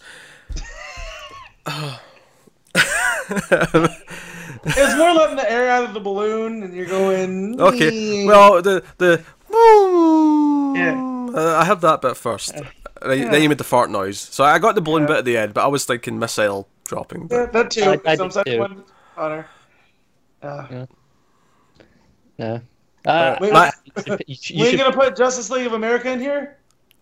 [4.64, 7.60] It was more letting the air out of the balloon, and you're going.
[7.60, 9.24] Okay, well the the
[10.76, 11.32] Yeah.
[11.36, 12.54] uh, I had that bit first.
[12.54, 15.08] Then, then you made the fart noise, so I got the balloon Yeah.
[15.08, 17.28] bit at the end, but I was thinking missile dropping.
[17.32, 17.82] Yeah, that too.
[18.06, 18.60] I- I Some did side too.
[18.60, 18.84] one
[19.18, 19.48] honor.
[20.42, 20.86] Uh,
[22.38, 22.62] No.
[23.06, 23.72] Uh, Wait, my-
[24.28, 26.58] you, sh- we you should, gonna put Justice League of America in here.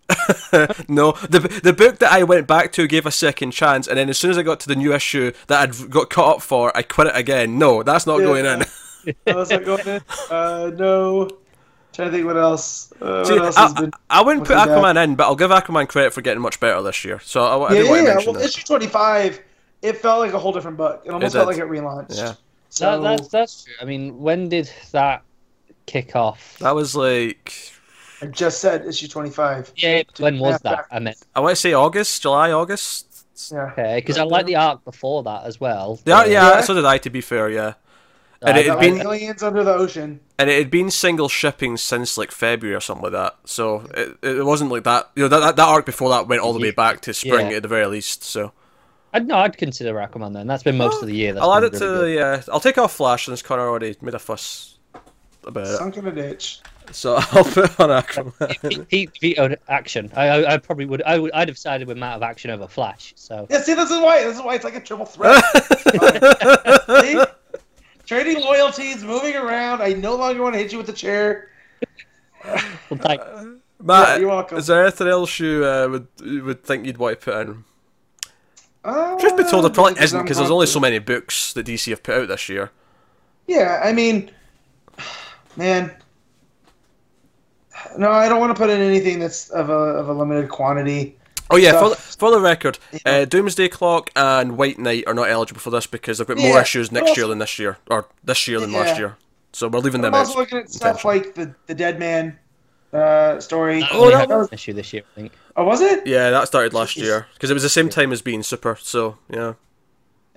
[0.89, 4.09] no, the the book that I went back to gave a second chance, and then
[4.09, 6.75] as soon as I got to the new issue that I'd got caught up for,
[6.75, 7.59] I quit it again.
[7.59, 8.25] No, that's not Yeah.
[8.25, 8.63] going in.
[8.63, 10.01] Oh, that's not going in.
[10.31, 11.29] Uh, no.
[11.99, 12.91] Trying to think what else.
[13.01, 13.91] Uh, See, what else has I, been?
[14.09, 16.81] I wouldn't put looking Aquaman in, but I'll give Aquaman credit for getting much better
[16.81, 17.19] this year.
[17.19, 18.25] So I, I Yeah, do want yeah, to yeah.
[18.25, 18.45] Well, that.
[18.45, 19.41] issue twenty-five,
[19.81, 21.03] it felt like a whole different book.
[21.05, 22.17] It almost It felt like it relaunched.
[22.17, 22.33] Yeah.
[22.69, 23.73] So that, that's that's true.
[23.81, 25.23] I mean, when did that
[25.85, 26.57] kick off?
[26.59, 27.53] That was like
[28.21, 29.73] I just said issue twenty-five.
[29.75, 30.63] yeah, when was that?
[30.63, 33.05] back- I meant I want to say August, July, August.
[33.51, 33.71] Yeah.
[33.71, 35.97] okay, because I like the arc before that as well.
[36.05, 36.61] Yeah, yeah, Yeah.
[36.61, 36.97] so did I.
[36.97, 37.73] To be fair, yeah,
[38.41, 40.19] uh, And it had been- aliens under the ocean.
[40.37, 43.35] and it had been single shipping since like February or something like that.
[43.45, 45.09] So it, it wasn't like that.
[45.15, 47.51] You know, that, that that arc before that went all the way back to spring
[47.51, 47.57] Yeah.
[47.57, 48.23] at the very least.
[48.23, 48.51] So
[49.13, 50.47] I'd no, I'd consider Aquaman then.
[50.47, 51.33] That's been most of the year.
[51.33, 52.25] That's I'll add been it to really the.
[52.25, 54.77] Uh, I'll take off Flash since Connor already made a fuss
[55.45, 55.77] about it.
[55.77, 56.59] Sunk in a ditch.
[56.91, 58.61] So I'll put on Aquaman.
[58.61, 58.87] good.
[58.89, 60.11] he, he vetoed action.
[60.15, 61.01] I, I, I probably would.
[61.03, 61.31] I would.
[61.33, 63.13] I'd have sided with Matt of action over Flash.
[63.15, 64.23] So Yeah, see, this is why.
[64.23, 65.43] This is why it's like a triple threat.
[67.01, 67.23] see?
[68.09, 69.83] Trading loyalties, moving around.
[69.83, 71.49] I no longer want to hit you with the chair.
[72.43, 72.57] well,
[72.89, 73.21] thank,
[73.83, 74.57] Matt, Yeah, you're welcome.
[74.57, 77.63] is there anything else you uh, would you would think you'd want to put in?
[78.83, 81.67] Uh, Truth be told, there probably because isn't because there's only so many books that
[81.67, 82.71] DC have put out this year.
[83.45, 84.31] Yeah, I mean,
[85.55, 85.91] man.
[87.95, 91.18] No, I don't want to put in anything that's of a of a limited quantity.
[91.51, 92.99] Oh yeah, for the, for the record, Yeah.
[93.21, 96.55] uh, Doomsday Clock and White Knight are not eligible for this because they've got more
[96.55, 98.77] Yeah, issues next also- year than this year, or this year than Yeah.
[98.79, 99.17] last year.
[99.53, 100.27] So we're leaving I'm them out.
[100.27, 102.37] also looking at stuff like the the Dead Man
[102.93, 103.79] uh, story.
[103.81, 105.31] that Oh, that was- an issue this year, I think.
[105.55, 106.05] Oh, was it?
[106.05, 107.01] Yeah, that started last Jeez.
[107.03, 108.75] year because it was the same time as being Super.
[108.79, 109.53] So yeah,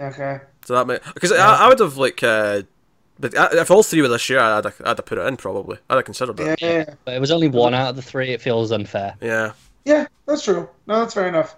[0.01, 0.41] Okay.
[0.65, 2.63] so that might because I, I would have like, uh,
[3.21, 5.37] but uh, if all three were this year, I'd have, I'd have put it in
[5.37, 5.79] probably.
[5.91, 6.61] I'd have considered Yeah, it.
[6.63, 6.95] yeah, yeah.
[7.05, 8.31] But it was only one out of the three.
[8.33, 9.15] It feels unfair.
[9.21, 9.53] Yeah.
[9.85, 10.69] Yeah, that's true.
[10.87, 11.57] No, that's fair enough.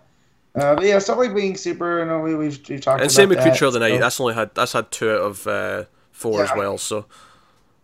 [0.55, 2.03] Uh, but yeah, stuff like being super.
[2.03, 3.99] I know we, we've we've talked And about same with that, Creature of the Night.
[3.99, 6.79] so, That's only had that's had two out of uh, four as well.
[6.79, 7.07] So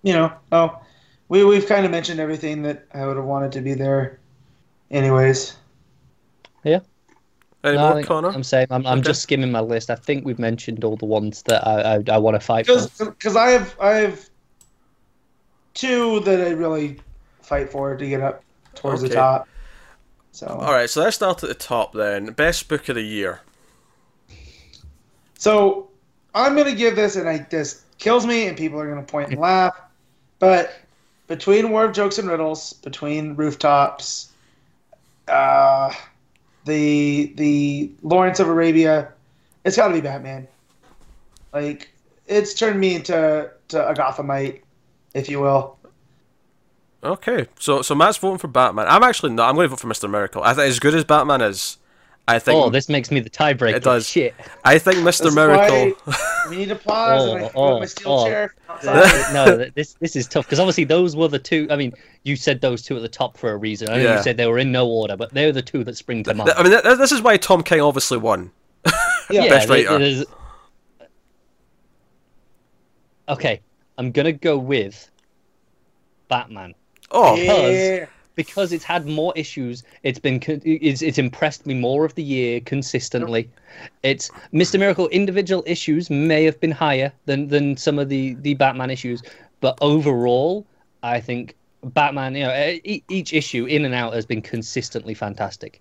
[0.03, 0.33] you know.
[0.53, 0.81] Oh,
[1.29, 4.19] we we've kind of mentioned everything that I would have wanted to be there.
[4.91, 5.57] Anyways,
[6.65, 6.81] Yeah.
[7.65, 8.35] any No, I more, think Connor?
[8.35, 9.03] I'm saying I'm, I'm Okay.
[9.03, 9.91] just skimming my list.
[9.91, 12.89] I think we've mentioned all the ones that I I, I want to fight for.
[12.89, 14.29] because because I have I have
[15.75, 17.01] two that I really
[17.43, 18.45] fight for to get up
[18.75, 19.49] towards the top.
[20.32, 22.27] So All right, so let's start at the top then.
[22.27, 23.40] Best book of the year.
[25.39, 25.89] So
[26.35, 29.40] I'm gonna give this, and I this kills me, and people are gonna point and
[29.40, 29.77] laugh.
[30.39, 30.73] But
[31.27, 34.31] between War of Jokes and Riddles, between Rooftops,
[35.28, 35.93] uh,
[36.65, 39.12] the the Lawrence of Arabia,
[39.65, 40.47] it's got to be Batman.
[41.52, 41.90] Like
[42.27, 44.61] it's turned me into to a Gothamite,
[45.15, 45.77] if you will.
[47.02, 48.86] Okay, so so Matt's voting for Batman.
[48.89, 49.48] I'm actually not.
[49.48, 50.43] I'm going to vote for Mister Miracle.
[50.43, 51.78] I think as good as Batman is,
[52.28, 53.77] I think Oh, this makes me the tiebreaker.
[53.77, 54.06] It does.
[54.06, 54.35] Shit.
[54.64, 55.93] I think Mister Miracle.
[56.51, 57.22] we need applause.
[57.22, 58.27] pause, and I Oh, oh, my steel oh.
[58.27, 58.55] chair
[58.85, 61.66] no, this this is tough because obviously those were the two.
[61.70, 61.93] I mean,
[62.24, 63.89] you said those two at the top for a reason.
[63.90, 64.16] I know Yeah.
[64.18, 66.51] you said they were in no order, but they're the two that spring to mind.
[66.51, 68.51] I mean, this is why Tom King obviously won.
[69.31, 69.48] Yeah.
[69.48, 69.98] best there- writer.
[69.98, 70.24] there's-
[73.28, 73.60] Okay,
[73.97, 75.09] I'm gonna go with
[76.28, 76.74] Batman
[77.11, 78.07] Oh, Yeah.
[78.37, 79.82] because it's had more issues.
[80.03, 83.51] It's been it's it's impressed me more of the year consistently.
[84.03, 84.78] It's Mr.
[84.78, 89.23] Miracle individual issues may have been higher than than some of the the Batman issues,
[89.61, 90.66] but overall,
[91.03, 95.81] I think Batman, you know, e- each issue in and out has been consistently fantastic.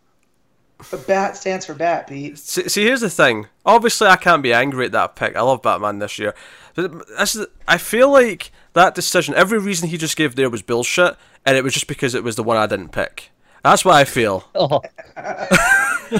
[0.92, 2.38] But Bat stands for Bat, Pete.
[2.38, 3.48] see, see, here's the thing.
[3.66, 5.36] Obviously, I can't be angry at that pick.
[5.36, 6.34] I love Batman this year.
[6.74, 10.62] But this is, I feel like that decision, every reason he just gave there was
[10.62, 11.16] bullshit,
[11.46, 13.32] and it was just because it was the one I didn't pick.
[13.64, 14.48] That's what I feel.
[14.56, 14.82] Oh,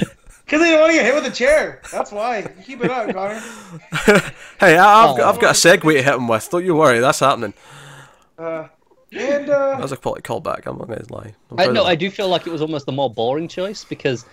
[0.50, 1.80] Because they don't want to get hit with a chair.
[1.92, 2.42] That's why.
[2.66, 3.38] Keep it up, Connor.
[4.58, 5.28] Hey, I, I've, got, Oh.
[5.28, 6.50] I've got a segue to hit him with.
[6.50, 7.54] Don't you worry, that's happening.
[8.36, 8.66] Uh,
[9.12, 10.66] and uh, That's a quality callback.
[10.66, 11.34] I'm not going to lie.
[11.52, 13.84] I'm I, proud no, I do feel like it was almost the more boring choice
[13.84, 14.24] because,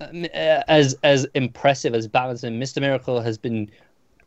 [0.00, 3.70] um, uh, as as impressive as Batman's and Mister Miracle has been,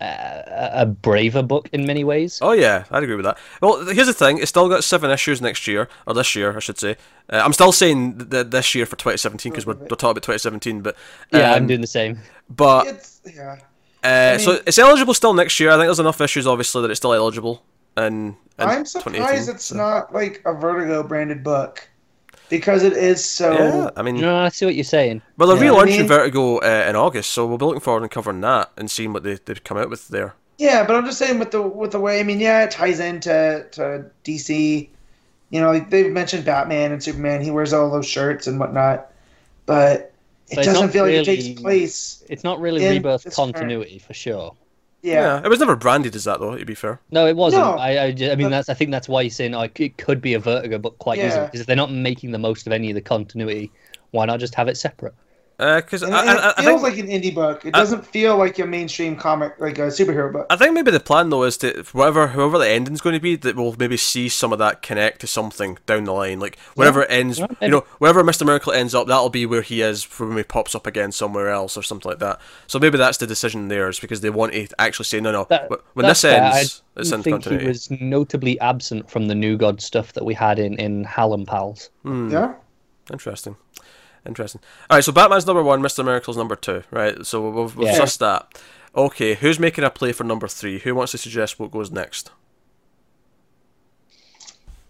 [0.01, 0.05] uh,
[0.47, 2.39] a a braver book in many ways.
[2.41, 3.37] Oh yeah, I'd agree with that.
[3.61, 6.59] Well, here's the thing: it's still got seven issues next year, or this year, I
[6.59, 6.97] should say.
[7.31, 10.23] Uh, I'm still saying th- th- this year for 2017 because we're, we're talking about
[10.23, 10.95] 2017, but
[11.31, 12.19] yeah, I'm um, doing the same.
[12.49, 13.57] but it's yeah.
[14.03, 15.69] uh, so mean- it's eligible still next year.
[15.69, 17.63] I think there's enough issues, obviously, that it's still eligible.
[17.97, 21.89] And I'm surprised it's not like a Vertigo branded book.
[22.49, 23.53] Because it is so.
[23.53, 25.21] Yeah, I mean, No, I see what you're saying.
[25.37, 25.71] well, they're Yeah.
[25.71, 28.71] relaunching I mean- Vertigo uh, in August, so we'll be looking forward to covering that
[28.77, 30.35] and seeing what they they come out with there.
[30.57, 32.99] Yeah, but I'm just saying with the with the way I mean, yeah, it ties
[32.99, 34.89] into to DC.
[35.51, 37.41] You know, they've mentioned Batman and Superman.
[37.41, 39.11] He wears all those shirts and whatnot,
[39.65, 40.11] but
[40.49, 42.23] it So doesn't not feel like it takes place.
[42.29, 44.55] It's not really In rebirth this current- continuity for sure.
[45.05, 46.57] Yeah, it was never branded as that though.
[46.57, 47.63] To be fair, No, it wasn't.
[47.63, 48.69] No, I, I, ju- I mean, that's.
[48.69, 51.19] I think that's why you're saying oh, it- it could be a Vertigo, but quite
[51.19, 51.27] Yeah.
[51.27, 53.71] easily because if they're not making the most of any of the continuity,
[54.11, 55.13] why not just have it separate?
[55.57, 57.65] Because and, I, and I, it I feels think like an indie book.
[57.65, 60.47] It I- doesn't feel like a mainstream comic, like a superhero book.
[60.49, 63.35] I think maybe the plan though is to whatever whoever the ending's going to be
[63.37, 66.39] that we'll maybe see some of that connect to something down the line.
[66.39, 69.61] Like wherever it ends, Yeah, you know, wherever Mister Miracle ends up, that'll be where
[69.61, 72.39] he is for when he pops up again somewhere else or something like that.
[72.67, 75.45] So maybe that's the decision there is because they want to actually say no, no.
[75.49, 76.41] That- wh- when this fair.
[76.43, 77.63] ends, I it's didn't in think continuity.
[77.65, 81.47] he was notably absent from the New God stuff that we had in in and
[81.47, 81.89] Pals.
[82.03, 82.29] Hmm.
[82.29, 82.53] Yeah,
[83.11, 83.55] Interesting.
[84.25, 84.61] Interesting.
[84.89, 87.25] All right, so Batman's number one, Mister Miracle's number two, right?
[87.25, 87.91] So we've, we've Yeah.
[87.91, 88.47] discussed that.
[88.95, 90.79] Okay, who's making a play for number three?
[90.79, 92.31] Who wants to suggest what goes next?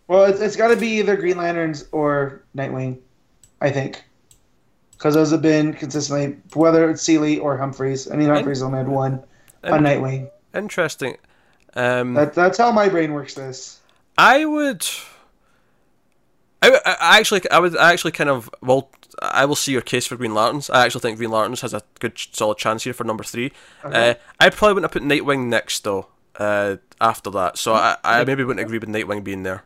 [0.08, 3.00] well, it's, it's got to be either Green Lanterns or Nightwing,
[3.60, 4.04] I think,
[4.92, 8.10] because those have been consistently whether it's Seeley or Humphries.
[8.12, 9.24] I mean, Humphries only had one
[9.64, 10.30] on Nightwing.
[10.54, 11.18] Interesting.
[11.74, 13.34] Um, That, that's how my brain works.
[13.34, 13.80] This.
[14.18, 14.86] I would.
[16.62, 18.90] I, I I actually, I would I actually kind of well,
[19.22, 20.70] I will see your case for Green Lanterns.
[20.70, 23.52] I actually think Green Lanterns has a good, solid chance here for number three.
[23.84, 24.12] Okay.
[24.12, 26.08] Uh, I probably wouldn't have put Nightwing next though.
[26.38, 29.64] Uh, after that, so I, I maybe wouldn't agree with Nightwing being there.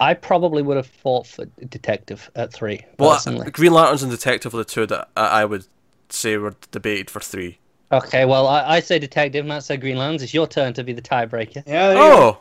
[0.00, 2.84] I probably would have fought for Detective at three.
[2.98, 3.50] Well, Personally.
[3.50, 5.66] Green Lanterns and Detective are the two that I, I would
[6.10, 7.58] say were debated for three.
[7.92, 10.22] Okay, well, I, I say Detective, Matt said Green Lanterns.
[10.22, 11.62] It's your turn to be the tiebreaker.
[11.66, 11.88] Yeah.
[11.88, 12.00] There go.
[12.02, 12.38] Oh,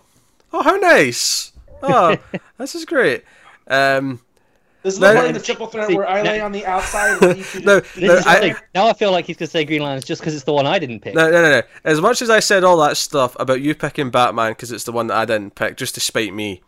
[0.54, 1.52] oh, how nice!
[1.84, 2.18] Oh,
[2.58, 3.24] this is great.
[3.68, 4.20] Um,
[4.84, 6.52] This is No, the part in the triple threat see, where I no- lay on
[6.52, 7.22] the outside.
[7.24, 8.56] And No, no, I- thing.
[8.76, 10.66] Now I feel like he's going to say Green Lanterns just because it's the one
[10.66, 11.16] I didn't pick.
[11.16, 11.62] No, no, no, no.
[11.86, 14.92] As much as I said all that stuff about you picking Batman because it's the
[14.92, 16.62] one that I didn't pick, just to spite me,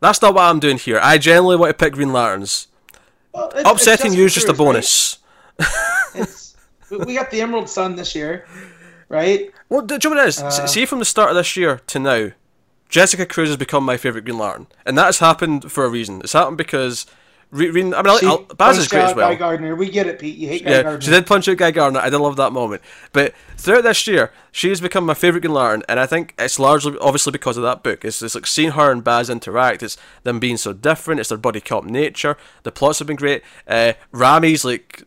[0.00, 0.98] that's not what I'm doing here.
[1.02, 2.68] I generally want to pick Green Lanterns.
[3.34, 4.66] Well, it's- it's Upsetting you is just a Cruz, right?
[4.66, 5.18] bonus.
[6.90, 8.46] We- we got the Emerald Sun this year,
[9.08, 9.50] right?
[9.70, 10.40] Well, do you know what it is?
[10.42, 10.66] Uh.
[10.66, 12.32] See, from the start of this year to now,
[12.90, 14.66] Jessica Cruz has become my favourite Green Lantern.
[14.84, 16.20] And that has happened for a reason.
[16.20, 17.06] It's happened because.
[17.52, 19.28] Re- re- I mean, I, She I, Baz is punched great as well.
[19.28, 19.76] Guy Gardner.
[19.76, 20.38] We get it, Pete.
[20.38, 21.00] You hate Guy Yeah, Gardner.
[21.02, 22.00] she did punch out Guy Gardner.
[22.00, 22.80] I did love that moment.
[23.12, 26.58] But throughout this year, she has become my favourite Green Lantern, and I think it's
[26.58, 28.06] largely, obviously, because of that book.
[28.06, 29.82] It's, it's like seeing her and Baz interact.
[29.82, 31.20] It's them being so different.
[31.20, 32.38] It's their buddy cop nature.
[32.62, 33.42] The plots have been great.
[33.68, 35.02] Uh, Rami's like,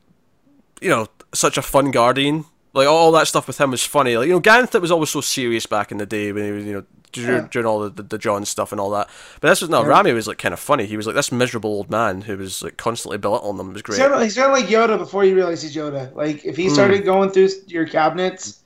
[0.82, 2.46] you know, such a fun guardian.
[2.74, 4.18] Like all that stuff with him was funny.
[4.18, 6.66] Like you know, Ganthet was always so serious back in the day when he was,
[6.66, 6.84] you know,
[7.16, 7.64] during, Yeah.
[7.64, 9.10] all the, the, the John stuff and all that.
[9.42, 10.86] But this was no, Rami was like kind of funny.
[10.86, 13.70] He was like this miserable old man who was like constantly belittling them.
[13.70, 13.96] It was great.
[13.98, 16.14] He's kind, of, he's kind of like Yoda before you realize he's Yoda.
[16.16, 16.62] Like if Hmm.
[16.62, 18.60] he started going through your cabinets,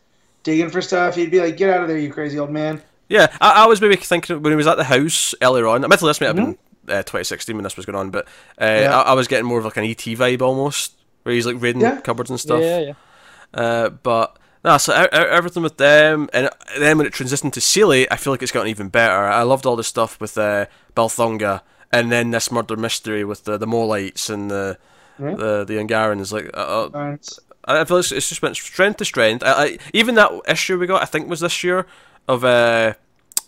[0.44, 3.28] digging for stuff, he'd be like, "Get out of there, you crazy old man." Yeah,
[3.42, 5.84] I, I was maybe thinking when he was at the house earlier on.
[5.84, 6.58] Admittedly, this might have been
[6.88, 8.26] uh, 2016 when this was going on, but
[8.62, 9.00] uh, Yeah.
[9.02, 10.94] I, I was getting more of like an ET vibe almost,
[11.24, 12.00] where he's like raiding Yeah.
[12.02, 12.62] cupboards and stuff.
[12.62, 12.94] Yeah, yeah.
[13.52, 18.18] Uh, but no, so everything with them, and then when it transitioned to Seeley, I
[18.18, 19.14] feel like it's gotten even better.
[19.14, 20.66] I loved all the stuff with uh,
[21.92, 24.78] and then this murder mystery with the the Molites and the
[25.20, 25.36] Yeah.
[25.36, 26.32] the the Angarans.
[26.32, 27.18] Like, uh, uh,
[27.66, 29.44] I feel like it's just went strength to strength.
[29.44, 31.86] I, I, even that issue we got, I think, was this year
[32.28, 32.94] of uh,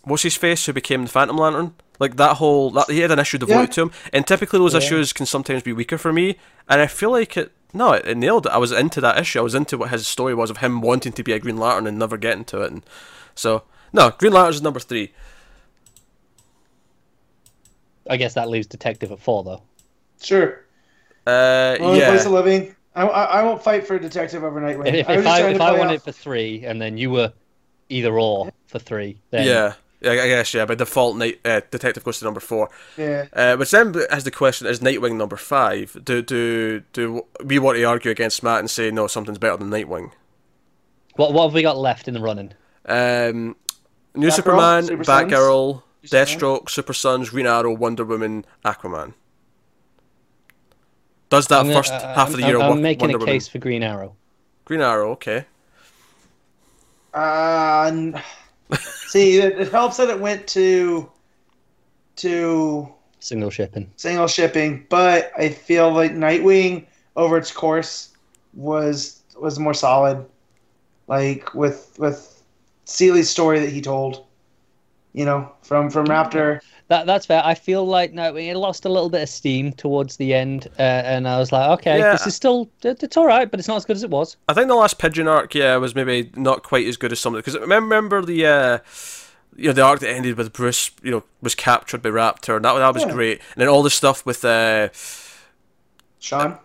[0.04, 1.74] what's his face who became the Phantom Lantern.
[2.00, 3.74] Like that whole that he had an issue devoted Yeah.
[3.76, 4.80] to him, and typically those Yeah.
[4.80, 6.38] issues can sometimes be weaker for me.
[6.68, 7.52] And I feel like it.
[7.74, 8.52] No, it, it nailed it.
[8.52, 9.40] I was into that issue.
[9.40, 11.88] I was into what his story was of him wanting to be a Green Lantern
[11.88, 12.72] and never getting to it.
[12.72, 12.84] And
[13.36, 15.12] so, no, Green Lantern's is number three.
[18.10, 19.62] I guess that leaves Detective at four, though.
[20.22, 20.66] sure,
[21.28, 22.76] Uh, only place of living.
[22.96, 24.88] I, I, I won't fight for a detective over Nightwing.
[24.88, 26.66] If, if, I was if I trying if I play won off- it for three,
[26.66, 27.32] and then you were
[27.90, 29.74] either or for three, then yeah, yeah.
[30.04, 30.66] I guess yeah.
[30.66, 32.70] By default, night uh, detective goes to number four.
[32.98, 35.96] yeah, Uh, which then has the question: Is Nightwing number five?
[36.04, 39.70] Do do do we want to argue against Matt and say no, something's better than
[39.70, 40.12] Nightwing?
[41.18, 42.54] what what have we got left in the running?
[42.88, 43.56] Um,
[44.16, 46.26] New Batgirl, Superman, Super Batgirl, Superman.
[46.28, 49.14] Deathstroke, Super Sons, Green Arrow, Wonder Woman, Aquaman.
[51.30, 52.60] Does that I'm gonna- first uh, half of the year?
[52.60, 53.34] I'm, I'm making Wonder a Woman?
[53.36, 54.16] case for Green Arrow.
[54.66, 55.46] Green Arrow, okay.
[57.14, 58.22] Uh, n-
[59.08, 61.10] see, it, it helps that it went to
[62.18, 63.92] to Single shipping.
[63.98, 68.10] single shipping, but I feel like Nightwing over its course
[68.54, 70.26] was was more solid.
[71.08, 72.42] Like with with
[72.86, 74.26] Seeley's story that he told,
[75.14, 76.62] you know, from from Raptor.
[76.92, 77.42] That that's fair.
[77.46, 80.82] I feel like no, it lost a little bit of steam towards the end, uh,
[80.82, 82.12] and I was like, okay, Yeah.
[82.12, 84.36] this is still it- it's all right, but it's not as good as it was.
[84.50, 87.34] I think the last Pigeon arc, yeah, was maybe not quite as good as some
[87.34, 88.46] of because remember the.
[88.46, 88.78] Uh,
[89.56, 92.66] you know the arc that ended with Bruce, you know, was captured by Raptor, and
[92.66, 93.12] that that was Yeah.
[93.12, 93.40] great.
[93.54, 94.90] And then all the stuff with uh,
[96.20, 96.58] Shawn.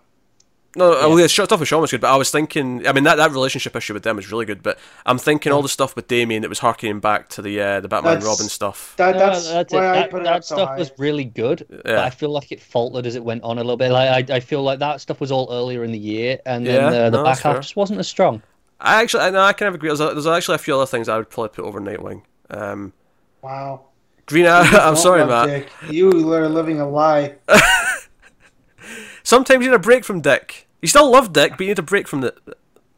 [0.77, 2.87] No, well, yeah, stuff with Shawn was good, but I was thinking.
[2.87, 5.63] I mean, that, that relationship issue with them was really good, but I'm thinking all
[5.63, 8.49] the stuff with Damian that was harkening back to the uh, the Batman That's- Robin
[8.49, 8.95] stuff.
[8.97, 9.77] That, No, that's, that's it.
[9.79, 10.79] I That, it that so stuff high.
[10.79, 13.77] was really good, but I feel like it faltered as it went on a little
[13.77, 13.91] bit.
[13.91, 16.93] Like I, I feel like that stuff was all earlier in the year, and then
[16.93, 17.53] Yeah, uh, the no, back that's fair.
[17.55, 18.43] half just wasn't as strong.
[18.79, 19.89] I actually, I, no, I kind of agree.
[19.89, 22.23] There's, a, there's actually a few other things I would probably put over Nightwing.
[22.51, 22.93] Um,
[23.41, 23.87] Wow.
[24.27, 24.65] Green Arrow.
[24.65, 25.47] I'm sorry, Matt.
[25.49, 25.71] Dick.
[25.89, 27.37] You are living a lie.
[29.23, 30.66] Sometimes you need a break from Dick.
[30.83, 32.37] You still love Dick, but you need a break from it.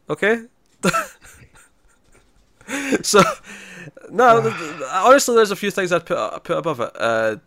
[0.09, 0.43] Okay.
[3.01, 3.21] so,
[4.09, 6.91] no, th- th- honestly, there's a few things I'd put put above it.
[6.95, 7.37] Uh,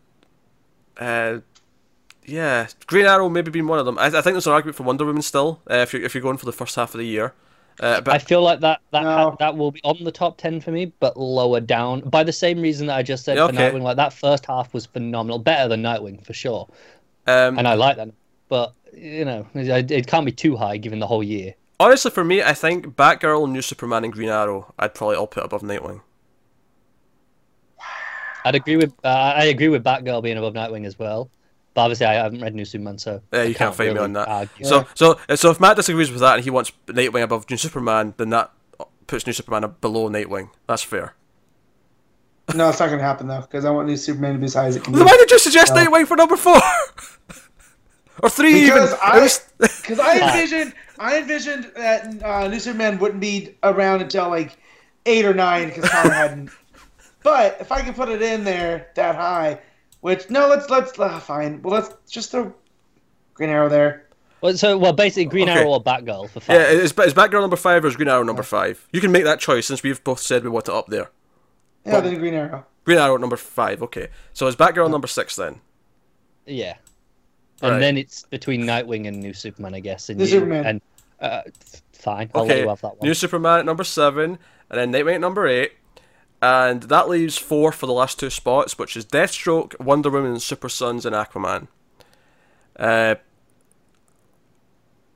[0.99, 1.39] uh,
[2.25, 3.99] yeah, Green Arrow maybe being one of them.
[3.99, 5.61] I, I think there's an argument for Wonder Woman still.
[5.71, 7.35] Uh, if you're if you're going for the first half of the year,
[7.81, 9.37] uh, but I feel like that that No.
[9.39, 12.61] that will be on the top ten for me, but lower down by the same
[12.61, 13.71] reason that I just said Yeah, for okay.
[13.71, 13.83] Nightwing.
[13.83, 16.69] Like that first half was phenomenal, better than Nightwing for sure,
[17.27, 18.11] um, and I like that.
[18.49, 21.55] But you know, it, it can't be too high given the whole year.
[21.81, 25.45] honestly, for me, I think Batgirl, New Superman, and Green Arrow, I'd probably all put
[25.45, 26.01] above Nightwing.
[28.45, 31.31] I'd agree with uh, I agree with Batgirl being above Nightwing as well.
[31.75, 34.13] But obviously, I haven't read New Superman, so Yeah, I you can't fight me on
[34.13, 34.29] that.
[34.29, 34.67] argue.
[34.67, 38.13] So, so, so if Matt disagrees with that and he wants Nightwing above New Superman,
[38.19, 38.51] then that
[39.07, 40.51] puts New Superman up below Nightwing.
[40.67, 41.15] That's fair.
[42.55, 44.55] No, it's not going to happen, though, because I want New Superman to be as
[44.55, 45.01] high as it can be.
[45.01, 45.83] Why did you suggest No.
[45.83, 46.61] Nightwing for number four?
[48.23, 48.99] or three Because even?
[49.03, 49.29] I-
[49.83, 54.57] Because I envisioned, I envisioned that uh, New Superman wouldn't be around until like
[55.07, 56.51] eight or nine because Connor hadn't.
[57.23, 59.61] But if I can put it in there that high,
[60.01, 61.63] which no, let's let's uh, fine.
[61.63, 62.53] Well, let's just throw
[63.35, 64.07] Green Arrow there.
[64.41, 65.61] Well, so well, basically, Green Okay.
[65.61, 66.57] Arrow or Batgirl for five.
[66.57, 68.85] yeah, is, is Batgirl number five or is Green Arrow number five?
[68.93, 71.11] You can make that choice since we've both said we want it up there.
[71.87, 72.67] Yeah, then Green Arrow.
[72.85, 74.09] Green Arrow at number five, okay.
[74.33, 75.61] So is Batgirl number six then?
[76.47, 76.75] Yeah.
[77.63, 77.79] And Right.
[77.79, 80.09] then it's between Nightwing and New Superman, I guess.
[80.09, 80.67] And New you- Superman.
[80.67, 80.81] And
[81.21, 81.43] uh,
[81.93, 83.07] fine, I'll let Okay, you have that one.
[83.09, 84.39] New Superman at number seven,
[84.71, 85.73] and then Nightwing at number eight,
[86.43, 90.69] and that leaves four for the last two spots, which is Deathstroke, Wonder Woman, Super
[90.69, 91.69] Sons, and Aquaman.
[92.77, 93.15] Uh,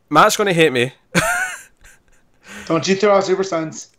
[0.08, 0.92] Matt's going to hate me.
[2.66, 3.90] Don't you throw out Super Sons?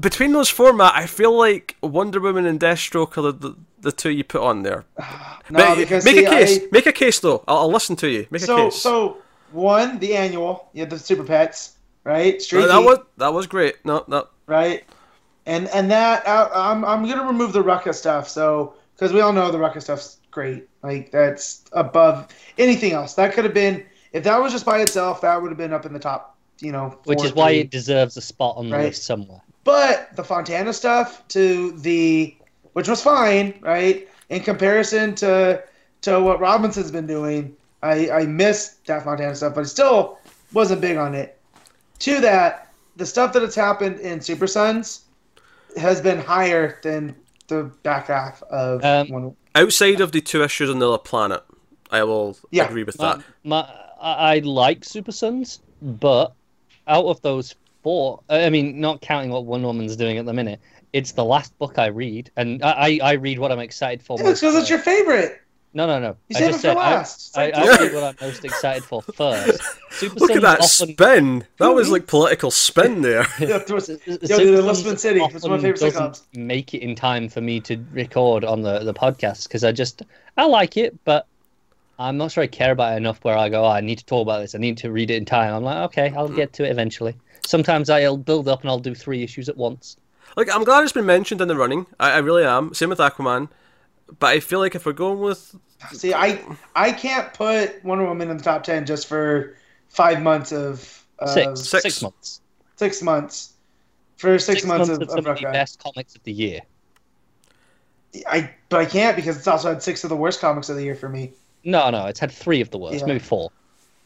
[0.00, 3.56] Between those four, Matt, I feel like Wonder Woman and Deathstroke are the, the,
[3.86, 4.84] the two you put on there.
[5.48, 6.58] No, But because make see, a case.
[6.60, 7.44] I- Make a case, though.
[7.46, 8.26] I'll, I'll listen to you.
[8.32, 8.74] Make a so case.
[8.82, 9.18] so
[9.52, 12.42] one the annual, you have the Super Pets, right?
[12.42, 13.76] Street that, that was that was great.
[13.84, 14.26] No, no.
[14.48, 14.82] right?
[15.46, 18.28] And and that uh, I'm I'm gonna remove the Rucka stuff.
[18.28, 20.68] So because we all know the Rucka stuff's great.
[20.82, 22.26] Like that's above
[22.58, 23.14] anything else.
[23.14, 25.86] That could have been if that was just by itself, that would have been up
[25.86, 26.36] in the top.
[26.58, 28.86] You know, which four, is why it deserves a spot on the Right.
[28.86, 29.42] list somewhere.
[29.62, 32.34] But the Fontana stuff to the
[32.76, 34.06] which was fine, right?
[34.28, 35.62] In comparison to
[36.02, 40.18] to what Robinson's been doing, I I missed that Fontana stuff, but I still
[40.52, 41.38] wasn't big on it.
[42.00, 45.04] To that, the stuff that has happened in Super Sons
[45.78, 47.16] has been higher than
[47.48, 49.36] the back half of Um, one.
[49.54, 51.42] Outside of the two issues on the other planet,
[51.90, 52.66] I will Yeah.
[52.66, 53.24] agree with My, that.
[53.42, 53.60] my,
[53.98, 56.34] I I like Super Sons, but
[56.86, 60.60] out of those four, I mean, not counting what Wonder Woman's doing at the minute,
[60.92, 64.18] it's the last book I read, and I, I, I read what I'm excited for.
[64.18, 65.40] Yeah, most because it's your favorite.
[65.76, 66.16] No, no, no.
[66.28, 67.28] You I saved just it said I- last.
[67.28, 69.60] It's I, I read what I'm most excited for first.
[69.90, 71.46] Super Look Sons at that often, spin.
[71.58, 71.92] That was mm-hmm.
[71.92, 73.26] like political spin there.
[73.38, 75.20] Yeah, there was- S- Yo, Super dude, City.
[75.20, 76.22] It's one of my often favorite doesn't sitcoms.
[76.34, 80.02] Make it in time for me to record on the the podcast because I just
[80.38, 81.26] I like it, but
[81.98, 83.22] I'm not sure I care about it enough.
[83.22, 84.54] Where I go, oh, I need to talk about this.
[84.54, 85.52] I need to read it in time.
[85.52, 86.36] I'm like, okay, I'll mm.
[86.36, 87.14] get to it eventually.
[87.46, 89.98] Sometimes I'll build up and I'll do three issues at once.
[90.36, 91.86] Like, I'm glad it's been mentioned in the running.
[91.98, 92.74] I, I really am.
[92.74, 93.48] Same with Aquaman.
[94.18, 95.56] But I feel like if we're going with.
[95.92, 96.40] See, I
[96.74, 99.56] I can't put Wonder Woman in the top ten just for
[99.88, 101.82] five months of, of Six, Six.
[101.82, 102.40] six months.
[102.76, 103.52] six months
[104.16, 106.60] for six, months, of, of some of the best comics of the year.
[108.26, 110.82] I but I can't because it's also had six of the worst comics of the
[110.84, 111.32] year for me.
[111.64, 113.06] No, no, it's had three of the worst, Yeah.
[113.06, 113.50] maybe four.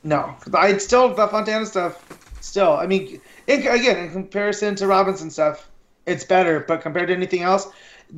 [0.02, 2.02] No, I still the Fontana stuff.
[2.40, 5.68] Still, I mean, in, again, in comparison to Robinson stuff,
[6.06, 6.60] it's better.
[6.60, 7.68] But compared to anything else,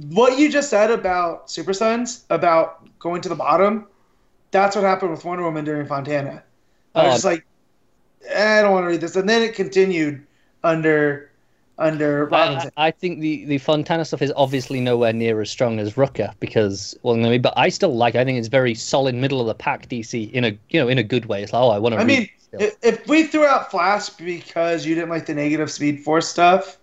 [0.09, 3.87] what you just said about Super Sons about going to the bottom,
[4.51, 6.43] that's what happened with Wonder Woman during Fontana.
[6.95, 7.45] I was Oh, just like,
[8.27, 10.27] eh, I don't want to read this, and then it continued
[10.65, 11.31] under
[11.79, 12.71] under I, Robinson.
[12.77, 16.95] I think the, the Fontana stuff is obviously nowhere near as strong as Rucka because
[17.03, 18.15] well, I mean, but I still like.
[18.15, 20.99] I think it's very solid, middle of the pack DC in a you know in
[20.99, 21.43] a good way.
[21.43, 22.01] It's like oh, I want to.
[22.01, 22.29] I mean,
[22.59, 26.79] if, if we threw out Flash because you didn't like the negative Speed Force stuff,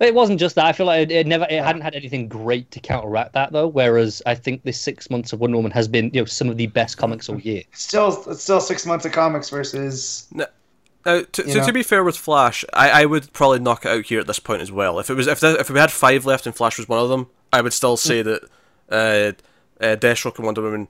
[0.00, 0.66] It wasn't just that.
[0.66, 3.66] I feel like it, it never, it hadn't had anything great to counteract that though.
[3.66, 6.56] Whereas I think this six months of Wonder Woman has been, you know, some of
[6.56, 7.62] the best comics all year.
[7.72, 10.46] still it's still six months of comics versus No.
[11.04, 11.66] to, to, You know?
[11.66, 14.38] to be fair with Flash, I, I would probably knock it out here at this
[14.38, 14.98] point as well.
[14.98, 17.08] If it was if the, if we had five left and Flash was one of
[17.08, 18.42] them, I would still say that
[18.90, 19.32] uh,
[19.82, 20.88] uh, Deathstroke and Wonder Woman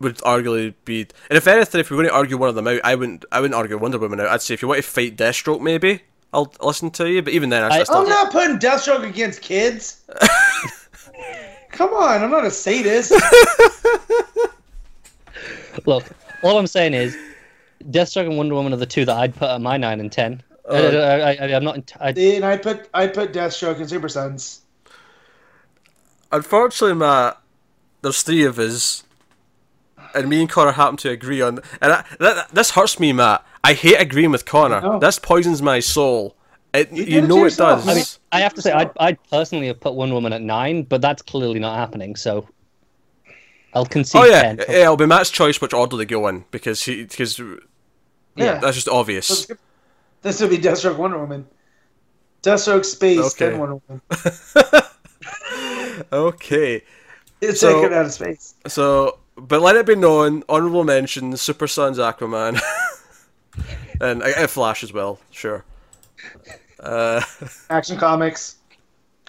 [0.00, 1.06] would arguably be.
[1.30, 3.24] And if anything, if we were going to argue one of them out, I wouldn't
[3.30, 4.28] I wouldn't argue Wonder Woman out.
[4.28, 6.02] I'd say if you want to fight Deathstroke, maybe
[6.32, 7.22] I'll listen to you.
[7.22, 10.02] But even then, I, I I- still I'm not putting Deathstroke against kids.
[11.70, 13.12] Come on, I'm not a sadist.
[15.86, 16.04] Look,
[16.42, 17.16] all I'm saying is,
[17.90, 20.42] Deathstroke and Wonder Woman are the two that I'd put at my nine and ten.
[20.68, 21.92] Uh, I, I, am not.
[21.98, 24.60] I, and I put I put Deathstroke and Super Sons.
[26.30, 27.40] Unfortunately, Matt,
[28.02, 29.02] there's three of us,
[30.14, 31.60] and me and Connor happen to agree on.
[31.80, 33.44] And I, that, this hurts me, Matt.
[33.64, 34.98] I hate agreeing with Connor.
[34.98, 36.36] This poisons my soul.
[36.74, 37.86] It, You you, did it know it does.
[37.86, 40.82] I mean, I have to say, I'd, I'd personally have put Wonder Woman at nine,
[40.84, 42.16] but that's clearly not happening.
[42.16, 42.48] So
[43.74, 44.56] I'll concede oh yeah, ten.
[44.68, 47.38] yeah, it'll be Matt's choice which order they go in because he because
[48.36, 48.58] Yeah.
[48.58, 49.46] that's just obvious.
[50.22, 51.46] This would be Deathstroke Wonder Woman.
[52.42, 53.50] Deathstroke Space, Okay.
[53.50, 54.02] then Wonder Woman.
[56.12, 56.82] Okay,
[57.40, 58.54] It's So- taken out of space.
[58.66, 62.60] so but let it be known, honorable mention: Super Sons, Aquaman,
[64.00, 65.18] and uh, Flash as well.
[65.30, 65.64] Sure.
[66.80, 67.22] Uh,
[67.70, 68.56] Action Comics.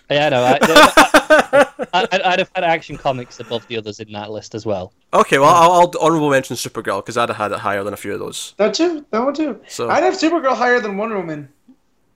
[0.10, 4.32] Yeah, no, I, I, I'd, I'd have had Action Comics above the others in that
[4.32, 4.94] list as well.
[5.14, 7.98] okay, well I'll, I'll honorable mention Supergirl because I'd have had it higher than a
[7.98, 8.54] few of those.
[8.58, 9.06] That too.
[9.12, 9.60] That one too.
[9.68, 11.50] So- I'd have Supergirl higher than Wonder Woman.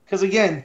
[0.04, 0.64] Because again,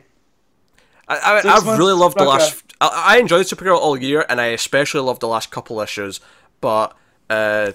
[1.07, 2.63] I, I, I've months, really loved the last.
[2.79, 6.21] I, I enjoyed Supergirl all year, and I especially loved the last couple issues.
[6.61, 6.95] But
[7.29, 7.73] uh,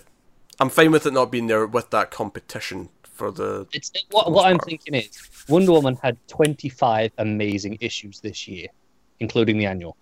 [0.59, 2.89] I'm fine with it not being there with that competition
[3.19, 3.67] for the.
[3.73, 5.11] It's what, what I'm thinking is
[5.49, 8.69] Wonder Woman had 25 amazing issues this year,
[9.21, 9.97] including the annual.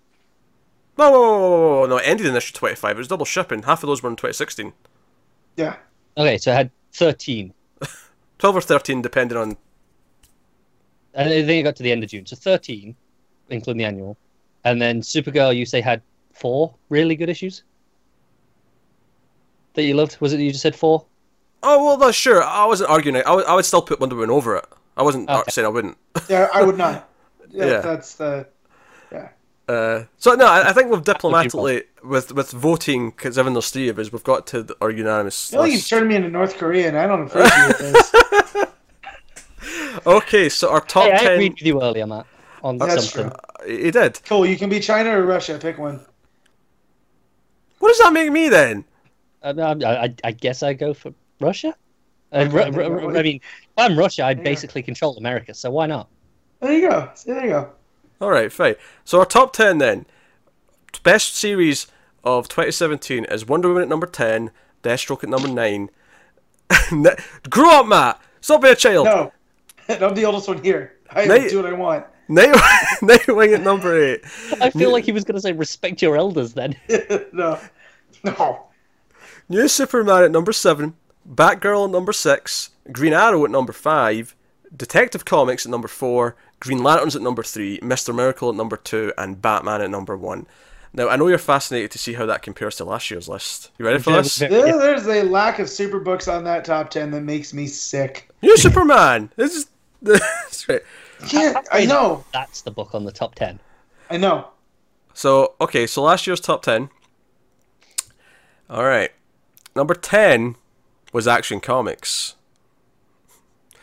[0.97, 2.91] No, no, no, no, no, no, it ended in issue 25.
[2.91, 3.63] It was double shipping.
[3.63, 4.73] Half of those were in 2016.
[5.57, 5.75] yeah.
[6.15, 7.53] Okay, so I had 13,
[8.39, 9.57] 12 or 13, depending on.
[11.13, 12.25] and then it got to the end of June.
[12.25, 12.95] So 13,
[13.49, 14.17] including the annual,
[14.63, 16.01] and then Supergirl, you say had
[16.33, 17.63] four really good issues
[19.75, 20.19] that you loved.
[20.19, 21.05] Was it you just said four?
[21.63, 22.43] Oh, well, no, sure.
[22.43, 23.15] I wasn't arguing.
[23.17, 23.25] it.
[23.25, 24.65] I would, I would still put Wonder Woman over it.
[24.95, 25.51] I wasn't uh, Okay.
[25.51, 25.97] saying I wouldn't.
[26.29, 27.09] Yeah, I would not.
[27.49, 27.79] Yeah, Yeah.
[27.81, 28.47] That's the.
[29.11, 29.29] Yeah.
[29.69, 33.89] Uh, so no, I, I think we've diplomatically with with voting because even there's three
[33.89, 35.49] of us, we've got to our unanimous.
[35.49, 38.13] I feel like you've turned me into North Korea, and I don't appreciate this.
[40.05, 41.31] Okay, so our top Hey, I ten.
[41.33, 42.25] agreed with you earlier, Matt,
[42.63, 43.31] on That's something.
[43.65, 44.21] He did.
[44.25, 44.45] cool.
[44.45, 45.57] You can be China or Russia.
[45.61, 45.99] Pick one.
[47.79, 48.85] What does that make me then?
[49.43, 51.75] I, I, I- I guess I go for Russia.
[52.31, 53.41] Uh, Okay, Ru- Ru- Ru- I mean, if
[53.77, 54.43] I'm Russia, I'd Yeah.
[54.43, 56.07] basically control America, so why not?
[56.59, 57.09] There you go.
[57.15, 57.69] See, there you go.
[58.19, 58.75] All right, fine.
[59.05, 60.05] So our top ten then.
[61.03, 61.87] Best series
[62.23, 64.51] of 2017 is Wonder Woman at number 10,
[64.83, 65.89] Deathstroke at number 9.
[67.49, 68.19] Grow up, Matt!
[68.41, 69.05] Stop being a child!
[69.05, 69.31] No,
[69.89, 70.93] I'm the oldest one here.
[71.11, 72.05] I Night- do what I want.
[72.27, 72.53] Night-
[73.01, 74.21] Nightwing at number 8.
[74.59, 76.75] I feel like he was going to say respect your elders then.
[77.31, 77.59] no,
[78.23, 78.63] no.
[79.47, 80.93] New Superman at number 7,
[81.29, 84.35] Batgirl at number 6, Green Arrow at number 5,
[84.75, 88.15] Detective Comics at number 4, Green Lanterns at number 3, Mr.
[88.15, 90.47] Miracle at number 2, and Batman at number 1.
[90.93, 93.71] Now, I know you're fascinated to see how that compares to last year's list.
[93.77, 94.37] You ready for Very- this?
[94.37, 98.29] very- there's a lack of super books on that top ten that makes me sick.
[98.41, 99.29] New Superman!
[99.35, 99.67] This is.
[100.01, 100.81] That's great.
[101.29, 102.23] Yeah, I know.
[102.31, 103.59] That's the book on the top 10.
[104.09, 104.47] I know.
[105.13, 106.89] So, okay, so last year's top 10.
[108.69, 109.11] Alright.
[109.75, 110.55] Number 10
[111.13, 112.35] was Action Comics.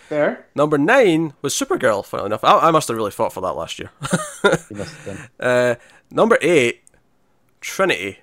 [0.08, 0.46] Fair.
[0.54, 2.44] Number 9 was Supergirl, funnily enough.
[2.44, 3.90] I, I must have really fought for that last year.
[4.70, 5.28] You must have done.
[5.40, 5.74] uh,
[6.10, 6.82] number 8,
[7.62, 8.18] Trinity.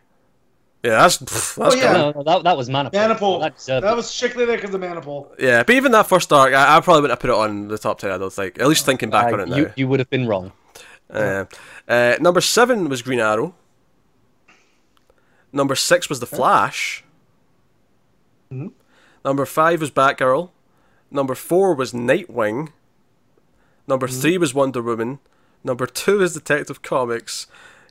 [0.83, 1.17] Yeah, that's.
[1.17, 1.93] pff, that's Oh, yeah.
[1.93, 2.91] No, no, that, that was Manapul.
[2.93, 3.41] Manapul.
[3.67, 5.27] That That was strictly there because of Manapul.
[5.39, 7.77] Yeah, but even that first arc, I, I probably wouldn't have put it on the
[7.77, 8.59] top 10, I don't think.
[8.59, 9.55] At least thinking back Uh, on it now.
[9.57, 10.51] you, you would have been wrong.
[11.09, 11.45] Uh,
[11.87, 13.53] uh, number seven was Green Arrow.
[15.51, 17.03] Number six was The Flash.
[19.23, 20.49] Number five was Batgirl.
[21.09, 22.69] Number four was Nightwing.
[23.87, 25.19] Number three was Wonder Woman.
[25.63, 27.47] Number two is Detective Comics.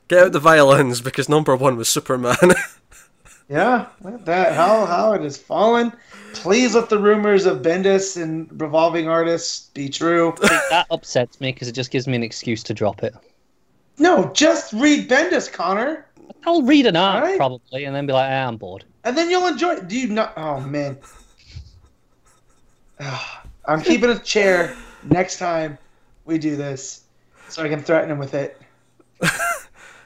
[0.07, 2.35] Get out the violins because number one was Superman.
[3.49, 4.53] Yeah, look at that.
[4.55, 5.91] How how it has fallen.
[6.33, 10.33] Please let the rumors of Bendis and revolving artists be true.
[10.69, 13.13] That upsets me because it just gives me an excuse to drop it.
[13.97, 16.05] No, just read Bendis, Connor,
[16.45, 17.37] I'll read an arc Alright.
[17.37, 18.85] probably, and then be like, ah, I'm bored.
[19.03, 19.89] and then you'll enjoy it.
[19.89, 20.31] Do you not?
[20.37, 20.97] Oh man,
[23.65, 25.77] I'm keeping a chair next time
[26.25, 27.03] we do this,
[27.49, 28.59] so I can threaten him with it.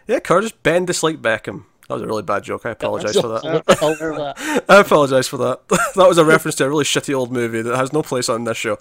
[0.07, 1.63] Yeah, Curtis, Bendis Like Beckham.
[1.87, 2.65] That was a really bad joke.
[2.65, 3.43] I apologise for that.
[3.43, 4.65] What the hell was that?
[4.69, 5.67] I apologise for that.
[5.67, 8.43] that was a reference to a really shitty old movie that has no place on
[8.43, 8.73] this show.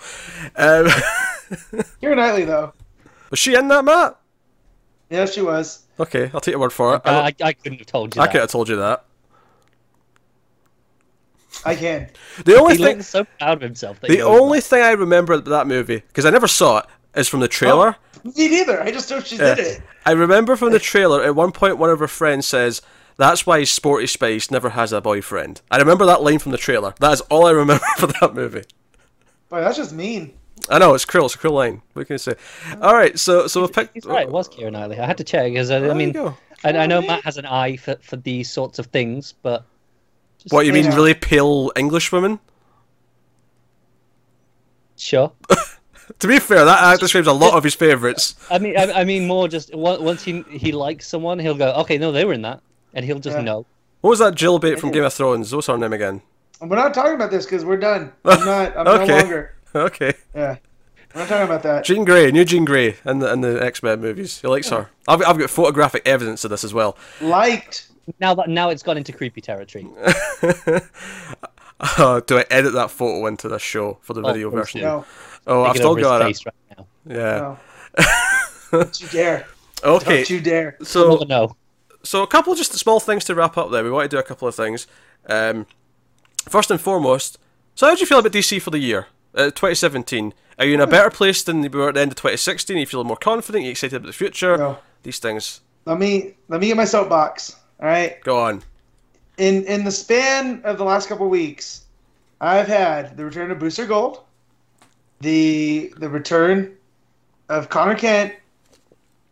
[0.56, 0.84] Um,
[2.02, 2.74] Keira Knightley though.
[3.30, 4.18] was she in that, Matt?
[5.08, 5.84] Yeah, she was.
[5.98, 7.02] Okay, I'll take your word for it.
[7.04, 8.32] I, I, I couldn't have told you I that.
[8.32, 9.04] could have told you that.
[11.64, 12.10] I can.
[12.44, 14.00] The only He thing, looks so proud of himself.
[14.00, 16.78] That the he knows only thing I remember about that movie because I never saw
[16.78, 17.96] it is from the trailer.
[18.26, 18.82] Oh, me neither.
[18.82, 19.54] I just know she Yeah.
[19.54, 19.82] did it.
[20.06, 22.82] I remember from the trailer at one point one of her friends says,
[23.16, 26.94] "That's why Sporty Spice never has a boyfriend." I remember that line from the trailer.
[27.00, 28.64] That is all I remember for that movie.
[29.48, 30.34] Boy, that's just mean.
[30.70, 31.26] I know it's cruel.
[31.26, 31.82] It's a cruel line.
[31.92, 32.34] What can you say?
[32.80, 32.88] Oh.
[32.88, 33.94] All right, so so we picked.
[33.94, 34.26] He's right.
[34.26, 34.98] It was Keira Knightley.
[34.98, 36.36] I had to check because uh, I, I mean, go.
[36.64, 39.66] I, I know Matt has an eye for, for these sorts of things, but
[40.50, 40.96] What you mean, now.
[40.96, 42.38] really pale English women?
[44.96, 45.32] sure.
[46.18, 48.34] To be fair, that act describes a lot of his favourites.
[48.50, 51.96] I mean, I, I mean more just once he he likes someone, he'll go, okay,
[51.96, 52.60] no, they were in that,
[52.92, 53.42] and he'll just Yeah.
[53.42, 53.66] know.
[54.02, 55.54] What was that Jill bait from Game of Thrones?
[55.54, 56.20] What's her name again?
[56.60, 58.12] We're not talking about this because we're done.
[58.26, 58.76] I'm not.
[58.76, 59.06] I'm Okay.
[59.06, 59.54] no longer.
[59.74, 60.56] Okay, Yeah,
[61.14, 61.84] we're not talking about that.
[61.84, 64.40] Jean Grey, new Jean Grey, in the in the X Men movies.
[64.42, 64.90] He likes her.
[65.08, 66.98] I've I've got photographic evidence of this as well.
[67.22, 67.88] Liked.
[68.20, 69.86] Now that now it's gone into creepy territory.
[71.80, 74.80] Uh, do I edit that photo into the show for the Oh, video version?
[74.82, 75.04] No,
[75.46, 76.24] Oh, I've still got it.
[76.26, 76.86] face right now.
[77.06, 77.56] Yeah.
[77.98, 78.04] no.
[78.70, 79.46] Don't you dare.
[79.82, 80.16] Okay.
[80.18, 80.76] Don't you dare.
[80.82, 81.56] So no.
[82.02, 83.84] so a couple of just small things to wrap up there.
[83.84, 84.86] We want to do a couple of things.
[85.28, 85.66] Um,
[86.48, 87.38] first and foremost,
[87.74, 90.32] so how do you feel about DC for the year, uh, 2017?
[90.58, 92.76] Are you in a better place than you were at the end of 2016?
[92.76, 93.62] Are you feeling more confident?
[93.62, 94.56] Are you excited about the future?
[94.56, 94.78] No.
[95.02, 95.60] These things.
[95.84, 97.56] Let me let me get my soapbox.
[97.80, 98.20] All right.
[98.22, 98.62] Go on.
[99.36, 101.84] In in the span of the last couple weeks,
[102.40, 104.22] I've had the return of Booster Gold,
[105.20, 106.76] the the return
[107.48, 108.34] of Connor Kent,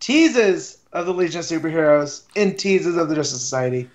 [0.01, 3.89] teases of the Legion of Superheroes, and teases of the Justice Society.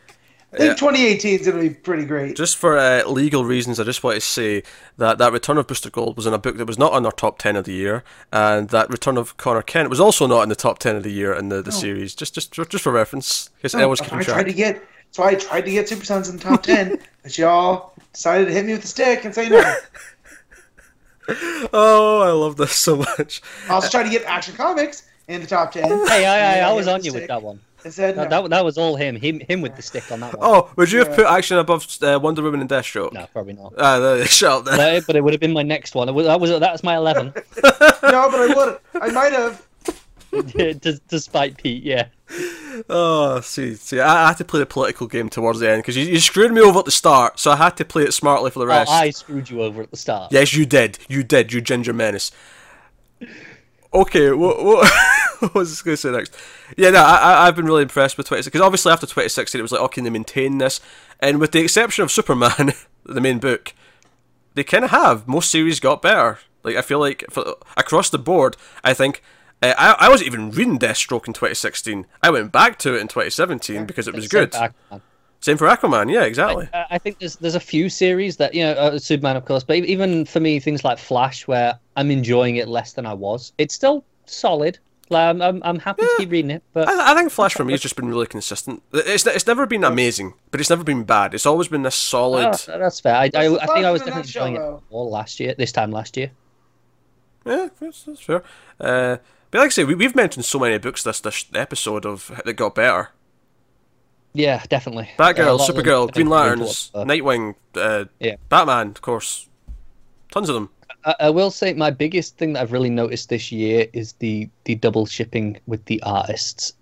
[0.53, 0.74] I think Yeah.
[0.76, 2.38] 2018 is going to be pretty great.
[2.38, 4.64] Just for uh, legal reasons, I just want to say
[4.98, 7.11] that that Return of Booster Gold was in a book that was not on our
[7.11, 10.49] top 10 of the year, and that Return of Connor Kent was also not in
[10.49, 12.15] the top 10 of the year in the, the series.
[12.15, 14.45] Just just just for reference, because I was That's keeping why I tried track.
[14.48, 14.76] to get.
[15.07, 18.45] That's why I tried to get Super Sons in the top 10, but y'all decided
[18.45, 19.61] to hit me with a stick and say no.
[21.74, 23.41] Oh, I love this so much.
[23.69, 25.84] I also tried to get Action Comics in the top 10.
[26.07, 27.60] Hey, I, I, I was on the you with that one.
[27.88, 28.24] And said no.
[28.24, 29.16] That, that, that was all him.
[29.16, 30.48] Him him with the stick on that one.
[30.50, 31.16] Oh, would you have Yeah.
[31.16, 33.14] put action above uh, Wonder Woman and Deathstroke?
[33.14, 33.74] No, probably not.
[33.78, 34.78] Ah, there, shut up there.
[34.78, 36.08] But it, but it would have been my next one.
[36.10, 37.28] It was, that was that was my eleven.
[37.64, 38.80] no, but I would.
[39.02, 39.66] I might have.
[41.08, 42.08] Despite Pete, yeah.
[42.90, 45.96] Oh, see, see, I, I had to play the political game towards the end because
[45.98, 48.52] you, you screwed me over at the start, so I had to play it smartly
[48.52, 48.92] for the Oh, rest.
[48.92, 50.32] I screwed you over at the start.
[50.32, 51.00] Yes, you did.
[51.08, 51.54] You did.
[51.54, 52.32] You ginger menace.
[53.94, 54.92] Okay, what, what,
[55.40, 56.36] what was I going to say next?
[56.76, 59.72] Yeah, no, I, I've been really impressed with 2016 because obviously after 2016 it was
[59.72, 60.82] like, oh, can they maintain this?
[61.20, 62.74] And with the exception of Superman,
[63.06, 63.74] the main book,
[64.56, 65.28] they kind of have.
[65.28, 66.40] Most series got better.
[66.64, 69.22] Like I feel like for, across the board, I think.
[69.62, 72.06] Uh, I, I wasn't even reading Deathstroke in 2016.
[72.22, 75.02] I went back to it in 2017 because it was Same good.
[75.40, 76.68] Same for Aquaman, yeah, exactly.
[76.74, 79.64] I, I think there's there's a few series that you know uh, Superman of course,
[79.64, 83.54] but even for me things like Flash where I'm enjoying it less than I was.
[83.58, 84.80] It's still solid.
[85.10, 87.64] Like, I'm, I'm I'm happy to keep reading it, but I, I think Flash for
[87.64, 88.84] me has just been really consistent.
[88.94, 91.34] It's it's never been amazing, but it's never been bad.
[91.34, 92.48] It's always been this solid.
[92.48, 93.16] Oh, that's fair.
[93.16, 94.84] I, I, I think I was definitely nutshell, enjoying it though.
[94.90, 95.56] all last year.
[95.58, 96.32] This time last year.
[97.46, 98.44] Yeah, that's, that's fair.
[98.80, 99.18] Uh,
[99.52, 102.54] but like I say, we, we've mentioned so many books this this episode of that
[102.56, 103.10] got better.
[104.34, 105.10] Yeah, definitely.
[105.18, 108.36] Batgirl, a lot of them Supergirl, Green don't go into Lanterns, Nightwing, uh, Yeah.
[108.50, 109.48] Batman, of course,
[110.32, 110.70] tons of them.
[111.08, 114.50] I, I will say my biggest thing that I've really noticed this year is the
[114.66, 116.74] the double shipping with the artists.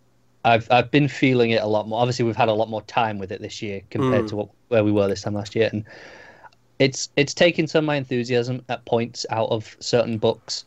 [0.46, 2.02] I've I've been feeling it a lot more.
[2.02, 4.30] Obviously, we've had a lot more time with it this year compared Mm.
[4.30, 5.86] to what, where we were this time last year, and
[6.80, 10.66] it's it's taken some of my enthusiasm at points out of certain books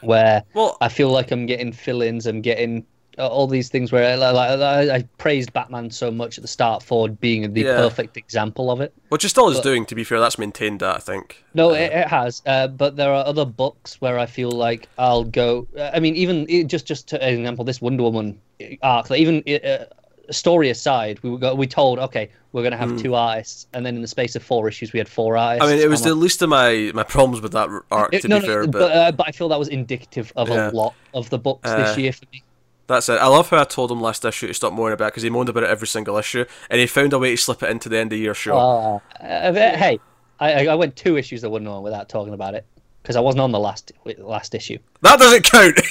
[0.00, 2.26] where Well, I feel like I'm getting fill-ins.
[2.26, 2.86] I'm getting
[3.18, 6.82] all these things where I, like, I, I praised Batman so much at the start
[6.82, 7.76] for being the Yeah.
[7.76, 8.92] perfect example of it.
[9.08, 9.86] which it still is but- doing.
[9.86, 11.44] To be fair, that's maintained that I think.
[11.54, 12.42] No, Uh, it, it has.
[12.46, 15.66] Uh, but there are other books where I feel like I'll go.
[15.78, 18.40] I mean, even just just to an example, this Wonder Woman
[18.82, 19.84] arc, like even uh,
[20.30, 23.96] story aside, we got we told okay we're going to have two artists, and then
[23.96, 25.68] in the space of four issues we had four artists.
[25.68, 28.22] I mean, it was I'm the least of my, my problems with that arc, like-
[28.22, 28.62] to no, be no, fair.
[28.66, 30.70] but But uh, but I feel that was indicative of Yeah.
[30.70, 32.42] a lot of the books Uh, this year for me.
[32.86, 33.14] That's it.
[33.20, 35.30] I love how I told him last issue to stop moaning about it because he
[35.30, 37.88] moaned about it every single issue, and he found a way to slip it into
[37.88, 38.56] the end of year show.
[38.56, 39.98] Uh, uh, hey,
[40.40, 42.66] I, I- went two issues that wouldn't on without talking about it
[43.02, 44.78] because I wasn't on the last last issue.
[45.02, 45.80] that doesn't count.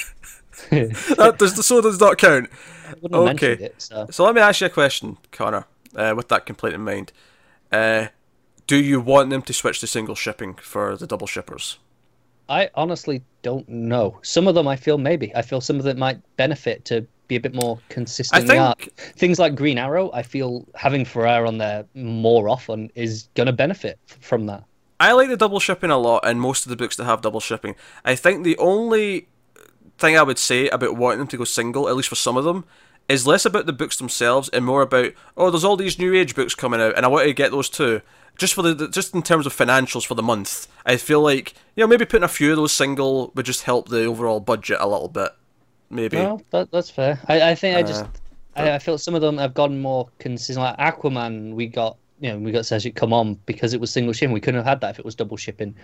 [0.70, 2.48] That does so does not count.
[3.12, 3.52] Okay.
[3.54, 3.74] it.
[3.78, 4.06] So.
[4.10, 5.66] So let me ask you a question, Connor.
[5.94, 7.12] Uh, with that complaint in mind,
[7.70, 8.06] uh,
[8.66, 11.78] do you want them to switch to single shipping for the double shippers?
[12.48, 14.18] I honestly don't know.
[14.22, 15.34] Some of them I feel maybe.
[15.34, 18.50] I feel some of them might benefit to be a bit more consistent.
[18.50, 23.28] I think Things like Green Arrow, I feel having Ferreyra on there more often is
[23.34, 24.64] going to benefit f- from that.
[25.00, 27.40] I like the double shipping a lot in most of the books that have double
[27.40, 27.76] shipping.
[28.04, 29.28] I think the only
[29.98, 32.44] thing I would say about wanting them to go single, at least for some of
[32.44, 32.64] them,
[33.08, 36.34] is less about the books themselves and more about oh, there's all these new age
[36.34, 38.00] books coming out, and I want to get those too.
[38.36, 41.82] Just for the just in terms of financials for the month, I feel like you
[41.82, 44.88] know maybe putting a few of those single would just help the overall budget a
[44.88, 45.30] little bit.
[45.90, 46.16] Maybe.
[46.16, 47.20] No, that, that's fair.
[47.28, 48.08] I, I think I just Uh,
[48.56, 50.64] I, I feel some of them have gotten more consistent.
[50.64, 53.90] Like Aquaman, we got you know we got says it come on because it was
[53.92, 54.32] single shipping.
[54.32, 55.74] We couldn't have had that if it was double shipping.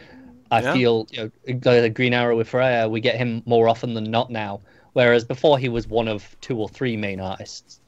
[0.50, 0.72] I Yeah.
[0.72, 4.10] feel you know like the Green Arrow with Ferreyra, we get him more often than
[4.10, 4.60] not now.
[4.92, 7.80] Whereas before he was one of two or three main artists.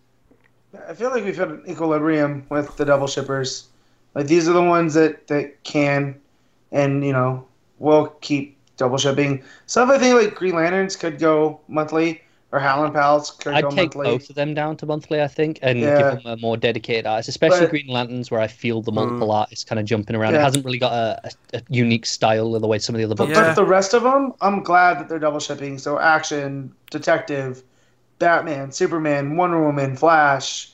[0.88, 3.68] I feel like we've hit an equilibrium with the double shippers.
[4.14, 6.20] Like these are the ones that that can,
[6.70, 7.46] and you know,
[7.78, 9.42] will keep double shipping.
[9.66, 12.22] Some I think like Green Lanterns could go monthly,
[12.52, 14.04] or Howlin' Pals could I'd go take monthly.
[14.04, 15.96] both of them down to monthly, I think, and Yeah.
[16.12, 19.28] give them a more dedicated artist, especially But- Green Lanterns, where I feel the multiple
[19.28, 19.34] Mm.
[19.34, 20.34] artists kind of jumping around.
[20.34, 21.20] It hasn't really got a,
[21.54, 23.38] a, a unique style in the way some of the other But, books.
[23.38, 23.44] Yeah.
[23.48, 25.78] but the rest of them, I'm glad that they're double shipping.
[25.78, 27.62] So action, detective,
[28.18, 30.68] Batman, Superman, Wonder Woman, Flash.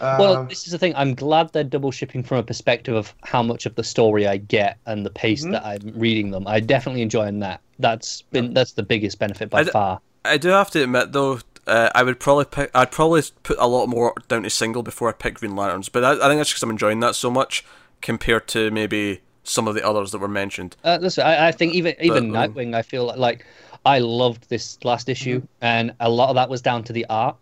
[0.00, 0.94] Uh, Well, this is the thing.
[0.96, 4.36] I'm glad they're double shipping from a perspective of how much of the story I
[4.38, 5.50] get and the pace Mhm.
[5.52, 6.46] that I'm reading them.
[6.46, 7.60] I definitely enjoying that.
[7.80, 10.00] That's been that's the biggest benefit by I d- far.
[10.24, 12.70] I do have to admit though, uh, I would probably pick.
[12.74, 16.04] I'd probably put a lot more down to single before I pick Green Lanterns, but
[16.04, 17.64] I, I think that's because I'm enjoying that so much
[18.00, 20.76] compared to maybe some of the others that were mentioned.
[20.84, 23.46] Uh, listen, I, I think even even But, um, Nightwing, I feel like, like
[23.84, 27.36] I loved this last issue, and a lot of that was down to the art.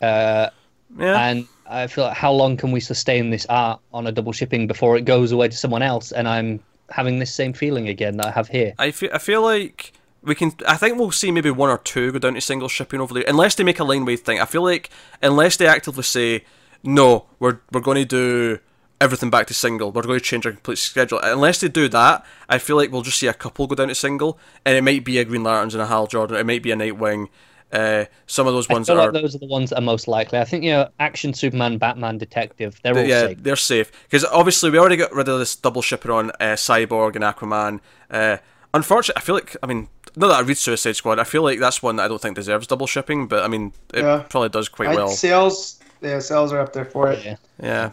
[0.00, 0.50] Uh,
[0.98, 4.32] Yeah, and I feel like how long can we sustain this art on a double
[4.32, 6.12] shipping before it goes away to someone else?
[6.12, 6.60] And I'm
[6.90, 8.74] having this same feeling again that I have here.
[8.78, 9.10] I feel.
[9.12, 9.92] I feel like
[10.24, 10.52] we can.
[10.66, 13.24] I think we'll see maybe one or two go down to single shipping over there,
[13.26, 14.40] unless they make a line wide thing.
[14.40, 14.90] I feel like
[15.22, 16.44] unless they actively say
[16.82, 18.58] no, we're we're going to do
[19.00, 19.92] everything back to single.
[19.92, 21.20] We're going to change our complete schedule.
[21.22, 23.94] Unless they do that, I feel like we'll just see a couple go down to
[23.94, 26.36] single, and it might be a Green Lanterns and a Hal Jordan.
[26.36, 27.28] It might be a Nightwing.
[27.72, 29.78] Uh, some of those I ones feel that are like those are the ones that
[29.78, 30.38] are most likely.
[30.38, 33.42] I think you know, Action Superman, Batman, Detective, they're all yeah, safe.
[33.42, 37.16] they're safe because obviously we already got rid of this double shipping on uh, Cyborg
[37.16, 37.80] and Aquaman.
[38.08, 38.36] Uh,
[38.74, 41.58] unfortunately, I feel like I mean, not that I read Suicide Squad, I feel like
[41.58, 44.24] that's one that I don't think deserves double shipping, but I mean, it Yeah.
[44.28, 45.08] probably does quite I- well.
[45.08, 47.24] sales, yeah, sales are up there for it.
[47.24, 47.36] Yeah.
[47.62, 47.90] Yeah,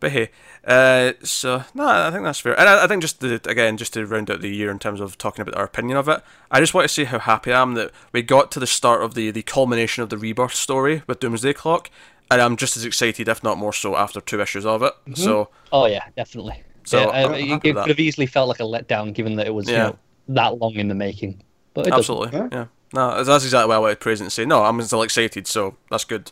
[0.00, 0.30] but hey,
[0.66, 3.92] uh, so no, I think that's fair, and I, I think just to, again, just
[3.94, 6.60] to round out the year in terms of talking about our opinion of it, I
[6.60, 9.14] just want to say how happy I am that we got to the start of
[9.14, 11.90] the the culmination of the rebirth story with Doomsday Clock,
[12.30, 14.92] and I'm just as excited, if not more so, after two issues of it.
[15.14, 15.48] So.
[15.72, 16.62] Oh yeah, definitely.
[16.84, 17.80] So, yeah, I'm uh, happy it, with it that.
[17.82, 19.82] could have easily felt like a letdown, given that it was you Yeah.
[19.88, 19.98] know,
[20.28, 21.42] that long in the making.
[21.74, 21.92] But it.
[21.92, 22.48] Absolutely, Yeah.
[22.52, 22.64] yeah.
[22.92, 24.64] No, that's exactly why I wanted to praise and say no.
[24.64, 26.30] I'm still excited, so that's good.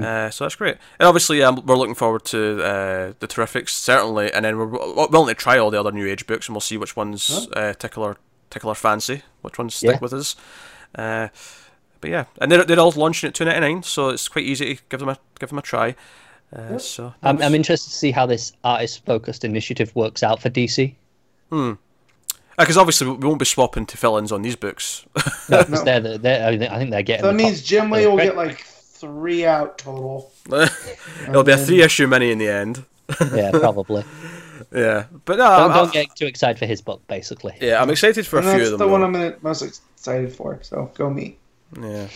[0.00, 4.32] Uh, so that's great, and obviously um, we're looking forward to uh, the Terrifics certainly,
[4.32, 6.62] and then we're w- willing to try all the other New Age books, and we'll
[6.62, 8.16] see which ones uh, tickle our
[8.48, 9.98] tickle our fancy, which ones stick Yeah.
[10.00, 10.34] with us.
[10.94, 11.28] Uh,
[12.00, 14.76] but yeah, and they're, they're all launching at two ninety nine, so it's quite easy
[14.76, 15.94] to give them a give them a try.
[16.56, 20.94] Uh, So I'm, I'm interested to see how this artist-focused initiative works out for DC.
[22.62, 25.04] Because obviously we won't be swapping to fill-ins on these books.
[25.48, 27.24] No, 'cause they're, they're, I think- I think they're getting.
[27.24, 30.32] So that means top- Jim Lee will get like three out total.
[31.28, 32.84] It'll be a three issue mini in the end.
[33.34, 34.04] yeah, probably.
[34.72, 37.54] Yeah, but no, Don't, I- don't I- get too excited for his book, basically.
[37.60, 38.90] Yeah, I'm excited for And a few that's the them.
[38.90, 39.06] one though.
[39.06, 40.58] I'm gonna- most excited for.
[40.62, 41.36] So go me.
[41.78, 42.06] Yeah.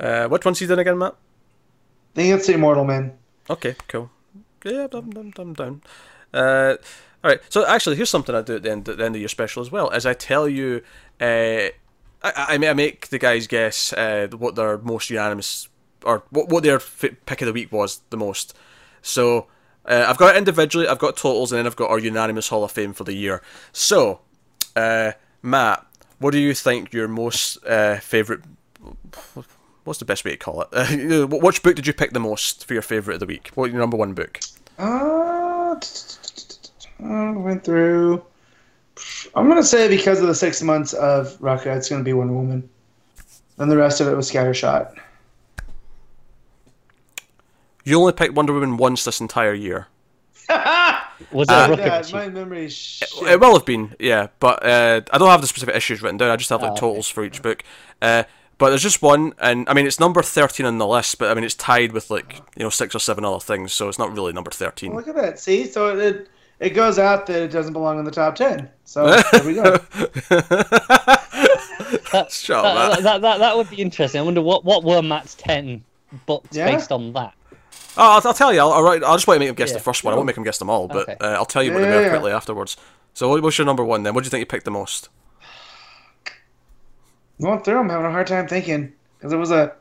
[0.00, 1.12] Uh, which one's he done again, Matt?
[1.12, 3.12] I think it's the Immortal Man.
[3.50, 4.10] Okay, cool.
[4.64, 5.82] Yeah, I'm, I'm, I'm down.
[6.32, 6.76] Uh,
[7.24, 7.40] all right.
[7.48, 9.62] So actually, here's something I do at the end, at the end of your special
[9.62, 9.90] as well.
[9.90, 10.82] As I tell you,
[11.20, 11.72] uh,
[12.22, 15.68] I, I, make the guys guess uh, what their most unanimous
[16.04, 18.54] or what, what their pick of the week was the most.
[19.00, 19.46] So
[19.86, 22.62] uh, I've got it individually, I've got totals, and then I've got our unanimous Hall
[22.62, 23.42] of Fame for the year.
[23.72, 24.20] So,
[24.76, 25.86] uh, Matt,
[26.18, 28.42] what do you think your most uh, favorite?
[29.84, 31.30] what's the best way to call it?
[31.42, 33.50] Which book did you pick the most for your favorite of the week?
[33.54, 34.40] What your number one book?
[34.78, 35.74] Uh,
[37.02, 38.24] I went through.
[39.34, 42.68] I'm gonna say because of the six months of Rucka, it's gonna be Wonder Woman,
[43.58, 44.94] and the rest of it was Scattershot.
[47.84, 49.88] You only picked Wonder Woman once this entire year.
[50.48, 53.02] Was it Uh, a rocket yeah, my memory is.
[53.22, 56.30] It will have been, yeah, but uh, I don't have the specific issues written down.
[56.30, 56.80] I just have like Oh, okay.
[56.80, 57.62] totals for each book.
[58.02, 58.24] Uh,
[58.58, 61.34] but there's just one, and I mean it's number thirteen on the list, but I
[61.34, 64.12] mean it's tied with like you know six or seven other things, so it's not
[64.12, 64.94] really number thirteen.
[64.94, 65.38] Look at that.
[65.40, 66.28] See, so it
[66.60, 68.70] it goes out that it doesn't belong in the top ten.
[68.84, 69.78] So there we go.
[72.12, 74.20] That, Shut that, that, that, that, that would be interesting.
[74.20, 75.82] I wonder what, what were Matt's 10
[76.26, 76.70] books Yeah.
[76.70, 77.34] based on that?
[77.96, 78.60] Oh, I'll, I'll tell you.
[78.60, 79.78] I'll, I'll, I'll just wait to make him guess Yeah.
[79.78, 80.12] the first one.
[80.12, 81.16] I won't make him guess them all, but Okay.
[81.20, 82.10] uh, I'll tell you what Yeah, they yeah, were yeah.
[82.10, 82.76] quickly afterwards.
[83.14, 84.14] So, what- what's your number one then?
[84.14, 85.08] What do you think you picked the most?
[87.40, 89.74] Going through, I'm having a hard time thinking because it was a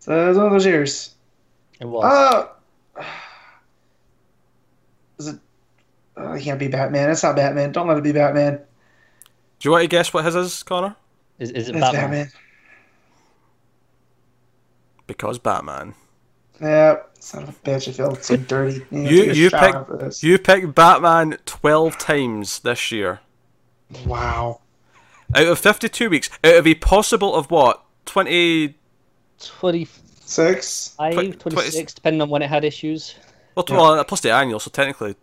[0.00, 1.14] so it was one of those years.
[1.80, 2.48] It was.
[2.96, 3.00] Uh,
[5.18, 5.38] is it?
[6.18, 7.10] Uh, oh, it can't be Batman.
[7.10, 7.72] It's not Batman.
[7.72, 8.56] Don't let it be Batman.
[8.56, 10.96] Do you want to guess what his is, Connor?
[11.38, 12.02] is, is it It's Batman?
[12.02, 12.32] Batman.
[15.06, 15.94] Because Batman.
[16.60, 17.88] Yeah, son of a bitch.
[17.88, 18.84] I feel so dirty.
[18.90, 23.20] You take a you shower picked you picked Batman twelve times this year.
[24.04, 24.60] Wow.
[25.34, 28.74] Out of fifty two weeks, out of a possible of what twenty
[29.38, 30.96] 25, Six.
[30.98, 33.14] Tw- 26, depending on when it had issues.
[33.54, 35.14] well, tw- well plus the annual, so technically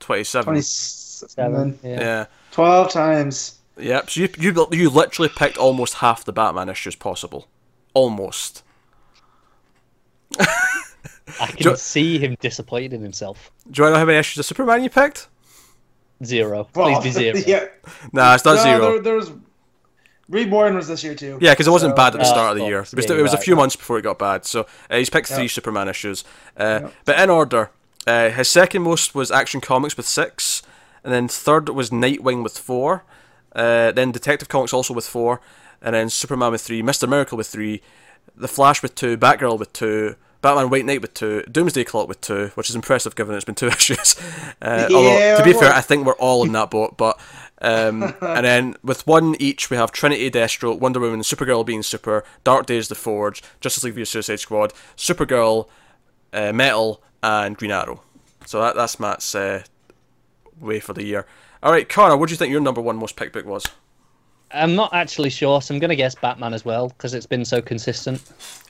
[0.00, 0.44] twenty seven.
[0.54, 1.78] Twenty-seven.
[1.82, 2.00] Yeah.
[2.00, 2.26] Yeah.
[2.50, 3.58] Twelve times.
[3.78, 4.10] Yep.
[4.10, 7.48] So you you you literally picked almost half the Batman issues possible,
[7.94, 8.62] almost.
[10.38, 13.50] I can Jo- see him disappointed in himself.
[13.70, 15.28] Do you want to know how many issues of Superman you picked?
[16.24, 16.64] Zero.
[16.72, 17.36] Please be zero.
[17.46, 17.66] yeah.
[18.12, 18.80] Nah, it's not No, zero.
[18.94, 19.32] There, there was.
[20.28, 21.38] Reborn was this year too.
[21.40, 22.80] Yeah, because it wasn't So- bad at the Uh, start of the year.
[22.80, 23.60] It was, yeah, it was a few right.
[23.60, 24.44] months before it got bad.
[24.44, 26.22] So uh, he's picked three Superman issues.
[26.56, 26.92] Uh, Yep.
[27.06, 27.70] But in order,
[28.08, 30.62] uh, his second most was Action Comics with six,
[31.04, 33.04] and then third was Nightwing with four,
[33.54, 35.40] uh, then Detective Comics also with four,
[35.82, 37.82] and then Superman with three, Mister Miracle with three,
[38.34, 40.16] The Flash with two, Batgirl with two.
[40.40, 43.56] Batman White Knight with two, Doomsday Clock with two, which is impressive given it's been
[43.56, 44.14] two issues.
[44.62, 46.96] Uh, although, to be fair, I think we're all in that boat.
[46.96, 47.18] But
[47.60, 52.24] um, and then with one each, we have Trinity, Deathstroke, Wonder Woman, Supergirl being Super,
[52.44, 55.66] Dark Days, The Forge, Justice League vs Suicide Squad, Supergirl,
[56.32, 58.02] uh, Metal, and Green Arrow.
[58.46, 59.62] So that, that's Matt's uh,
[60.60, 61.26] way for the year.
[61.62, 63.64] All right, Connor, what do you think your number one most picked book was?
[64.50, 67.44] I'm not actually sure, so I'm going to guess Batman as well because it's been
[67.44, 68.22] so consistent.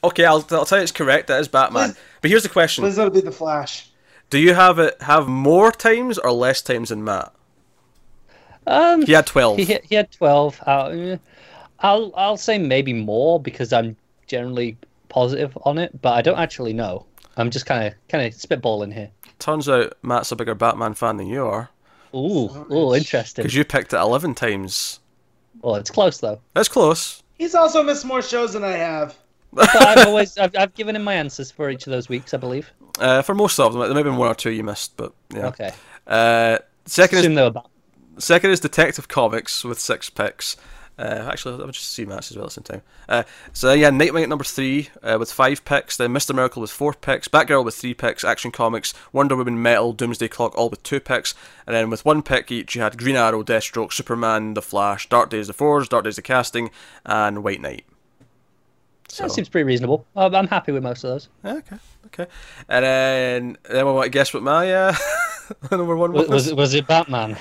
[0.02, 1.28] Okay, I'll, I'll tell you it's correct.
[1.28, 1.94] That is Batman.
[2.20, 3.88] But here's the question: Please let it be the Flash.
[4.30, 7.32] Do you have it have more times or less times than Matt?
[8.66, 9.56] Um, He had twelve.
[9.58, 10.62] he, had- he had 12.
[10.66, 11.16] Uh,
[11.80, 14.76] I'll I'll say maybe more because I'm generally
[15.08, 17.06] positive on it, but I don't actually know.
[17.38, 19.10] I'm just kind of kind of spitballing here.
[19.38, 21.70] Turns out Matt's a bigger Batman fan than you are
[22.14, 23.42] Ooh, ooh, interesting.
[23.42, 25.00] because you picked it eleven times.
[25.62, 26.40] Well, it's close though.
[26.54, 27.22] That's close.
[27.38, 29.16] He's also missed more shows than I have.
[29.52, 32.36] But I've always I've, I've given him my answers for each of those weeks, I
[32.36, 32.70] believe.
[32.98, 35.14] Uh, for most of them, there may have been one or two you missed, but
[35.32, 35.46] yeah.
[35.46, 35.72] Okay.
[36.06, 37.66] Uh, second is they were Bat-
[38.18, 40.56] Second is Detective Comics with six picks.
[40.98, 42.82] Uh, actually, I'll just see Matt's as well at the same time.
[43.08, 43.22] Uh,
[43.52, 45.96] so yeah, Nightwing at number three uh, with five picks.
[45.96, 47.28] Then Mister Miracle with four picks.
[47.28, 48.24] Batgirl with three picks.
[48.24, 51.34] Action Comics, Wonder Woman, Metal, Doomsday Clock, all with two picks.
[51.66, 55.30] And then with one pick each, you had Green Arrow, Deathstroke, Superman, The Flash, Dark
[55.30, 56.70] Days, The Forge, Dark Days, The Casting,
[57.06, 57.84] and White Knight.
[59.08, 60.06] So That seems pretty reasonable.
[60.14, 61.28] I'm happy with most of those.
[61.44, 61.76] okay,
[62.06, 62.26] okay.
[62.68, 64.94] And then then we want to guess what my uh,
[65.70, 66.28] number one was.
[66.28, 67.36] Was, was, it, was it Batman?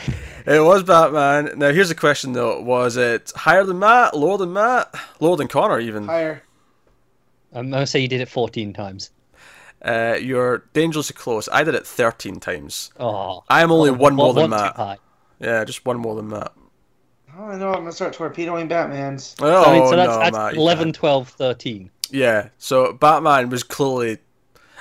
[0.46, 1.52] It was Batman.
[1.60, 5.48] Now here's a question though: Was it higher than Matt, lower than Matt, lower than
[5.50, 6.06] Connor even?
[6.06, 6.44] Higher.
[7.54, 9.12] I'm going to say you did it 14 times.
[9.82, 11.48] Uh, you're dangerously close.
[11.52, 12.92] I did it 13 times.
[13.00, 15.00] Oh, I am only one more than too Matt.
[15.40, 16.52] Yeah, just one more than Matt.
[17.38, 17.70] Oh, I know.
[17.70, 19.36] I'm gonna start torpedoing Batman's.
[19.40, 21.92] Oh I mean, so that's, no, that's Matt, 11, 12, 13.
[22.10, 24.18] Yeah, so Batman was clearly.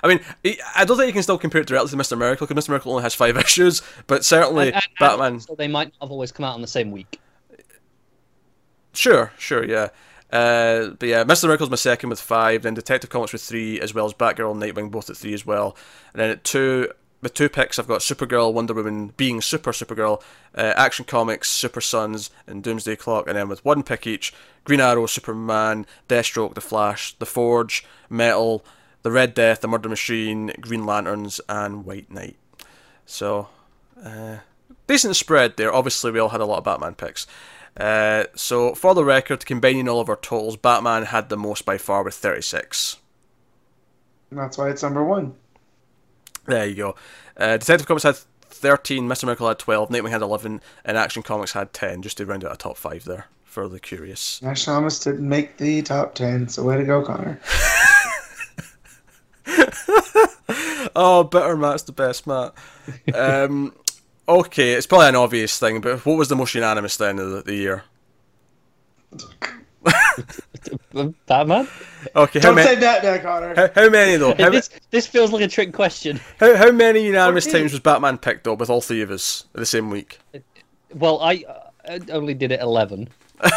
[0.03, 0.21] I mean,
[0.77, 2.93] I don't think you can still compare it directly to Mister Miracle because Mister Miracle
[2.93, 5.41] only has five issues, but certainly And- and- and Batman.
[5.41, 7.21] So they might not have always come out on the same week.
[8.93, 9.89] Sure, sure, yeah.
[10.33, 11.45] Uh, but yeah, Mr.
[11.45, 14.63] Miracle's my second with five, then Detective Comics with three, as well as Batgirl and
[14.63, 15.77] Nightwing both at three as well.
[16.15, 16.91] And then at two,
[17.23, 20.23] with two picks, I've got Supergirl, Wonder Woman being Super Supergirl,
[20.55, 23.27] uh, Action Comics, Super Sons, and Doomsday Clock.
[23.27, 24.33] And then with one pick each,
[24.65, 28.65] Green Arrow, Superman, Deathstroke, The Flash, The Forge, Metal,
[29.03, 32.37] The Red Death, The Murder Machine, Green Lanterns, and White Knight.
[33.07, 33.49] So,
[34.03, 34.39] uh,
[34.87, 35.73] decent spread there.
[35.73, 37.27] Obviously, we all had a lot of Batman picks.
[37.77, 41.79] Uh, so, for the record, combining all of our totals, Batman had the most by
[41.79, 42.99] far with 36.
[44.31, 45.35] And that's why it's number one.
[46.47, 46.95] There you go.
[47.37, 49.25] Uh, Detective Comics had 13, Mr.
[49.25, 52.53] Miracle had 12, Nightwing had 11, and Action Comics had 10, just to round out
[52.53, 54.41] a top 5 there, for the curious.
[54.43, 57.41] Nash Thomas didn't make the top ten, so way to go, Connor.
[60.99, 62.55] Oh, bitter Matt's the best Matt.
[63.15, 63.75] Um,
[64.29, 67.43] okay, it's probably an obvious thing, but what was the most unanimous then of the,
[67.43, 67.85] the year?
[71.27, 71.69] Batman.
[72.15, 73.55] Okay, how, Don't ma- say that, now, Connor.
[73.55, 74.35] how, how many though?
[74.35, 76.21] How, ma- this this feels like a trick question.
[76.39, 77.59] how, how many unanimous Okay.
[77.61, 80.19] times was Batman picked up with all three of us in the same week?
[80.95, 81.45] Well, I,
[81.89, 83.09] I only did it eleven,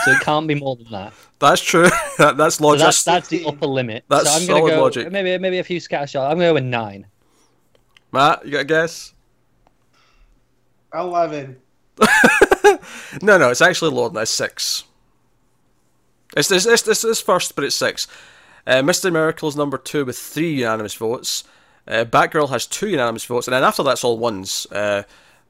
[0.04, 1.14] so it can't be more than that.
[1.40, 1.84] That's true.
[2.18, 4.04] that, that's So that's that's the upper limit.
[4.10, 5.12] That's so I'm gonna solid go logic.
[5.12, 6.30] maybe maybe a few scatter shots.
[6.32, 7.06] I'm gonna go with nine.
[8.12, 9.14] Matt, you got a guess?
[10.94, 11.58] Eleven.
[13.24, 14.28] No, no, it's actually lower than that.
[14.28, 14.84] Six.
[16.36, 18.08] It's it's, it's, it's, it's first, but it's six.
[18.68, 19.12] Uh, Mr.
[19.12, 21.44] Miracle's number two with three unanimous votes.
[21.88, 24.68] Uh, Batgirl has two unanimous votes, and then after that's all ones.
[24.72, 25.04] Uh,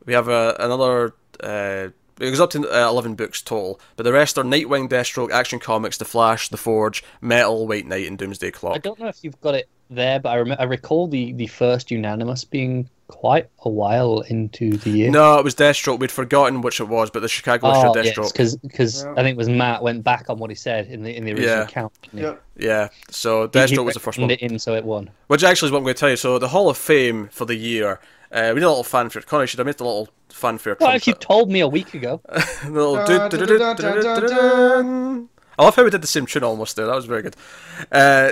[0.05, 1.13] we have uh, another.
[1.43, 1.89] Uh,
[2.19, 5.57] it goes up to uh, 11 books total, but the rest are Nightwing, Deathstroke, Action
[5.57, 8.75] Comics, The Flash, The Forge, Metal, White Knight, and Doomsday Clock.
[8.75, 11.47] I don't know if you've got it there, but I rem- I recall the the
[11.47, 15.09] first unanimous being quite a while into the year.
[15.09, 15.97] No, it was Deathstroke.
[15.99, 18.61] We'd forgotten which it was, but the Chicago issue of Oh, yes, Deathstroke.
[18.61, 19.11] because Yeah.
[19.17, 21.31] I think it was Matt went back on what he said in the in the
[21.31, 21.65] original Yeah.
[21.65, 21.91] count.
[22.03, 22.23] didn't he?
[22.25, 22.41] Yep.
[22.57, 24.29] Yeah, so He- he Deathstroke was the first one.
[24.29, 25.09] reckoned It in, so it won.
[25.27, 26.17] Which actually is what I'm going to tell you.
[26.17, 27.99] So the Hall of Fame for the year,
[28.31, 29.23] uh, we did a little fanfare.
[29.23, 30.77] Connor should have made a little fanfare.
[30.79, 32.69] Well, if you told me a week ago, I
[35.57, 36.85] love how we did the same tune almost there.
[36.85, 37.35] That was very good.
[37.91, 38.31] Uh,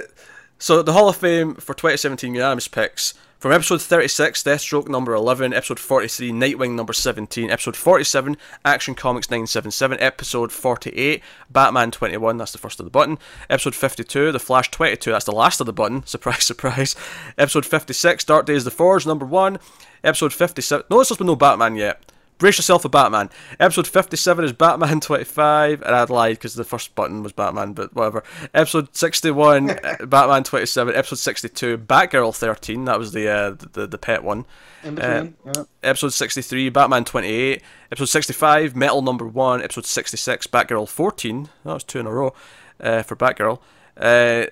[0.59, 3.13] so the Hall of Fame for 2017 unanimous picks.
[3.39, 8.35] From episode 36, Deathstroke number 11, episode 43, Nightwing number 17, episode 47,
[8.65, 14.31] Action Comics 977, episode 48, Batman 21, that's the first of the button, episode 52,
[14.31, 16.95] The Flash 22, that's the last of the button, surprise, surprise,
[17.38, 19.59] episode 56, Dark Days The Forge number 1,
[20.03, 23.30] episode 57, no, there's been no Batman yet, Brace yourself for Batman.
[23.59, 27.95] Episode 57 is Batman 25, and I'd lied because the first button was Batman, but
[27.95, 28.23] whatever.
[28.53, 30.95] Episode 61, uh, Batman 27.
[30.95, 34.45] Episode 62, Batgirl 13, that was the uh, the, the pet one.
[34.84, 35.35] In between.
[35.45, 35.64] yeah.
[35.81, 37.61] Episode 63, Batman 28.
[37.91, 39.64] Episode 65, Metal number 1.
[39.64, 41.49] Episode 66, Batgirl 14.
[41.65, 42.34] That was two in a row
[42.80, 43.59] uh, for Batgirl.
[43.97, 44.45] Uh,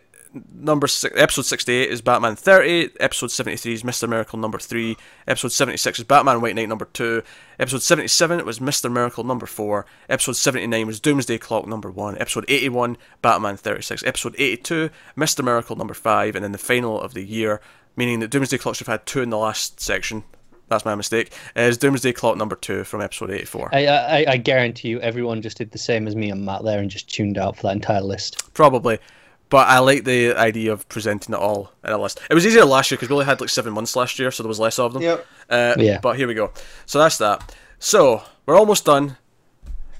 [0.53, 2.91] number six, episode 68 is Batman 30.
[2.99, 4.07] Episode 73 is Mr.
[4.07, 4.97] Miracle number 3.
[5.27, 7.23] Episode 76 is Batman White Knight number 2.
[7.59, 8.91] Episode 77 was Mr.
[8.91, 9.85] Miracle number 4.
[10.09, 12.17] Episode 79 was Doomsday Clock number 1.
[12.19, 14.03] Episode 81, Batman 36.
[14.03, 15.43] Episode 82, Mr.
[15.43, 16.35] Miracle number 5.
[16.35, 17.61] And then the final of the year,
[17.95, 20.23] meaning that Doomsday Clock should have had two in the last section.
[20.67, 21.31] That's my mistake.
[21.55, 23.69] Uh, is Doomsday Clock number 2 from episode 84.
[23.71, 26.79] I, I I guarantee you, everyone just did the same as me and Matt there
[26.79, 28.51] and just tuned out for that entire list.
[28.53, 28.97] Probably.
[29.49, 32.19] But I like the idea of presenting it all in a list.
[32.29, 34.41] It was easier last year because we only had like seven months last year, so
[34.43, 35.03] there was less of them.
[35.03, 35.25] Yep.
[35.49, 35.99] Uh, Yeah.
[36.01, 36.51] But here we go.
[36.87, 37.55] So that's that.
[37.79, 39.17] So we're almost done.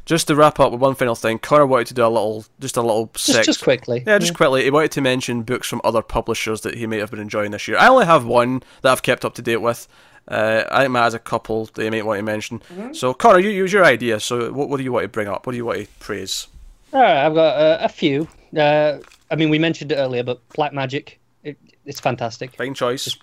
[0.06, 2.78] Just to wrap up with one final thing, Connor wanted to do a little, just
[2.78, 4.04] a little Just sec- just quickly.
[4.06, 4.64] Yeah, just quickly.
[4.64, 7.68] He wanted to mention books from other publishers that he may have been enjoying this
[7.68, 7.78] year.
[7.80, 9.88] I only have one that I've kept up to date with.
[10.28, 12.62] Uh, I think Matt has a couple that he might want to mention.
[12.94, 14.20] So Connor, you use your idea.
[14.20, 15.48] So what, what do you want to bring up?
[15.48, 16.48] What do you want to praise?
[16.94, 18.28] All right, I've got uh, a few.
[18.56, 18.99] Uh,
[19.32, 22.56] I mean, we mentioned it earlier, but Black Magick, it, it's fantastic.
[22.56, 23.15] Fine choice.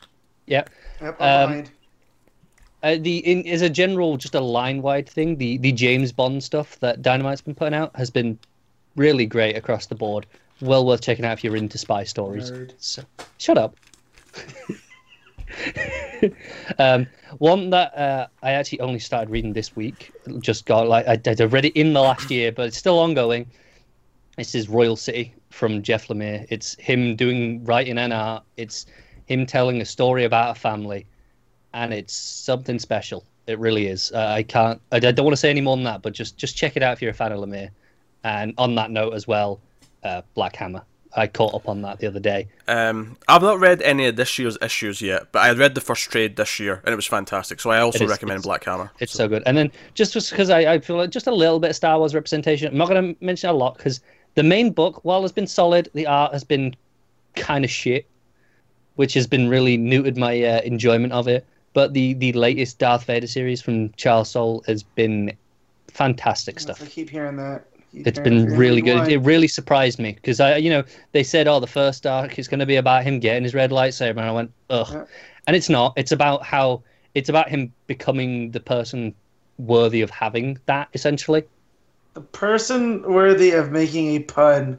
[0.46, 0.64] Yeah.
[1.00, 1.20] Yep.
[1.20, 1.64] Um,
[2.82, 6.80] Uh, the in as a general, just a line-wide thing, the the James Bond stuff
[6.80, 8.36] that Dynamite's been putting out has been
[8.96, 10.26] really great across the board.
[10.60, 12.50] Well worth checking out if you're into spy stories.
[12.50, 12.72] Nerd.
[12.78, 13.04] So,
[13.38, 13.76] shut up.
[16.78, 17.06] um,
[17.38, 21.44] one that uh, I actually only started reading this week, just got like I, I
[21.44, 23.46] read it in the last year, but it's still ongoing.
[24.36, 26.46] This is Royal City from Jeff Lemire.
[26.48, 28.44] It's him doing writing and art.
[28.56, 28.86] It's
[29.26, 31.06] him telling a story about a family,
[31.74, 33.24] and it's something special.
[33.46, 34.10] It really is.
[34.12, 34.80] Uh, I can't.
[34.90, 36.94] I, don't want to say any more than that, but just just check it out
[36.94, 37.70] if you're a fan of Lemire.
[38.24, 39.60] And on that note as well,
[40.02, 40.82] uh, Black Hammer.
[41.14, 42.48] I caught up on that the other day.
[42.68, 46.10] Um, I've not read any of this year's issues yet, but I read the first
[46.10, 47.60] trade this year and it was fantastic.
[47.60, 48.90] So I also is- recommend Black Hammer.
[48.98, 49.42] It's so good.
[49.44, 52.14] And then just because I, I feel like just a little bit of Star Wars
[52.14, 52.68] representation.
[52.68, 54.00] I'm not going to mention a lot because
[54.34, 56.74] the main book, while has been solid, the art has been
[57.36, 58.06] kind of shit,
[58.96, 61.46] which has been really neutered my uh, enjoyment of it.
[61.74, 65.32] But the the latest Darth Vader series from Charles Soule has been
[65.88, 66.82] fantastic Yes, stuff.
[66.82, 67.66] I keep hearing that.
[67.92, 68.98] Keep It's hearing been really good.
[68.98, 69.10] One.
[69.10, 72.48] It really surprised me because I, you know, they said, "Oh, the first arc is
[72.48, 75.04] going to be about him getting his red lightsaber," and I went, "Ugh," Yeah.
[75.46, 75.94] and it's not.
[75.96, 76.82] It's about how
[77.14, 79.14] it's about him becoming the person
[79.58, 81.44] worthy of having that, essentially.
[82.14, 84.78] The person worthy of making a pun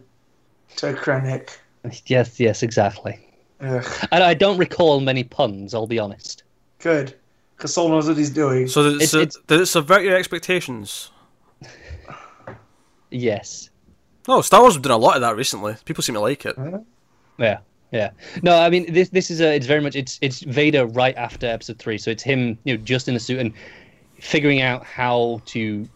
[0.77, 1.57] to Krennic.
[2.05, 3.19] Yes, yes, exactly.
[3.61, 5.73] Ugh, And I don't recall many puns.
[5.73, 6.43] I'll be honest.
[6.79, 7.15] good.
[7.57, 8.67] Because Soule knows what he's doing.
[8.67, 11.11] So did it, It's- su- it's- did it subvert your expectations?
[13.09, 13.69] Yes.
[14.27, 15.75] No, Star Wars have done a lot of that recently.
[15.85, 16.55] People seem to like it.
[17.37, 17.59] Yeah,
[17.91, 18.09] yeah.
[18.41, 19.09] No, I mean this.
[19.09, 19.53] This is a.
[19.55, 19.95] It's very much.
[19.95, 21.97] It's it's Vader right after Episode Three.
[21.97, 23.53] So it's him, you know, just in the suit and
[24.19, 25.87] figuring out how to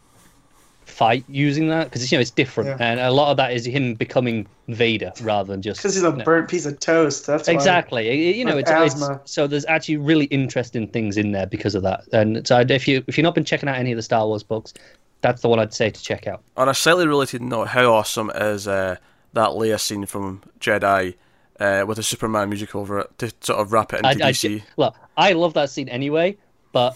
[0.98, 2.78] fight using that because you know it's different, Yeah.
[2.91, 6.11] and a lot of that is him becoming Vader rather than just Because he's a
[6.11, 6.24] no.
[6.26, 7.28] burnt piece of toast.
[7.28, 7.48] That's.
[7.48, 8.07] Exactly.
[8.10, 11.76] It- You know, With it's, it's so there's actually really interesting things in there because
[11.76, 12.03] of that.
[12.11, 14.44] And so if you if you've not been checking out any of the Star Wars
[14.44, 14.74] books,
[15.22, 16.41] that's the one I'd say to check out.
[16.57, 18.95] On a slightly related note, how awesome is uh,
[19.34, 21.14] that Leia scene from Jedi
[21.60, 24.32] uh, with the Superman music over it to sort of wrap it into I, I,
[24.32, 24.64] DC?
[24.78, 26.38] look, I love that scene anyway,
[26.72, 26.95] but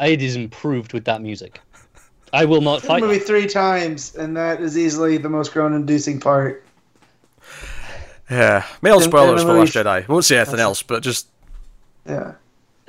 [0.00, 1.60] it is improved with that music.
[2.32, 3.02] I will not The fight.
[3.02, 6.64] movie three times, and that is easily the most groan-inducing part.
[8.30, 10.08] yeah, male spoilers for the Last movie- Jedi.
[10.08, 11.28] Won't say anything else, but just
[12.06, 12.32] Yeah.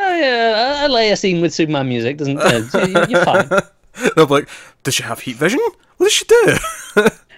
[0.02, 2.40] Oh, yeah, a Leia scene with Superman music doesn't.
[2.40, 3.50] Uh, you- you're fine.
[4.16, 4.50] they'll be like,
[4.84, 5.60] "Does she have heat vision?
[5.98, 6.58] What does she do?"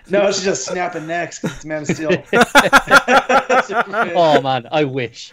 [0.10, 2.12] No, she's just snapping necks 'cause it's Man of Steel.
[4.16, 5.32] Oh man, I wish.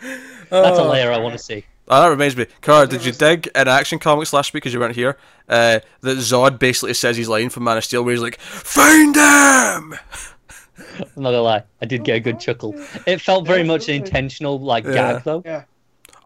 [0.51, 1.65] That's a layer I want to see.
[1.91, 4.81] Oh, that reminds me, Cara, did you dig in Action Comics last week because you
[4.81, 5.17] weren't here?
[5.49, 9.15] Uh, that Zod basically says his line from Man of Steel where he's like, "Find
[9.17, 9.95] him!"
[11.01, 12.75] I'm not gonna lie, I did get a good chuckle.
[13.07, 14.93] It felt very much an intentional like Yeah.
[15.15, 15.43] gag though.
[15.45, 15.63] yeah.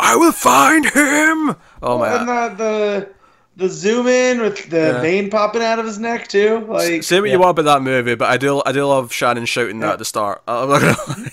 [0.00, 1.56] I will find him.
[1.82, 2.16] Oh my!
[2.16, 2.48] and my!
[2.48, 3.08] the, the
[3.56, 5.00] the zoom in with the Yeah.
[5.00, 6.64] vein popping out of his neck too.
[6.68, 7.36] Like Say what you yeah.
[7.38, 10.04] want about that movie, but I do, I do love Shannon shouting that at the
[10.04, 10.42] start.
[10.48, 11.30] I'm not gonna lie.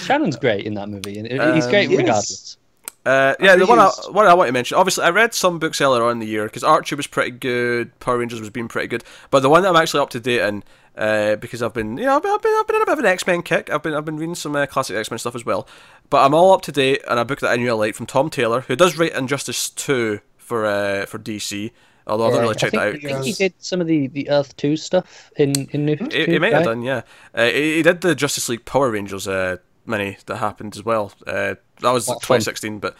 [0.00, 1.98] Shannon's great in that movie, and he's Um, great Yes.
[1.98, 2.56] regardless.
[3.06, 4.76] Uh, yeah, the one I, one I want to mention.
[4.76, 7.98] Obviously, I read some books earlier on in the year because Archie was pretty good,
[7.98, 9.04] Power Rangers was being pretty good.
[9.30, 10.62] But the one that I'm actually up to date in,
[10.96, 12.92] uh, because I've been, you know, I've been, I've been, I've been in a bit
[12.92, 13.70] of an X Men kick.
[13.70, 15.66] I've been, I've been reading some uh, classic X Men stuff as well.
[16.10, 18.06] But I'm all up to date on a book that I knew I liked from
[18.06, 21.70] Tom Taylor, who does write Injustice two for uh, for DC.
[22.06, 23.04] Although I've not really checked I that out.
[23.04, 25.92] I think he did some of the, the Earth Two stuff in in New.
[25.92, 27.02] He, 52, he might have done, yeah.
[27.34, 29.58] Uh, he, he did the Justice League Power Rangers uh,
[29.90, 31.12] mini that happened as well.
[31.26, 32.38] Uh, that was What fun.
[32.40, 32.96] 2016, but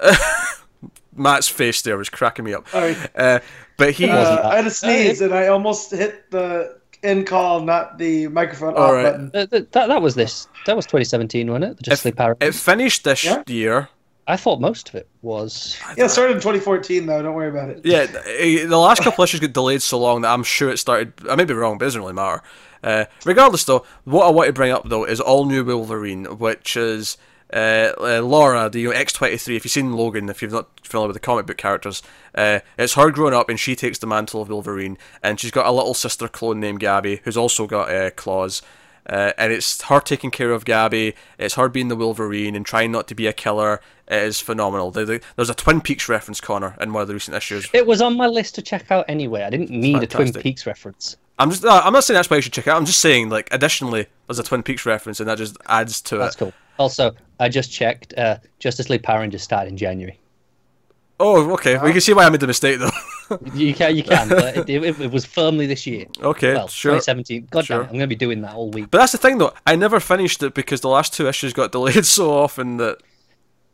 [1.14, 2.66] Matt's face there was cracking me up.
[2.72, 3.40] Uh,
[3.76, 4.48] but he, uh.
[4.48, 8.94] I had a sneeze and I almost hit the end call, not the microphone All
[8.94, 9.30] off button.
[9.34, 10.46] Uh, that, that was this.
[10.66, 11.76] That was 2017, wasn't it?
[11.78, 12.36] The Justice League Power.
[12.40, 13.42] it finished this Yeah.
[13.46, 13.88] year.
[14.26, 15.76] I thought most of it was.
[15.96, 17.20] Yeah, it started in 2014 though.
[17.20, 17.80] Don't worry about it.
[17.84, 21.12] Yeah, the last couple issues got delayed so long that I'm sure it started.
[21.28, 22.40] I may be wrong, but it doesn't really matter.
[22.82, 26.76] Uh, regardless, though, what I want to bring up though is all new Wolverine, which
[26.76, 27.18] is
[27.52, 29.56] uh, uh, Laura, the X23.
[29.56, 32.02] If you've seen Logan, if you've not familiar with the comic book characters,
[32.34, 35.66] uh, it's her growing up and she takes the mantle of Wolverine, and she's got
[35.66, 38.62] a little sister clone named Gabby who's also got uh, claws.
[39.08, 41.14] Uh, and it's her taking care of Gabby.
[41.38, 43.80] It's her being the Wolverine and trying not to be a killer.
[44.06, 44.90] It is phenomenal.
[44.92, 47.68] The- the- There's a Twin Peaks reference, Connor, in one of the recent issues.
[47.72, 49.42] It was on my list to check out anyway.
[49.42, 50.32] I didn't need a Twin.
[50.34, 51.16] Peaks reference.
[51.40, 51.64] I'm just.
[51.64, 52.76] Uh, I'm not saying that's why you should check it out.
[52.76, 56.18] I'm just saying, like, additionally, there's a Twin Peaks reference, and that just adds to
[56.18, 56.38] That's it.
[56.38, 56.52] That's cool.
[56.78, 58.14] Also, I just checked.
[58.16, 60.18] Uh, Justice League Power Rangers started in January.
[61.22, 61.76] Oh, okay.
[61.78, 62.90] We can see why I made the mistake, though.
[63.54, 64.28] You can, you can.
[64.28, 66.06] but it, it, it was firmly this year.
[66.20, 66.94] okay, Well, sure.
[66.94, 67.46] 2017.
[67.50, 67.76] God Sure.
[67.76, 68.90] damn it, I'm going to be doing that all week.
[68.90, 69.52] But that's the thing, though.
[69.66, 72.98] I never finished it because the last two issues got delayed so often that.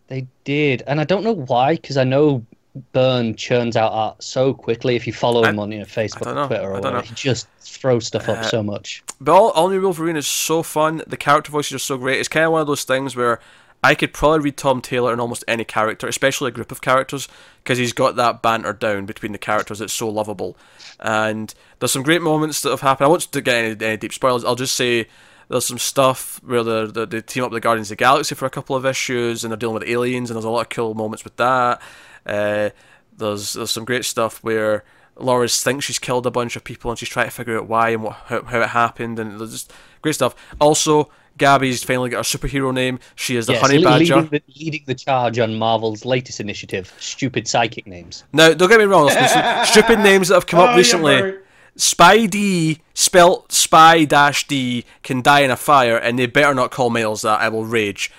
[0.09, 2.45] They did, and I don't know why, because I know
[2.93, 4.97] Byrne churns out art so quickly.
[4.97, 6.47] If you follow him I- on you know, Facebook or.
[6.47, 9.03] Twitter or whatever, he just throws stuff up Uh, so much.
[9.21, 11.03] But all, all New Wolverine is so fun.
[11.07, 12.19] The character voices are so great.
[12.21, 13.41] It's kind of one of those things where
[13.85, 17.29] I could probably read Tom Taylor in almost any character, especially a group of characters,
[17.63, 20.57] because he's got that banter down between the characters that's so lovable.
[20.99, 23.07] And there's some great moments that have happened.
[23.07, 24.45] I won't get any, any deep spoilers.
[24.45, 25.07] I'll just say
[25.49, 28.35] there's some stuff where the, the, they team up with the Guardians of the Galaxy
[28.35, 30.69] for a couple of issues, and they're dealing with aliens, and there's a lot of
[30.71, 31.81] cool moments with that.
[32.27, 32.71] Uh,
[33.17, 34.85] there's there's some great stuff where
[35.19, 37.91] Laura thinks she's killed a bunch of people, and she's trying to figure out why
[37.91, 39.73] and what how, how it happened, and there's just
[40.03, 40.35] great stuff.
[40.61, 42.99] Also, Gabby's finally got her superhero name.
[43.15, 44.17] She is the Yes, Honey Badger.
[44.17, 48.25] leading the, leading the charge on Marvel's latest initiative, stupid psychic names.
[48.33, 50.77] Now, don't get me wrong, there's some stupid names that have come Oh, up yeah,
[50.77, 51.21] recently.
[51.21, 51.47] Bert.
[51.79, 56.89] Spidey, spelt Spy dash D, can die in a fire, and they better not call
[56.91, 57.41] males that.
[57.41, 58.11] I will rage.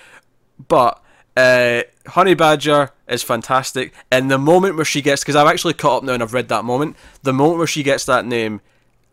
[0.68, 1.02] But
[1.36, 5.98] uh, Honey Badger is fantastic, and the moment where she gets, because I've actually caught
[5.98, 8.60] up now and I've read that moment, the moment where she gets that name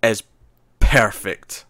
[0.02, 0.24] is
[0.80, 1.66] perfect.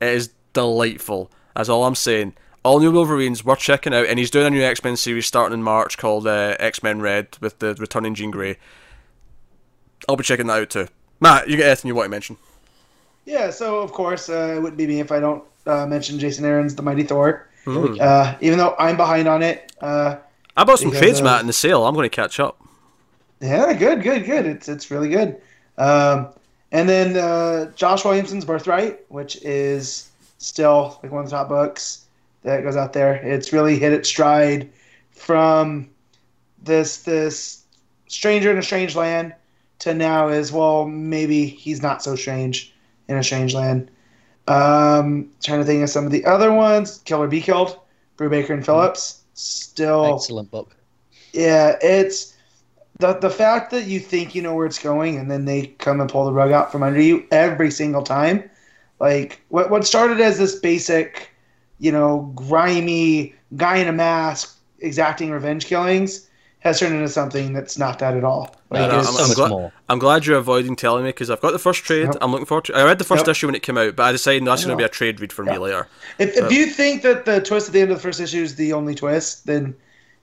[0.00, 1.30] It is delightful.
[1.54, 2.34] That's all I'm saying.
[2.62, 5.54] All new Wolverines worth checking out, and he's doing a new X Men series starting
[5.54, 8.58] in March called uh, X Men Red with the returning Jean Grey.
[10.08, 10.88] I'll be checking that out too.
[11.20, 12.36] Matt, you get anything you want to mention?
[13.24, 16.44] Yeah, so of course uh, it wouldn't be me if I don't uh, mention Jason
[16.44, 17.48] Aaron's The Mighty Thor.
[17.66, 19.72] Uh, even though I'm behind on it.
[20.56, 21.86] I bought some trades, Matt, in the sale.
[21.86, 22.60] I'm going to catch up.
[23.40, 24.46] yeah, good, good, good.
[24.46, 25.40] It's it's really good.
[25.78, 26.28] Um,
[26.72, 32.06] and then uh, Josh Williamson's Birthright, which is still like one of the top books
[32.42, 33.14] that goes out there.
[33.14, 34.70] It's really hit its stride
[35.10, 35.90] from
[36.62, 37.64] this this
[38.08, 39.34] stranger in a strange land
[39.80, 42.72] to now is well maybe he's not so strange
[43.08, 43.90] in a strange land.
[44.48, 46.98] Um, trying to think of some of the other ones.
[47.04, 47.78] Killer Be Killed,
[48.16, 49.22] Brubaker and Phillips.
[49.36, 50.76] Still Excellent book.
[51.32, 52.36] yeah, it's
[52.98, 56.00] the the fact that you think you know where it's going and then they come
[56.00, 58.50] and pull the rug out from under you every single time.
[59.00, 61.30] Like what what started as this basic,
[61.78, 66.25] you know, grimy guy in a mask exacting revenge killings
[66.66, 68.54] has turned into something that's not that at all.
[68.70, 71.30] Like, no, there's it's- so I'm much gla- I'm glad you're avoiding telling me because
[71.30, 72.04] I've got the first trade.
[72.04, 72.16] Yep.
[72.20, 72.76] I'm looking forward to.
[72.76, 73.28] I read the first Yep.
[73.32, 75.20] issue when it came out, but I decided no, that's going to be a trade
[75.20, 75.88] read for me later.
[76.18, 78.54] if, if you think that the twist at the end of the first issue is
[78.56, 79.74] the only twist, then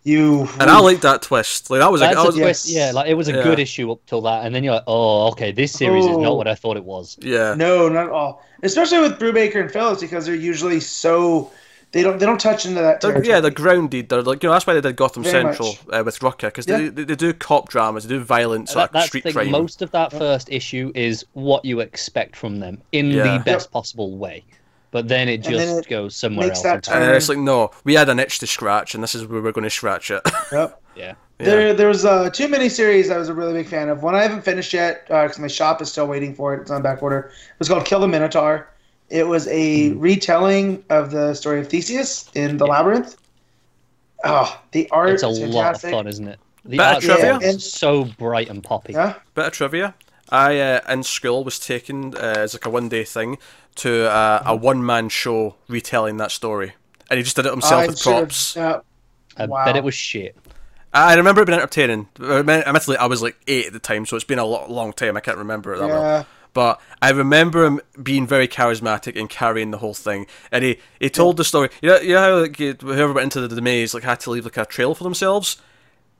[0.06, 1.70] you And I like that twist.
[1.70, 2.68] Like that was like That's I a was, twist.
[2.68, 2.88] yes.
[2.88, 3.44] Yeah, like it was a Yeah.
[3.44, 6.22] good issue up till that, and then you're like, oh, okay, this series is Oh.
[6.22, 7.18] not what I thought it was.
[7.22, 7.54] yeah.
[7.56, 8.44] No, not at all.
[8.64, 11.52] Especially with Brubaker and Phillips because they're usually so
[11.94, 13.34] they don't they don't touch into that They're, territory.
[13.34, 14.10] yeah, they're grounded.
[14.10, 16.68] They're like you know that's why they did Gotham Very Central uh, with Rucka because
[16.68, 16.78] Yeah.
[16.80, 19.34] they, they they do cop dramas, they do violence, That- like that's street the thing.
[19.36, 19.52] crime.
[19.52, 23.38] Most of that first issue is what you expect from them in Yeah.
[23.38, 24.44] the best possible way,
[24.92, 26.64] but then it just then it goes somewhere makes else.
[26.64, 27.08] that entirely.
[27.08, 29.52] and it's like no, we had an itch to scratch, and this is where we're
[29.54, 30.22] going to scratch it.
[30.52, 30.82] Yep.
[30.96, 31.14] yeah.
[31.40, 31.46] Yeah.
[31.48, 34.04] There, there was uh, two miniseries I was a really big fan of.
[34.04, 36.62] One I haven't finished yet because my shop is still waiting for it.
[36.62, 37.32] It's on back order.
[37.50, 38.68] It was called Kill the Minotaur.
[39.10, 43.16] It was a retelling of the story of Theseus in the Labyrinth.
[44.24, 46.40] Oh, the art It's a is lot of fun, isn't it?
[46.66, 47.38] The Bit of art trivia?
[47.40, 48.94] is so bright and poppy.
[48.94, 49.96] Yeah, Bit of trivia.
[50.30, 53.38] I uh, in school was taken uh, as like a one day thing
[53.76, 56.74] to uh, a one man show retelling that story,
[57.10, 58.18] and he just did it himself I with should've-
[58.56, 58.58] props.
[59.36, 59.66] I Wow.
[59.66, 60.38] bet it was shit.
[60.94, 62.08] I remember it being entertaining.
[62.22, 65.18] Admittedly, I was like eight at the time, so it's been a lo- long time.
[65.18, 66.28] I can't remember it that well.
[66.56, 66.62] Yeah.
[66.62, 70.28] But I remember him being very charismatic and carrying the whole thing.
[70.52, 71.70] And he, he told the story.
[71.82, 74.32] You know, you know how like, whoever went into the, the maze like had to
[74.32, 75.62] leave like a trail for themselves.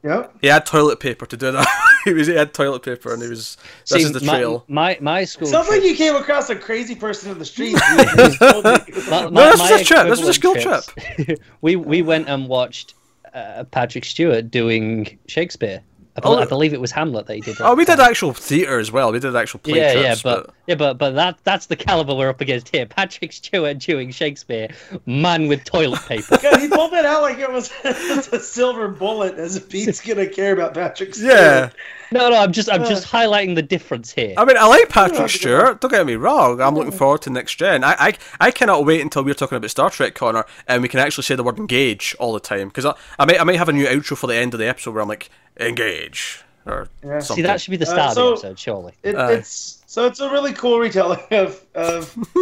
[0.04, 0.28] Yeah.
[0.42, 1.66] He had toilet paper to do that.
[2.04, 3.56] he was he had toilet paper, and he was
[3.88, 4.66] this See, is the my- trail.
[4.68, 5.48] My, my, school.
[5.48, 7.80] Sounds trip- like you came across a crazy person in the street.
[7.80, 9.04] who just told you.
[9.10, 11.78] my, No, my, this my is a trip, this is a school equivalent trips- we
[11.78, 12.96] we went and watched
[13.34, 15.82] uh, Patrick Stewart doing Shakespeare.
[16.16, 16.40] I, bel Oh.
[16.40, 17.58] I believe it was Hamlet that he did.
[17.60, 19.12] Oh, we that did actual theatre as well.
[19.12, 22.14] We did actual play yeah, yeah, trips, but, yeah, but but that that's the caliber
[22.14, 22.86] we're up against here.
[22.86, 24.70] Patrick Stewart doing Shakespeare,
[25.06, 26.38] man with toilet paper.
[26.42, 30.28] God, he pulled that out like it was a silver bullet, as if Pete's gonna
[30.28, 31.16] care about Patrick.
[31.16, 31.34] Stewart.
[31.34, 31.70] yeah.
[32.12, 32.90] no, no, I'm just I'm uh.
[32.90, 34.36] just highlighting the difference here.
[34.38, 35.82] I mean, I like Patrick Stewart.
[35.82, 36.62] Don't get me wrong.
[36.62, 37.84] I'm looking forward to next gen.
[37.84, 41.00] I, I, I cannot wait until we're talking about Star Trek, Connor, and we can
[41.00, 42.68] actually say the word engage all the time.
[42.68, 44.68] Because I, I might, I might have a new outro for the end of the
[44.68, 47.20] episode where I'm like engage or Yeah.
[47.20, 48.94] See, that should be the Uh, start so- of the episode, surely.
[49.04, 49.34] It, Aye.
[49.34, 52.14] it's so it's a really cool retelling of of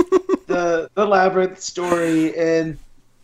[0.47, 2.77] the the labyrinth story, and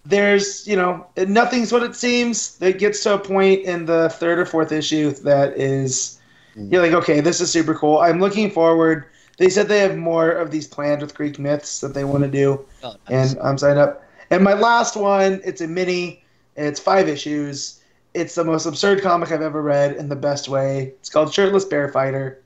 [0.06, 2.58] there's you know nothing's what it seems.
[2.62, 6.20] It gets to a point in the third or fourth issue that is
[6.56, 8.00] you're like, okay, this is super cool.
[8.00, 9.06] I'm looking forward.
[9.38, 12.30] They said they have more of these planned with Greek myths that they want to
[12.32, 13.34] do, Oh, nice.
[13.34, 14.04] and I'm signed up.
[14.32, 16.24] And my last one, it's a mini.
[16.56, 17.80] It's five issues.
[18.18, 20.94] It's the most absurd comic I've ever read in the best way.
[21.00, 22.44] It's called Shirtless Bear Fighter.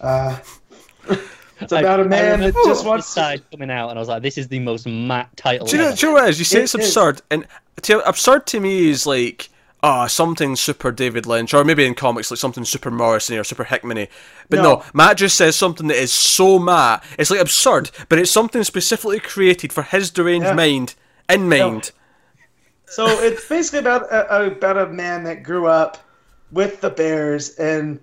[0.00, 0.38] Uh,
[1.60, 3.06] it's about a I man that just this wants.
[3.08, 5.82] side coming out, and I was like, "This is the most Matt title." Do you
[5.82, 5.96] know, ever.
[5.96, 6.38] do you know what it is?
[6.38, 7.46] You say It- it's it- absurd, and
[7.82, 9.48] to, absurd to me is like
[9.82, 13.64] ah something super David Lynch, or maybe in comics like something super Morrison or super
[13.64, 14.06] Hickman.
[14.48, 14.62] But no.
[14.62, 14.84] No.
[14.94, 17.02] Matt just says something that is so Matt.
[17.18, 20.54] It's like absurd, but it's something specifically created for his deranged Yeah.
[20.54, 20.94] mind
[21.28, 21.90] in mind.
[22.90, 25.98] So it's basically about a, about a man that grew up
[26.50, 28.00] with the Bears and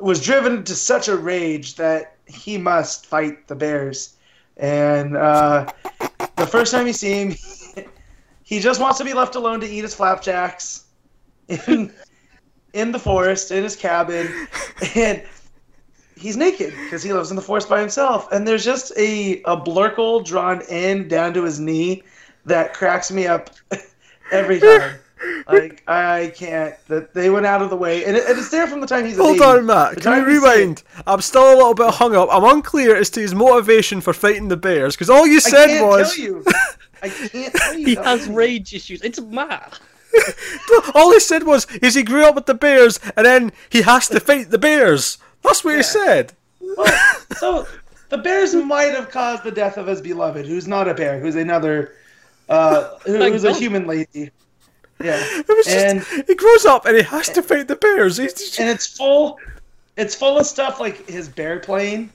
[0.00, 4.16] was driven to such a rage that he must fight the Bears.
[4.56, 5.70] And uh,
[6.36, 7.34] the first time you see him,
[8.42, 10.84] he just wants to be left alone to eat his flapjacks
[11.48, 11.92] in
[12.72, 14.48] in the forest in his cabin,
[14.96, 15.22] and
[16.16, 18.32] he's naked because he lives in the forest by himself.
[18.32, 22.02] And there's just a a blurkle drawn in down to his knee
[22.46, 23.50] that cracks me up
[24.32, 24.96] every time.
[25.46, 26.74] like I can't.
[26.88, 29.04] That they went out of the way, and, it, and it's there from the time
[29.04, 29.44] he's a Hold baby.
[29.44, 29.94] on, Matt.
[29.96, 30.82] The Can we you see rewind?
[31.06, 32.28] I'm still a little bit hung up.
[32.30, 35.66] I'm unclear as to his motivation for fighting the Bears because all you I said
[35.68, 36.44] can't was tell you.
[37.02, 37.86] I can't tell you.
[37.86, 38.04] He that.
[38.04, 39.02] has rage issues.
[39.02, 39.78] It's Matt.
[40.94, 44.08] all he said was is he grew up with the Bears and then he has
[44.08, 45.18] to fight the Bears.
[45.42, 46.32] That's what he said.
[46.60, 46.86] Well,
[47.36, 47.66] so
[48.08, 51.34] the bears might have caused the death of his beloved, who's not a bear, who's
[51.34, 51.92] another,
[52.48, 54.30] uh, who- Like who's a human lady.
[55.02, 58.16] Yeah, It was and just, he grows up and he has to fight the bears.
[58.16, 59.38] He's just, and it's full,
[59.96, 62.10] it's full of stuff like his bear plane.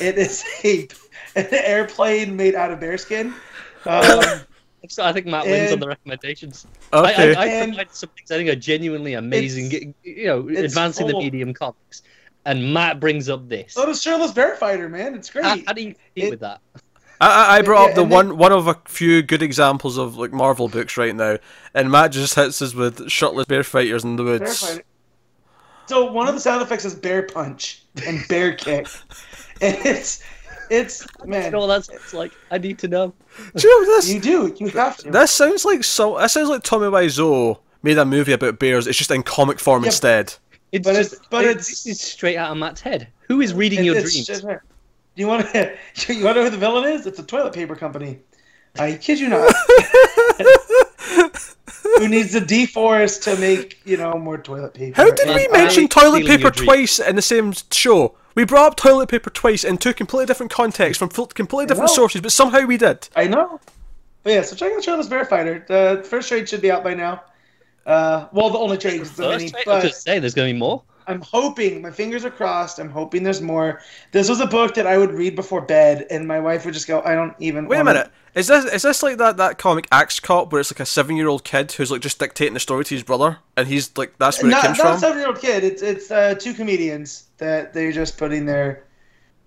[0.00, 0.88] It is a
[1.36, 3.32] an airplane made out of bearskin.
[3.86, 4.40] Um,
[4.88, 6.66] So I think Matt wins on the recommendations.
[6.92, 7.34] okay.
[7.36, 9.94] I, I, I And- provide some things I think are genuinely amazing.
[10.02, 12.02] You know, it's advancing the medium comics,
[12.44, 13.74] and Matt brings up this.
[13.74, 15.14] so does Shirtless Bear Fighter, man.
[15.14, 15.44] It's great.
[15.44, 16.60] How, how do you compete It- with that?
[17.20, 19.42] I, I- I brought Yeah, up the and then- one one of a few good
[19.42, 21.38] examples of like Marvel books right now,
[21.74, 24.80] and Matt just hits us with shirtless bear fighters in the woods.
[25.86, 28.88] So one of the sound effects is bear punch and bear kick,
[29.60, 30.22] and it's
[30.70, 31.52] it's man.
[31.52, 33.14] No, that's it's like I need to know.
[33.54, 34.12] Do you know this?
[34.12, 34.54] You do.
[34.58, 35.10] You have to.
[35.10, 36.18] This sounds like so.
[36.18, 38.86] That sounds like Tommy Wiseau made a movie about bears.
[38.88, 39.88] It's just in comic form Yeah.
[39.88, 40.34] instead.
[40.72, 43.06] It's But just, it's- but it- it's- this straight out of Matt's head.
[43.28, 44.26] Who is reading your dreams?
[44.26, 44.44] just-
[45.16, 45.76] you want to?
[46.12, 47.06] You want to know who the villain is?
[47.06, 48.18] It's a toilet paper company.
[48.78, 49.40] I kid you not.
[51.98, 54.96] who needs to deforest to make you know more toilet paper?
[54.96, 58.14] How did And we I- mention toilet paper twice in the same show?
[58.34, 62.20] We brought up toilet paper twice in two completely different contexts from completely different sources,
[62.20, 63.08] but somehow we did.
[63.16, 63.58] I know.
[64.22, 65.64] But yeah, so check out Shirtless Bear Fighter.
[65.66, 67.22] The first trade should be out by now.
[67.86, 69.68] Uh, well, the only trade is the First, mini, right?
[69.68, 70.82] I was just say there's going to be more.
[71.08, 71.82] I'm hoping.
[71.82, 72.78] My fingers are crossed.
[72.78, 73.80] I'm hoping there's more.
[74.12, 76.88] This was a book that I would read before bed, and my wife would just
[76.88, 78.10] go, "I don't even." Wait a minute.
[78.34, 81.16] Is this is this like that, that comic Axe Cop where it's like a seven
[81.16, 84.18] year old kid who's like just dictating the story to his brother and he's like
[84.18, 85.64] that's where not, it comes not a seven-year-old kid.
[85.64, 88.84] It's it's uh, two comedians that they're just putting their.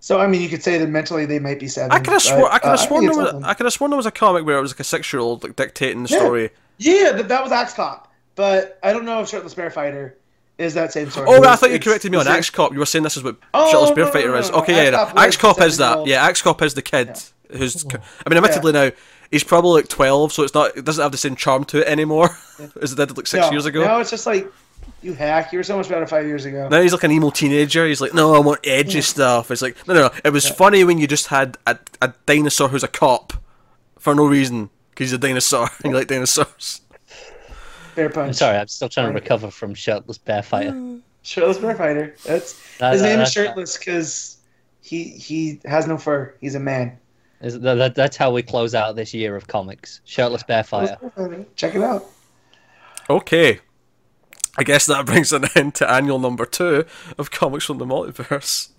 [0.00, 1.92] So I mean, you could say that mentally they might be seven.
[1.92, 3.48] I could have but, swore I could uh, have sworn think there was something.
[3.48, 5.20] I could have sworn there was a comic where it was like a six year
[5.20, 6.18] old like dictating the Yeah.
[6.18, 6.50] story.
[6.78, 10.16] Yeah, that, that was Axe Cop, but I don't know if Shirtless Bear Fighter
[10.60, 11.26] is that same story.
[11.28, 12.72] Oh, I thought you corrected me on Axe Cop.
[12.72, 14.50] You were saying this is what Oh, Shitless no, Bear no, Fighter no, is.
[14.50, 16.06] no, Okay, Axe yeah, Cop Axe Cop is that.
[16.06, 17.18] Yeah, Axe Cop is the kid
[17.50, 17.84] who's.
[17.86, 18.90] I mean, admittedly now
[19.30, 20.76] he's probably like twelve, so it's not.
[20.76, 22.30] It doesn't have the same charm to it anymore
[22.82, 23.84] as it did like six No, years ago.
[23.84, 24.46] No, it's just like,
[25.02, 25.52] you hack.
[25.52, 26.68] You were so much better five years ago.
[26.68, 27.86] Now he's like an emo teenager.
[27.86, 29.50] He's like, no, I want edgy stuff.
[29.50, 30.10] It's like, no, no, no.
[30.24, 33.32] It was funny when you just had a, a dinosaur who's a cop
[33.98, 36.82] for no reason because he's a dinosaur and you like dinosaurs.
[37.94, 38.28] Bear punch.
[38.28, 40.98] I'm sorry, I'm still trying to recover from shirtless bear fighter.
[41.22, 42.14] Shirtless Bear Fighter.
[42.24, 44.38] That's That- his that- name is shirtless because
[44.80, 46.34] he he has no fur.
[46.40, 46.98] He's a man.
[47.42, 50.00] Is- that- that- that's how we close out this year of comics.
[50.06, 50.96] Shirtless bear fighter.
[51.56, 52.06] Check it out.
[53.10, 53.60] Okay.
[54.56, 56.84] I guess that brings an end to annual number two
[57.18, 58.70] of Comics from the Multiverse.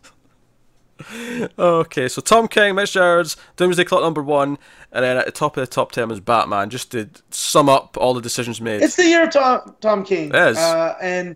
[1.58, 4.58] Okay, so Tom King, Mitch Gerads, Doomsday Clock number one,
[4.92, 7.98] and then at the top of the top ten was Batman, just to sum up
[7.98, 8.82] all the decisions made.
[8.82, 10.30] It's the year of Tom Tom King.
[10.30, 10.58] It is.
[10.58, 11.36] Uh, and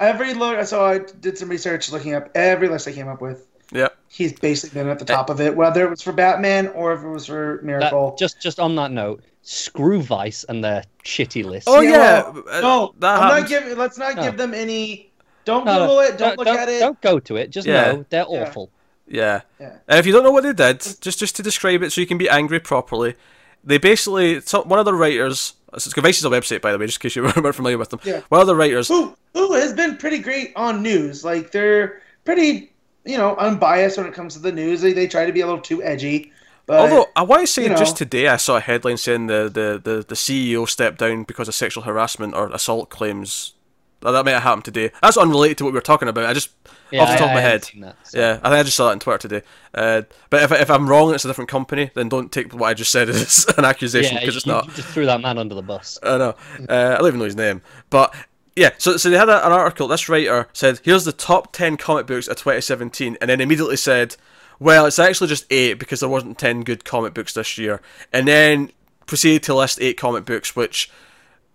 [0.00, 0.64] every look.
[0.66, 3.46] So I did some research looking up every list I came up with.
[3.72, 3.96] Yep.
[4.08, 7.02] He's basically been at the top of it, whether it was for Batman or if
[7.02, 8.14] it was for That- Miracle.
[8.18, 11.66] just just on that note, screw Vice and their shitty list.
[11.68, 13.40] Oh yeah, well, uh, no, that I'm happened.
[13.40, 13.78] not giving.
[13.78, 14.22] Let's not No.
[14.22, 15.10] give them any.
[15.44, 16.16] Don't No, no, Google it.
[16.18, 16.80] Don't, look don't, at it.
[16.80, 17.50] Don't go to it.
[17.50, 17.92] Just Yeah.
[17.92, 18.42] know they're Yeah.
[18.44, 18.70] awful.
[19.06, 19.42] Yeah.
[19.60, 19.76] Yeah.
[19.88, 22.06] And if you don't know what they did, just just to describe it so you
[22.06, 23.14] can be angry properly,
[23.62, 25.54] they basically one of the writers.
[25.72, 28.00] It's Vice's a website, by the way, just in case you weren't familiar with them.
[28.04, 28.20] Yeah.
[28.28, 28.88] One of the writers.
[28.88, 31.24] who who has been pretty great on news.
[31.24, 32.72] Like they're pretty,
[33.04, 34.80] you know, unbiased when it comes to the news.
[34.80, 36.32] They, they try to be a little too edgy.
[36.66, 39.26] But Although I want to say you know- just today I saw a headline saying
[39.26, 43.52] the, the, the, the CEO stepped down because of sexual harassment or assault claims.
[44.00, 44.90] That might have happened today.
[45.02, 46.26] That's unrelated to what we were talking about.
[46.26, 46.50] I just
[46.92, 47.68] off the I- top of my head.
[47.80, 48.18] that, so.
[48.18, 49.46] Yeah, I think I just saw that on Twitter today.
[49.74, 52.66] Uh, but if, if I'm wrong and it's a different company, then don't take what
[52.68, 54.66] I just said as an accusation Yeah, because you, it's not.
[54.66, 55.98] you just threw that man under the bus.
[56.02, 56.34] I know.
[56.68, 57.62] Uh, I don't even know his name.
[57.90, 58.14] But
[58.56, 59.88] yeah, so so they had a, an article.
[59.88, 64.16] This writer said, "Here's the top ten comic books of 2017," and then immediately said,
[64.60, 67.80] "Well, it's actually just eight because there wasn't ten good comic books this year."
[68.12, 68.70] And then
[69.06, 70.90] proceeded to list eight comic books, which.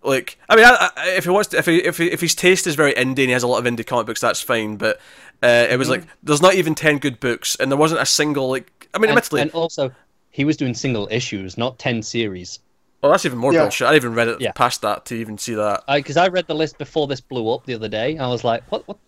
[0.02, 2.34] Like, I mean, I, I, if he wants, to, if he, if he, if his
[2.34, 4.76] taste is very indie and he has a lot of indie comic books, that's fine.
[4.76, 4.98] But
[5.42, 8.48] uh, it was like there's not even ten good books, and there wasn't a single
[8.48, 8.88] like.
[8.94, 9.92] I mean, And, admittedly, and also,
[10.30, 12.60] he was doing single issues, not ten series.
[13.02, 13.62] oh, that's even more Yeah.
[13.62, 13.88] bullshit.
[13.88, 14.52] I even read it Yeah.
[14.52, 15.84] past that to even see that.
[15.86, 18.18] Because I, read the list before this blew up the other day.
[18.18, 18.86] I was like, what?
[18.88, 18.98] What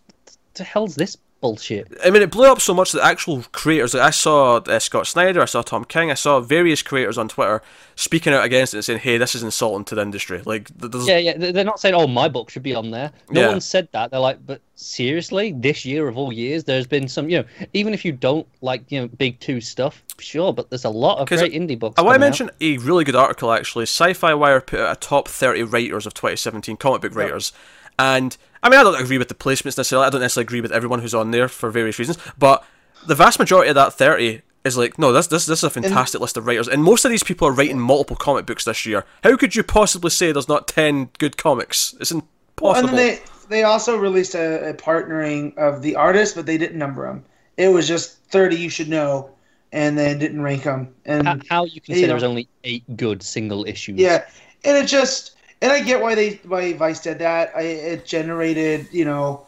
[0.55, 1.89] the hell's this bullshit?
[2.05, 5.07] I mean, it blew up so much that actual creators, like I saw uh, Scott
[5.09, 7.61] Snyder, I saw Tom King, I saw various creators on Twitter
[7.97, 11.07] speaking out against it and saying, "Hey, this is insulting to the industry." Like, there's,
[11.09, 11.37] Yeah, yeah.
[11.37, 13.49] they- They're not saying, "Oh, my book should be on there." No Yeah.
[13.49, 14.11] one said that.
[14.13, 17.29] They're like, "But seriously, this year of all years, there's been some.
[17.29, 20.85] You know, even if you don't like, you know, big two stuff, sure, but there's
[20.85, 22.21] a lot of great indie books." I want to out.
[22.21, 23.83] mention a really good article actually.
[23.85, 27.53] Sci-Fi Wire put out a top 30 writers of 2017 comic book writers,
[27.99, 30.07] and I mean, I don't agree with the placements necessarily.
[30.07, 32.65] I don't necessarily agree with everyone who's on there for various reasons, but
[33.07, 36.21] the vast majority of that thirty is like, no, this this this is a fantastic
[36.21, 39.05] list of writers, and most of these people are writing multiple comic books this year.
[39.25, 41.95] How could you possibly say there's not ten good comics?
[42.01, 42.77] It's impossible.
[42.77, 46.79] and then they they also released a, a partnering of the artists, but they didn't
[46.79, 47.25] number them.
[47.57, 49.31] It was just thirty you should know,
[49.73, 50.95] and then didn't rank them.
[51.05, 52.07] And How, how you can you say know.
[52.09, 53.99] there was only eight good single issues?
[53.99, 54.25] Yeah,
[54.65, 57.53] and it just and I get why they why Vice did that.
[57.57, 59.47] I, it generated you know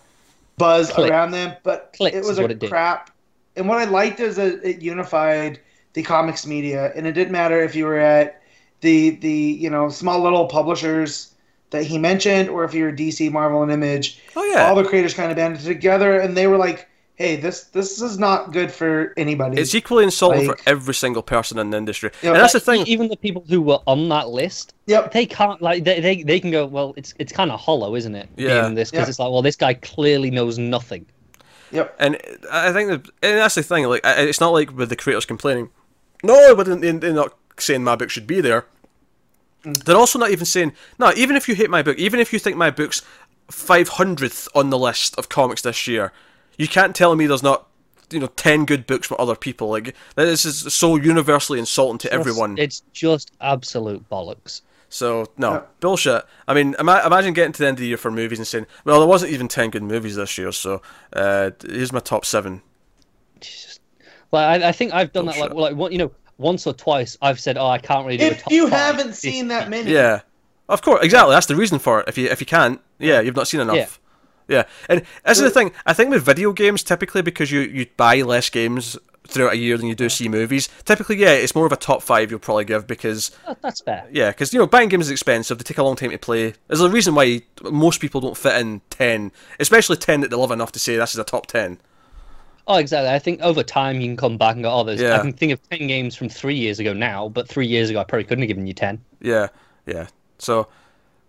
[0.56, 1.10] buzz Clicks.
[1.10, 2.70] around them, but Clicks it was is a what it did.
[2.70, 3.10] crap.
[3.56, 5.60] And what I liked is that it unified
[5.92, 8.42] the comics media, and it didn't matter if you were at
[8.80, 11.34] the the you know small little publishers
[11.70, 14.20] that he mentioned, or if you were DC, Marvel, and Image.
[14.36, 17.64] oh yeah, All the creators kind of banded together, and they were like, "Hey, this
[17.64, 21.70] this is not good for anybody." it's equally insulting like- for every single person in
[21.70, 22.86] the industry, You know, and that's the thing.
[22.86, 25.12] Even the people who were on that list, yep.
[25.12, 26.66] they can't like they they, they can go.
[26.66, 28.28] Well, it's it's kind of hollow, isn't it?
[28.36, 28.62] Yeah.
[28.62, 29.10] Being this because Yeah.
[29.10, 31.06] it's like, well, this guy clearly knows nothing.
[31.70, 31.96] Yep.
[31.98, 32.18] And
[32.52, 33.84] I think that, and that's the thing.
[33.86, 35.70] Like, it's not like with the creators complaining.
[36.22, 38.66] No, but they- they're not saying my book should be there.
[39.64, 39.84] Mm.
[39.84, 41.12] They're also not even saying no.
[41.16, 43.02] Even if you hate my book, even if you think my book's
[43.50, 46.12] five hundredth on the list of comics this year,
[46.58, 47.66] you can't tell me there's not
[48.10, 49.68] you know ten good books from other people.
[49.68, 52.58] Like this is so universally insulting to everyone.
[52.58, 54.62] It's just absolute bollocks.
[54.88, 55.62] So no Yeah.
[55.80, 56.24] bullshit.
[56.46, 58.66] I mean, ima- imagine getting to the end of the year for movies and saying,
[58.84, 60.82] "Well, there wasn't even ten good movies this year." So
[61.12, 62.62] uh, here's my top seven.
[63.40, 63.80] Jesus.
[64.30, 67.16] Like I, I think I've done that like like one, you know once or twice.
[67.22, 69.68] I've said, oh, I can't really do a If top you five haven't seen that
[69.70, 70.22] many, Yeah,
[70.68, 71.32] of course, exactly.
[71.32, 72.08] That's the reason for it.
[72.08, 73.76] If you if you can't, yeah, you've not seen enough.
[73.76, 73.86] Yeah,
[74.88, 75.72] and this is the thing.
[75.86, 78.96] I think with video games, typically because you you buy less games
[79.26, 80.68] throughout a year than you do see movies.
[80.84, 84.06] Typically, yeah, it's more of a top five you'll probably give because oh, that's fair.
[84.10, 85.58] yeah, because you know buying games is expensive.
[85.58, 86.54] They take a long time to play.
[86.68, 90.50] There's a reason why most people don't fit in ten, especially ten that they love
[90.50, 91.78] enough to say this is a top ten.
[92.66, 93.10] Oh, exactly.
[93.10, 95.00] I think over time you can come back and go, oh, there's.
[95.00, 95.16] Yeah.
[95.16, 98.00] I can think of ten games from three years ago now, but three years ago
[98.00, 99.02] I probably couldn't have given you ten.
[99.20, 99.48] Yeah,
[99.86, 100.06] yeah.
[100.38, 100.68] So,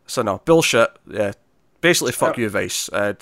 [0.08, 0.90] so no bullshit.
[1.08, 1.34] Yeah,
[1.82, 2.44] basically, fuck Yeah.
[2.44, 2.90] you, Vice.
[2.92, 3.14] Uh,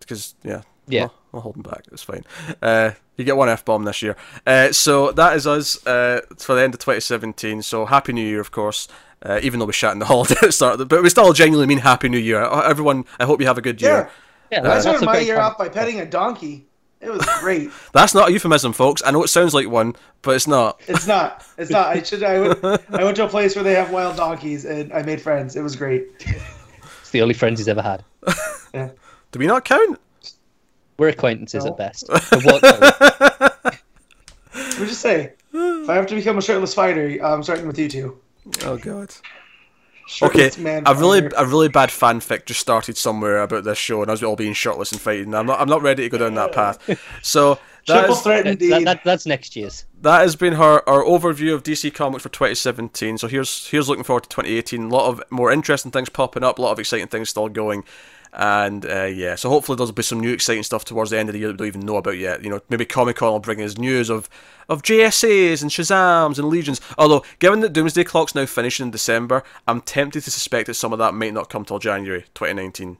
[0.00, 1.02] because yeah, Yeah.
[1.04, 1.84] I'll, I'll hold him back.
[1.92, 2.24] It's fine.
[2.60, 4.16] Uh, you get one f bomb this year.
[4.46, 5.86] Uh, so that is us.
[5.86, 7.62] Uh, for the end of 2017.
[7.62, 8.88] So happy New Year, of course.
[9.24, 11.08] Uh, even though we shat in the holiday at the start, of the, but we
[11.08, 12.42] still genuinely mean Happy New Year.
[12.42, 13.90] Uh, Everyone, I hope you have a good year.
[13.92, 14.10] Yeah.
[14.50, 16.66] Yeah, I that's, that's started my year off by petting a donkey.
[17.00, 17.70] It was great.
[17.92, 19.02] That's not a euphemism, folks.
[19.04, 20.80] I know it sounds like one, but it's not.
[20.86, 21.44] it's not.
[21.58, 21.88] It's not.
[21.88, 22.22] I should.
[22.22, 22.62] I went.
[22.90, 25.56] I went to a place where they have wild donkeys, and I made friends.
[25.56, 26.06] It was great.
[27.12, 28.04] It's the only friends he's ever had.
[28.74, 28.88] Yeah.
[29.32, 30.00] Do we not count?
[30.96, 31.72] We're acquaintances No.
[31.72, 32.06] at best.
[32.08, 33.70] The work though,
[34.54, 37.78] Let me just say, if I have to become a shirtless fighter, I'm starting with
[37.78, 38.18] you two.
[38.64, 39.10] Oh God.
[40.22, 41.34] Okay, Shirtless man a really fighter.
[41.36, 44.90] a really bad fanfic just started somewhere about this show, and us all being shirtless
[44.92, 45.34] and fighting.
[45.34, 46.78] I'm not I'm not ready to go down that path.
[47.22, 48.86] So that triple is, threat that, indeed.
[48.86, 49.84] that, that's next year's.
[50.02, 53.18] that has been our, our overview of DC Comics for 2017.
[53.18, 54.84] So here's here's looking forward to 2018.
[54.84, 57.84] A lot of more interesting things popping up, a lot of exciting things still going.
[58.34, 61.34] And uh, yeah, so hopefully there'll be some new exciting stuff towards the end of
[61.34, 62.42] the year that we don't even know about yet.
[62.42, 64.30] You know, maybe Comic Con will bring us news of
[64.68, 66.80] of JSAs and Shazams and Legions.
[66.96, 70.94] Although, given that Doomsday Clock's now finishing in December, I'm tempted to suspect that some
[70.94, 72.96] of that might not come till January 2019.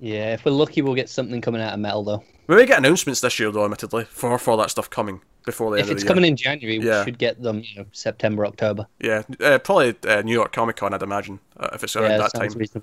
[0.00, 2.22] Yeah, if we're lucky, we'll get something coming out of metal though.
[2.46, 5.76] We may get announcements this year, though, admittedly, for for that stuff coming before the
[5.78, 6.14] If end of it's the year.
[6.14, 7.00] coming in January, Yeah.
[7.00, 7.62] we should get them.
[7.64, 8.86] You know, September, October.
[9.00, 12.18] Yeah, uh, probably uh, New York Comic Con, I'd imagine, uh, if it's around yeah,
[12.18, 12.82] that sounds time.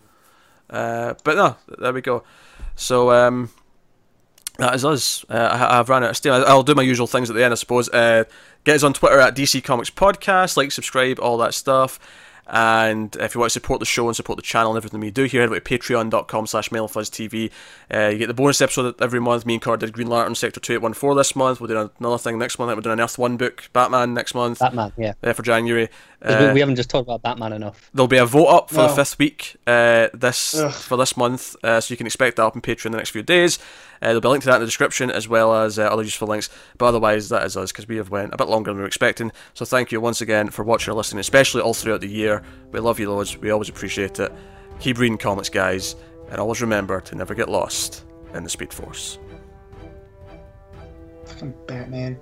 [0.70, 2.24] Uh, but no, there we go.
[2.76, 3.50] So um,
[4.58, 5.26] that is us.
[5.30, 6.34] Uh, I, I've ran out of steam.
[6.34, 7.90] I- I'll do my usual things at the end, I suppose.
[7.90, 8.26] Uh,
[8.66, 12.00] get us on Twitter at DC Comics Podcast, like, subscribe, all that stuff.
[12.48, 15.10] And if you want to support the show and support the channel and everything we
[15.12, 17.52] do here, head over to patreon.com slash TV.
[17.94, 19.46] Uh, you get the bonus episode every month.
[19.46, 21.60] Me and Cord did Green Lantern Sector 2814 this month.
[21.60, 22.76] We'll do another thing next month.
[22.76, 25.14] We're doing an Earth 1 book, Batman, next month Batman, yeah.
[25.24, 25.90] uh, for January.
[26.22, 27.90] we- Uh, we haven't just talked about Batman enough.
[27.94, 30.72] There'll be a vote up for the fifth week uh, this Ugh.
[30.72, 33.10] for this month, uh, so you can expect that up on Patreon in the next
[33.12, 33.60] few days.
[34.02, 36.04] Uh, there'll be a link to that in the description as well as uh, other
[36.04, 36.50] useful links.
[36.78, 38.88] But otherwise, that is us because we have went a bit longer than we were
[38.88, 39.32] expecting.
[39.54, 42.35] So thank you once again for watching or listening, especially all throughout the year.
[42.72, 43.38] We love you loads.
[43.38, 44.32] We always appreciate it.
[44.80, 45.96] Keep reading comics, guys,
[46.30, 48.04] and always remember to never get lost
[48.34, 49.20] in the Speed Force.
[51.26, 52.18] Fucking Batman.